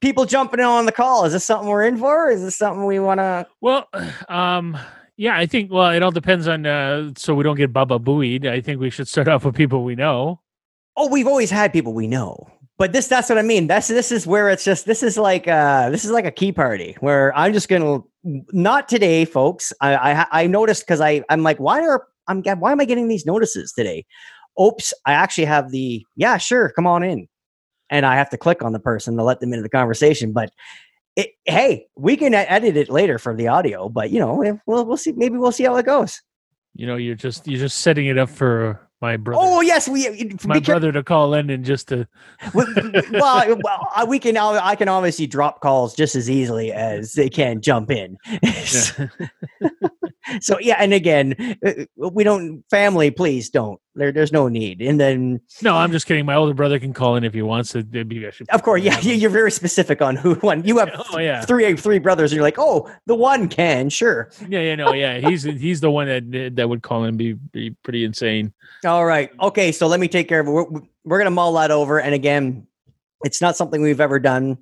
People 0.02 0.26
jumping 0.26 0.60
in 0.60 0.66
on 0.66 0.86
the 0.86 0.92
call. 0.92 1.26
Is 1.26 1.34
this 1.34 1.46
something 1.46 1.68
we're 1.70 1.86
in 1.86 1.98
for? 1.98 2.30
Is 2.30 2.42
this 2.42 2.56
something 2.58 2.86
we 2.86 3.00
want 3.00 3.20
to? 3.20 3.48
Well, 3.62 3.88
um, 4.28 4.78
yeah, 5.18 5.38
I 5.38 5.46
think. 5.46 5.72
Well, 5.72 5.92
it 5.92 6.04
all 6.04 6.12
depends 6.12 6.48
on. 6.48 6.66
Uh, 6.66 7.12
so 7.16 7.34
we 7.36 7.44
don't 7.44 7.56
get 7.56 7.72
Baba 7.72 8.00
Booey'd. 8.00 8.46
I 8.46 8.60
think 8.62 8.80
we 8.80 8.90
should 8.90 9.08
start 9.08 9.28
off 9.28 9.46
with 9.46 9.56
people 9.56 9.84
we 9.84 9.96
know. 9.96 10.42
Oh, 10.98 11.08
we've 11.10 11.28
always 11.28 11.50
had 11.50 11.72
people 11.72 11.94
we 11.94 12.08
know. 12.08 12.48
but 12.78 12.92
this 12.92 13.08
that's 13.08 13.30
what 13.30 13.38
I 13.38 13.44
mean. 13.44 13.68
That's 13.68 13.88
this 13.88 14.12
is 14.12 14.28
where 14.28 14.50
it's 14.50 14.64
just 14.66 14.86
this 14.86 15.04
is 15.04 15.18
like 15.18 15.48
uh 15.48 15.90
this 15.90 16.04
is 16.04 16.12
like 16.12 16.26
a 16.26 16.32
key 16.32 16.52
party 16.52 16.96
where 17.00 17.36
I'm 17.38 17.54
just 17.54 17.70
gonna 17.70 18.00
not 18.24 18.90
today, 18.90 19.26
folks. 19.26 19.72
I 19.80 19.96
I, 19.96 20.26
I 20.44 20.48
noticed 20.48 20.84
because 20.84 21.02
I 21.02 21.24
I'm 21.30 21.44
like 21.44 21.60
why 21.60 21.82
are 21.82 22.08
I'm 22.28 22.44
why 22.44 22.72
am 22.72 22.82
I 22.82 22.86
getting 22.86 23.08
these 23.08 23.26
notices 23.26 23.72
today? 23.74 24.06
Oops, 24.62 24.94
I 25.06 25.14
actually 25.14 25.46
have 25.46 25.72
the 25.72 26.06
yeah 26.16 26.38
sure 26.38 26.70
come 26.70 26.86
on 26.88 27.04
in, 27.04 27.28
and 27.90 28.06
I 28.06 28.16
have 28.16 28.30
to 28.32 28.38
click 28.38 28.64
on 28.64 28.74
the 28.74 28.80
person 28.80 29.18
to 29.18 29.24
let 29.24 29.40
them 29.40 29.54
into 29.54 29.64
the 29.64 29.70
conversation. 29.70 30.32
But 30.32 30.52
it, 31.16 31.32
hey, 31.46 31.88
we 31.96 32.18
can 32.18 32.34
edit 32.34 32.76
it 32.78 32.90
later 32.90 33.20
for 33.20 33.36
the 33.36 33.48
audio, 33.48 33.90
but 33.90 34.10
you 34.12 34.20
know 34.20 34.60
we'll 34.66 34.86
we'll 34.86 34.98
see 34.98 35.12
maybe 35.12 35.38
we'll 35.38 35.52
see 35.52 35.64
how 35.64 35.76
it 35.78 35.86
goes. 35.86 36.22
You 36.76 36.88
know, 36.88 36.96
you're 36.96 37.16
just 37.16 37.48
you're 37.48 37.60
just 37.60 37.80
setting 37.80 38.08
it 38.08 38.18
up 38.18 38.30
for 38.30 38.80
my 39.04 39.18
brother. 39.18 39.42
Oh 39.44 39.62
yes, 39.62 39.88
we 39.88 40.34
my 40.46 40.60
brother 40.60 40.92
to 40.92 41.04
call 41.04 41.34
in 41.34 41.50
and 41.50 41.64
just 41.64 41.90
to. 41.90 42.08
well, 42.54 43.60
well, 43.62 44.08
we 44.08 44.18
can. 44.18 44.38
I 44.38 44.76
can 44.76 44.88
obviously 44.88 45.28
drop 45.28 45.60
calls 45.60 45.94
just 45.94 46.16
as 46.16 46.30
easily 46.30 46.72
as 46.72 47.14
they 47.14 47.30
can 47.30 47.62
jump 47.62 47.92
in. 47.92 48.18
Yeah. 48.42 49.08
so 50.42 50.60
yeah, 50.60 50.76
and 50.80 50.94
again, 50.94 51.58
uh, 51.66 51.86
we 51.96 52.24
don't. 52.24 52.64
Family, 52.70 53.12
please 53.12 53.50
don't. 53.50 53.80
There, 53.96 54.12
there's 54.12 54.32
no 54.32 54.48
need. 54.48 54.82
And 54.82 55.00
then 55.00 55.42
no, 55.62 55.76
I'm 55.76 55.92
just 55.92 56.08
kidding. 56.08 56.26
My 56.26 56.36
older 56.36 56.54
brother 56.54 56.80
can 56.80 56.94
call 56.94 57.16
in 57.16 57.24
if 57.24 57.34
he 57.34 57.42
wants 57.42 57.72
to. 57.74 57.84
Be, 57.84 58.30
of 58.50 58.64
course, 58.64 58.82
yeah, 58.82 59.00
you're 59.00 59.30
very 59.30 59.52
specific 59.52 60.02
on 60.02 60.16
who 60.16 60.36
one. 60.36 60.64
You 60.64 60.80
have 60.80 60.92
oh, 61.14 61.20
yeah. 61.20 61.42
three 61.42 61.76
three 61.76 62.00
brothers, 62.00 62.32
and 62.32 62.38
you're 62.38 62.44
like, 62.44 62.58
oh, 62.58 62.90
the 63.06 63.16
one 63.16 63.48
can 63.50 63.90
sure. 63.90 64.32
Yeah, 64.48 64.62
yeah, 64.62 64.76
no, 64.76 64.94
yeah. 64.94 65.20
He's 65.20 65.44
he's 65.44 65.82
the 65.82 65.92
one 65.92 66.08
that 66.08 66.56
that 66.56 66.68
would 66.68 66.82
call 66.82 67.04
in 67.04 67.18
be 67.18 67.34
be 67.34 67.72
pretty 67.84 68.04
insane. 68.04 68.54
All 68.86 69.06
right, 69.06 69.32
okay. 69.42 69.72
So 69.72 69.88
let 69.88 70.00
me 70.00 70.08
take 70.08 70.28
care 70.28 70.40
of 70.40 70.48
it. 70.48 70.52
We're, 70.52 70.82
we're 71.04 71.18
gonna 71.18 71.32
mull 71.32 71.54
that 71.54 71.72
over, 71.72 72.00
and 72.00 72.14
again, 72.14 72.68
it's 73.24 73.42
not 73.42 73.56
something 73.56 73.82
we've 73.82 74.02
ever 74.02 74.20
done, 74.20 74.58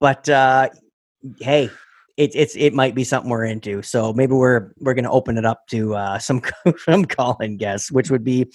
but 0.00 0.28
uh 0.28 0.68
hey, 1.40 1.70
it, 2.16 2.30
it's 2.34 2.56
it 2.56 2.74
might 2.74 2.94
be 2.94 3.04
something 3.04 3.30
we're 3.30 3.44
into. 3.44 3.82
So 3.82 4.12
maybe 4.12 4.34
we're 4.34 4.72
we're 4.78 4.94
going 4.94 5.04
to 5.04 5.10
open 5.10 5.38
it 5.38 5.44
up 5.44 5.66
to 5.70 5.94
uh, 5.94 6.18
some 6.20 6.42
some 6.78 7.04
call-in 7.04 7.56
guests, 7.56 7.90
which 7.90 8.10
would 8.10 8.24
be 8.24 8.52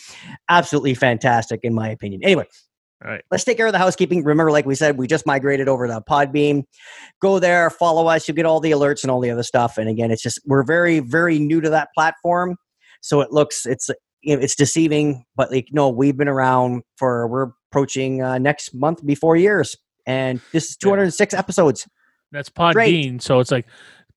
absolutely 0.49 0.93
fantastic 0.93 1.61
in 1.63 1.73
my 1.73 1.89
opinion. 1.89 2.23
Anyway, 2.23 2.45
all 3.03 3.11
right. 3.11 3.23
Let's 3.29 3.43
take 3.43 3.57
care 3.57 3.67
of 3.67 3.73
the 3.73 3.79
housekeeping. 3.79 4.23
Remember, 4.23 4.51
like 4.51 4.65
we 4.65 4.73
said, 4.73 4.97
we 4.97 5.05
just 5.05 5.25
migrated 5.25 5.67
over 5.67 5.85
to 5.85 6.01
Podbean. 6.09 6.63
Go 7.21 7.39
there, 7.39 7.69
follow 7.69 8.07
us. 8.07 8.27
You'll 8.27 8.35
get 8.35 8.45
all 8.45 8.59
the 8.59 8.71
alerts 8.71 9.03
and 9.03 9.11
all 9.11 9.19
the 9.19 9.29
other 9.29 9.43
stuff. 9.43 9.77
And 9.77 9.89
again, 9.89 10.11
it's 10.11 10.23
just 10.23 10.39
we're 10.45 10.63
very, 10.63 10.99
very 11.01 11.37
new 11.37 11.59
to 11.61 11.69
that 11.71 11.89
platform, 11.93 12.55
so 13.01 13.21
it 13.21 13.31
looks 13.31 13.65
it's 13.65 13.89
it's 14.23 14.55
deceiving. 14.55 15.25
But 15.35 15.51
like, 15.51 15.67
no, 15.71 15.89
we've 15.89 16.15
been 16.15 16.29
around 16.29 16.83
for 16.97 17.27
we're 17.27 17.49
approaching 17.69 18.21
uh, 18.21 18.37
next 18.37 18.73
month 18.73 19.05
before 19.05 19.35
years, 19.35 19.75
and 20.07 20.39
this 20.53 20.69
is 20.69 20.77
206 20.77 21.33
yeah. 21.33 21.39
episodes. 21.39 21.87
That's 22.35 22.49
pod 22.49 22.73
Great. 22.75 22.91
bean. 22.91 23.19
So 23.19 23.39
it's 23.39 23.51
like 23.51 23.65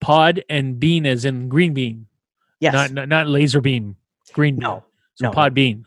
pod 0.01 0.43
and 0.51 0.79
bean 0.79 1.07
as 1.07 1.25
in 1.25 1.49
green 1.49 1.73
bean. 1.75 2.07
Yes. 2.61 2.75
Not 2.75 2.93
not, 2.93 3.09
not 3.09 3.27
laser 3.29 3.61
beam. 3.61 3.97
Green 4.33 4.57
bean. 4.57 4.63
No. 4.63 4.85
So 5.15 5.27
no. 5.27 5.33
pod 5.33 5.55
bean. 5.55 5.87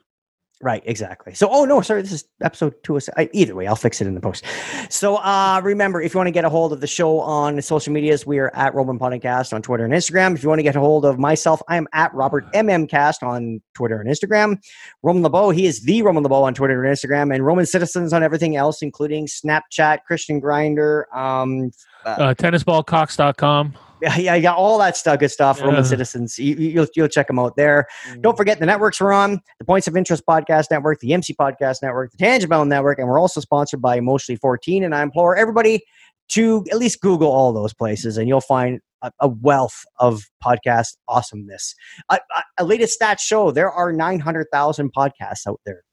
Right, 0.63 0.83
exactly. 0.85 1.33
So, 1.33 1.49
oh 1.49 1.65
no, 1.65 1.81
sorry, 1.81 2.03
this 2.03 2.11
is 2.11 2.25
episode 2.41 2.75
two. 2.83 2.99
I, 3.17 3.29
either 3.33 3.55
way, 3.55 3.65
I'll 3.65 3.75
fix 3.75 3.99
it 3.99 4.05
in 4.05 4.13
the 4.13 4.21
post. 4.21 4.45
So, 4.89 5.15
uh, 5.15 5.59
remember, 5.63 6.01
if 6.01 6.13
you 6.13 6.19
want 6.19 6.27
to 6.27 6.31
get 6.31 6.45
a 6.45 6.49
hold 6.49 6.71
of 6.71 6.81
the 6.81 6.87
show 6.87 7.19
on 7.19 7.59
social 7.63 7.91
medias, 7.91 8.27
we 8.27 8.37
are 8.37 8.55
at 8.55 8.75
Roman 8.75 8.99
Podcast 8.99 9.53
on 9.53 9.63
Twitter 9.63 9.85
and 9.85 9.93
Instagram. 9.93 10.35
If 10.35 10.43
you 10.43 10.49
want 10.49 10.59
to 10.59 10.63
get 10.63 10.75
a 10.75 10.79
hold 10.79 11.03
of 11.03 11.17
myself, 11.17 11.63
I 11.67 11.77
am 11.77 11.87
at 11.93 12.13
Robert 12.13 12.45
MMCast 12.53 13.23
on 13.23 13.59
Twitter 13.73 13.99
and 13.99 14.07
Instagram. 14.07 14.61
Roman 15.01 15.23
LeBeau, 15.23 15.49
he 15.49 15.65
is 15.65 15.81
the 15.81 16.03
Roman 16.03 16.21
LeBeau 16.21 16.43
on 16.43 16.53
Twitter 16.53 16.83
and 16.83 16.95
Instagram, 16.95 17.33
and 17.33 17.43
Roman 17.43 17.65
Citizens 17.65 18.13
on 18.13 18.21
everything 18.21 18.55
else, 18.55 18.83
including 18.83 19.25
Snapchat, 19.25 20.03
Christian 20.05 20.39
Grinder, 20.39 21.07
um, 21.15 21.71
uh, 22.05 22.09
uh, 22.09 22.33
tennisballcox.com. 22.35 23.75
Yeah, 24.11 24.17
yeah, 24.17 24.35
yeah, 24.35 24.53
all 24.53 24.79
that 24.79 24.97
stuff, 24.97 25.19
good 25.19 25.29
stuff. 25.29 25.59
Yeah. 25.59 25.65
Roman 25.65 25.83
Citizens, 25.83 26.39
you, 26.39 26.55
will 26.55 26.63
you'll, 26.63 26.87
you'll 26.95 27.07
check 27.07 27.27
them 27.27 27.37
out 27.37 27.55
there. 27.55 27.87
Mm. 28.09 28.21
Don't 28.21 28.35
forget 28.35 28.59
the 28.59 28.65
networks 28.65 28.99
we're 28.99 29.11
on: 29.11 29.39
the 29.59 29.65
Points 29.65 29.87
of 29.87 29.95
Interest 29.95 30.23
Podcast 30.25 30.71
Network, 30.71 30.99
the 30.99 31.09
EMC 31.11 31.35
Podcast 31.35 31.83
Network, 31.83 32.11
the 32.11 32.17
Tangent-Bound 32.17 32.69
Network, 32.69 32.97
and 32.97 33.07
we're 33.07 33.19
also 33.19 33.39
sponsored 33.39 33.81
by 33.81 33.97
Emotionally 33.97 34.37
14. 34.37 34.83
And 34.83 34.95
I 34.95 35.03
implore 35.03 35.35
everybody 35.35 35.81
to 36.29 36.65
at 36.71 36.77
least 36.77 37.01
Google 37.01 37.31
all 37.31 37.53
those 37.53 37.73
places, 37.73 38.17
and 38.17 38.27
you'll 38.27 38.41
find 38.41 38.79
a, 39.03 39.11
a 39.19 39.27
wealth 39.27 39.83
of 39.99 40.23
podcast 40.43 40.97
awesomeness. 41.07 41.75
A, 42.09 42.15
a, 42.15 42.43
a 42.59 42.65
latest 42.65 42.99
stats 42.99 43.19
show 43.19 43.51
there 43.51 43.71
are 43.71 43.93
900,000 43.93 44.93
podcasts 44.93 45.47
out 45.47 45.59
there 45.65 45.83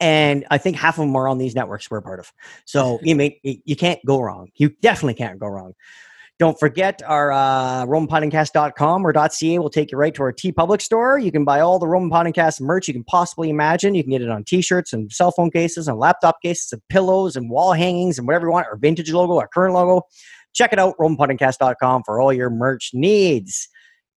and 0.00 0.44
I 0.50 0.58
think 0.58 0.76
half 0.76 0.98
of 0.98 1.06
them 1.06 1.16
are 1.16 1.28
on 1.28 1.38
these 1.38 1.54
networks 1.54 1.90
we're 1.90 2.00
part 2.00 2.20
of. 2.20 2.32
So 2.64 2.98
you 3.02 3.16
mean 3.16 3.34
you 3.42 3.76
can't 3.76 4.00
go 4.06 4.20
wrong. 4.20 4.48
You 4.56 4.70
definitely 4.80 5.14
can't 5.14 5.38
go 5.38 5.46
wrong. 5.46 5.72
Don't 6.38 6.58
forget 6.60 7.00
our 7.06 7.32
uh, 7.32 7.86
RomanPodcast.com 7.86 9.06
or 9.06 9.28
.ca 9.30 9.58
will 9.58 9.70
take 9.70 9.90
you 9.90 9.96
right 9.96 10.14
to 10.14 10.22
our 10.22 10.34
TeePublic 10.34 10.82
store. 10.82 11.18
You 11.18 11.32
can 11.32 11.44
buy 11.44 11.60
all 11.60 11.78
the 11.78 11.88
Roman 11.88 12.10
Podcast 12.10 12.60
merch 12.60 12.88
you 12.88 12.94
can 12.94 13.04
possibly 13.04 13.48
imagine. 13.48 13.94
You 13.94 14.02
can 14.02 14.10
get 14.10 14.20
it 14.20 14.28
on 14.28 14.44
T-shirts 14.44 14.92
and 14.92 15.10
cell 15.10 15.30
phone 15.30 15.50
cases 15.50 15.88
and 15.88 15.98
laptop 15.98 16.42
cases 16.42 16.72
and 16.72 16.82
pillows 16.90 17.36
and 17.36 17.48
wall 17.48 17.72
hangings 17.72 18.18
and 18.18 18.26
whatever 18.26 18.46
you 18.46 18.52
want. 18.52 18.66
Our 18.66 18.76
vintage 18.76 19.10
logo, 19.12 19.38
our 19.38 19.48
current 19.48 19.72
logo. 19.72 20.02
Check 20.52 20.74
it 20.74 20.78
out, 20.78 20.94
RomanPodcast.com 20.98 22.02
for 22.04 22.20
all 22.20 22.34
your 22.34 22.50
merch 22.50 22.90
needs. 22.92 23.66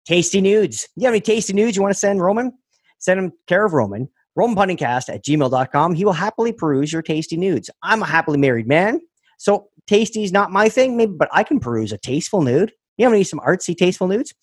Tasty 0.05 0.41
nudes. 0.41 0.89
You 0.97 1.05
have 1.05 1.13
any 1.13 1.21
tasty 1.21 1.53
nudes 1.53 1.77
you 1.77 1.82
want 1.82 1.93
to 1.93 1.99
send 1.99 2.21
Roman? 2.21 2.51
Send 2.97 3.19
them 3.19 3.32
care 3.47 3.65
of 3.65 3.71
Roman. 3.71 4.10
RomanPodandcast 4.38 5.13
at 5.13 5.23
gmail.com. 5.23 5.93
He 5.95 6.03
will 6.03 6.13
happily 6.13 6.51
peruse 6.51 6.91
your 6.91 7.01
tasty 7.01 7.38
nudes. 7.38 7.69
I'm 7.82 8.01
a 8.01 8.05
happily 8.05 8.38
married 8.38 8.67
man, 8.67 8.99
so 9.38 9.69
tasty's 9.89 10.32
not 10.32 10.52
my 10.52 10.69
thing, 10.69 10.95
maybe, 10.95 11.13
but 11.17 11.30
I 11.34 11.43
can 11.43 11.60
peruse 11.60 11.91
a 11.91 11.97
tasteful 11.97 12.41
nude. 12.43 12.71
You 12.97 13.06
know, 13.06 13.15
need 13.15 13.23
some 13.23 13.39
artsy, 13.39 13.75
tasteful 13.75 14.08
nudes? 14.08 14.34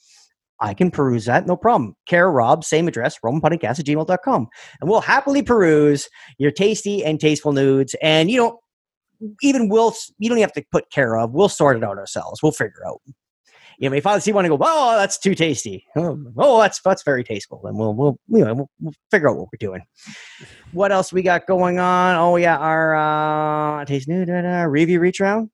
I 0.60 0.74
can 0.74 0.90
peruse 0.90 1.26
that, 1.26 1.46
no 1.46 1.56
problem. 1.56 1.94
Kara 2.08 2.30
Rob, 2.30 2.64
same 2.64 2.88
address, 2.88 3.18
romanpodandcast 3.24 3.78
at 3.78 3.86
gmail.com. 3.86 4.48
And 4.80 4.90
we'll 4.90 5.02
happily 5.02 5.42
peruse 5.42 6.08
your 6.38 6.50
tasty 6.50 7.04
and 7.04 7.20
tasteful 7.20 7.52
nudes. 7.52 7.94
And, 8.02 8.30
you 8.30 8.38
know, 8.38 8.60
even 9.42 9.68
we'll, 9.68 9.94
you 10.18 10.28
don't 10.28 10.38
have 10.38 10.52
to 10.54 10.64
put 10.72 10.90
care 10.90 11.16
of. 11.16 11.32
We'll 11.32 11.48
sort 11.48 11.76
it 11.76 11.84
out 11.84 11.98
ourselves. 11.98 12.42
We'll 12.42 12.52
figure 12.52 12.86
out 12.86 13.00
you 13.78 13.90
know, 13.90 14.00
I 14.04 14.18
see 14.18 14.32
one 14.32 14.44
and 14.44 14.56
go, 14.56 14.64
oh, 14.64 14.96
that's 14.96 15.18
too 15.18 15.34
tasty. 15.34 15.84
Oh, 15.96 16.18
oh, 16.36 16.60
that's 16.60 16.80
that's 16.80 17.02
very 17.02 17.24
tasteful. 17.24 17.60
And 17.64 17.78
we'll 17.78 17.94
we'll 17.94 18.18
you 18.28 18.44
know 18.44 18.54
we'll, 18.54 18.70
we'll, 18.80 18.94
figure 19.10 19.28
out 19.28 19.36
what 19.36 19.48
we're 19.52 19.58
doing. 19.58 19.82
What 20.72 20.92
else 20.92 21.12
we 21.12 21.22
got 21.22 21.46
going 21.46 21.78
on? 21.78 22.16
Oh 22.16 22.36
yeah, 22.36 22.56
our 22.56 22.94
uh, 22.94 23.84
taste 23.84 24.08
new 24.08 24.24
review 24.66 25.00
reach 25.00 25.20
round. 25.20 25.50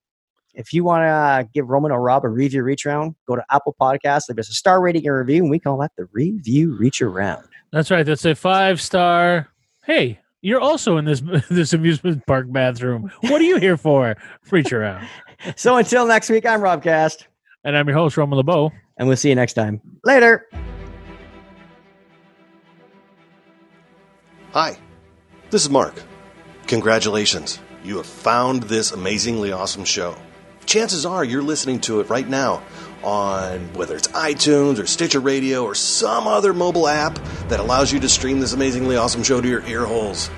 If 0.55 0.73
you 0.73 0.85
want 0.85 1.03
to 1.03 1.07
uh, 1.07 1.45
give 1.55 1.69
Roman 1.69 1.93
or 1.93 2.01
Rob 2.01 2.25
a 2.25 2.29
review 2.29 2.63
reach 2.63 2.85
round, 2.85 3.15
go 3.27 3.37
to 3.37 3.45
Apple 3.51 3.75
Podcasts. 3.81 4.25
There's 4.29 4.51
a 4.51 4.55
star 4.55 4.83
rating 4.83 5.07
and 5.07 5.17
review, 5.17 5.43
and 5.43 5.51
we 5.51 5.59
call 5.59 5.79
that 5.79 5.93
the 5.97 6.07
review 6.13 6.77
reach 6.77 7.01
around. 7.01 7.49
That's 7.73 7.91
right. 7.91 8.05
That's 8.05 8.25
a 8.25 8.35
five 8.35 8.81
star. 8.81 9.49
Hey, 9.85 10.21
you're 10.43 10.61
also 10.61 10.99
in 10.99 11.07
this 11.07 11.23
this 11.51 11.73
amusement 11.73 12.27
park 12.27 12.47
bathroom. 12.51 13.11
What 13.23 13.41
are 13.41 13.45
you 13.45 13.57
here 13.57 13.77
for? 13.77 14.17
Reach 14.51 14.73
around. 14.73 15.09
so 15.57 15.77
until 15.77 16.07
next 16.07 16.29
week, 16.29 16.45
I'm 16.45 16.61
Rob 16.61 16.83
Cast. 16.83 17.29
And 17.65 17.77
I'm 17.77 17.87
your 17.87 17.97
host, 17.97 18.17
Roman 18.17 18.37
LeBeau. 18.37 18.73
And 18.97 19.09
we'll 19.09 19.17
see 19.17 19.29
you 19.29 19.35
next 19.35 19.55
time. 19.55 19.81
Later. 20.05 20.49
Hi, 24.53 24.77
this 25.51 25.63
is 25.63 25.71
Mark. 25.71 25.95
Congratulations. 26.67 27.59
You 27.85 27.97
have 27.97 28.07
found 28.07 28.65
this 28.65 28.93
amazingly 28.93 29.51
awesome 29.51 29.85
show. 29.85 30.17
Chances 30.67 31.07
are 31.07 31.25
you're 31.25 31.43
listening 31.43 31.81
to 31.81 32.01
it 32.01 32.11
right 32.11 32.29
now 32.29 32.63
on 33.03 33.73
whether 33.75 33.97
it's 33.97 34.09
iTunes 34.09 34.79
or 34.79 34.87
Stitcher 34.87 35.21
Radio 35.21 35.65
or 35.65 35.75
some 35.75 36.27
other 36.27 36.53
mobile 36.53 36.87
app 36.87 37.15
that 37.49 37.61
allows 37.61 37.93
you 37.93 37.99
to 38.01 38.09
stream 38.09 38.41
this 38.41 38.53
amazingly 38.53 38.97
awesome 38.97 39.23
show 39.23 39.41
to 39.41 39.49
your 39.49 39.65
ear 39.67 39.85
holes. 39.85 40.31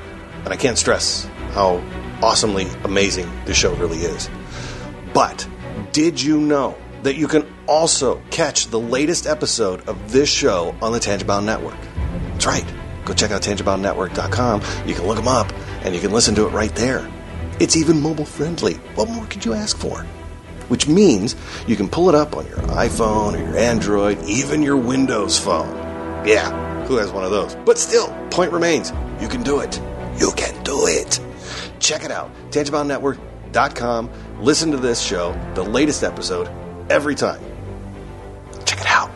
And 0.45 0.49
I 0.53 0.57
can't 0.57 0.79
stress 0.79 1.25
how 1.53 1.83
awesomely 2.23 2.67
amazing 2.85 3.31
this 3.45 3.57
show 3.57 3.75
really 3.75 3.99
is. 3.99 4.31
But 5.13 5.47
did 5.93 6.23
you 6.23 6.41
know 6.41 6.77
that 7.05 7.17
you 7.17 7.29
can 7.29 7.47
also 7.67 8.21
catch 8.31 8.69
the 8.69 8.81
latest 8.81 9.27
episode 9.27 9.87
of 9.87 10.11
this 10.11 10.29
show 10.29 10.75
on 10.81 10.93
the 10.93 10.99
Tangent-Bound 10.99 11.45
Network. 11.45 11.77
That's 12.33 12.47
right. 12.47 12.65
Go 13.05 13.13
check 13.13 13.31
out 13.31 13.43
tangentboundnetwork.com. 13.43 14.63
You 14.87 14.95
can 14.95 15.07
look 15.07 15.17
them 15.17 15.29
up 15.29 15.53
and 15.85 15.95
you 15.95 16.01
can 16.01 16.13
listen 16.13 16.35
to 16.37 16.47
it 16.47 16.51
right 16.51 16.75
there. 16.75 17.07
It's 17.61 17.77
even 17.77 18.01
mobile 18.01 18.25
friendly. 18.25 18.75
What 18.95 19.11
more 19.11 19.27
could 19.27 19.45
you 19.45 19.53
ask 19.53 19.77
for? 19.77 20.01
Which 20.69 20.89
means 20.89 21.37
you 21.67 21.77
can 21.77 21.91
pull 21.91 22.09
it 22.09 22.15
up 22.15 22.37
on 22.37 22.47
your 22.47 22.57
iPhone 22.57 23.35
or 23.35 23.39
your 23.39 23.59
Android, 23.59 24.25
even 24.25 24.63
your 24.63 24.79
Windows 24.79 25.39
phone. 25.39 25.77
Yeah, 26.27 26.87
who 26.87 26.97
has 26.97 27.13
one 27.13 27.23
of 27.23 27.31
those? 27.31 27.55
But 27.67 27.77
still, 27.79 28.09
point 28.31 28.51
remains 28.51 28.95
you 29.21 29.29
can 29.29 29.43
do 29.43 29.61
it. 29.61 29.79
You 30.17 30.33
can 30.37 30.65
do 30.65 30.87
it. 30.87 31.21
Check 31.81 32.03
it 32.03 32.11
out. 32.11 32.31
TangentBoundNetwork.com. 32.51 34.11
Listen 34.41 34.71
to 34.71 34.79
this 34.79 35.03
show, 35.03 35.39
the 35.55 35.63
latest 35.63 36.03
episode, 36.03 36.49
every 36.91 37.15
time. 37.15 37.41
Check 38.65 38.81
it 38.81 38.87
out. 38.87 39.11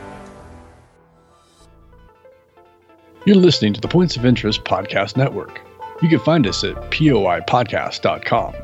You're 3.24 3.36
listening 3.36 3.74
to 3.74 3.80
the 3.80 3.88
Points 3.88 4.16
of 4.16 4.24
Interest 4.24 4.64
Podcast 4.64 5.16
Network. 5.16 5.60
You 6.02 6.08
can 6.08 6.20
find 6.20 6.46
us 6.46 6.64
at 6.64 6.76
poipodcast.com. 6.90 8.54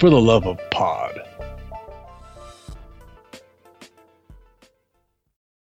For 0.00 0.10
the 0.10 0.20
love 0.20 0.46
of 0.46 0.58
pod. 0.70 1.23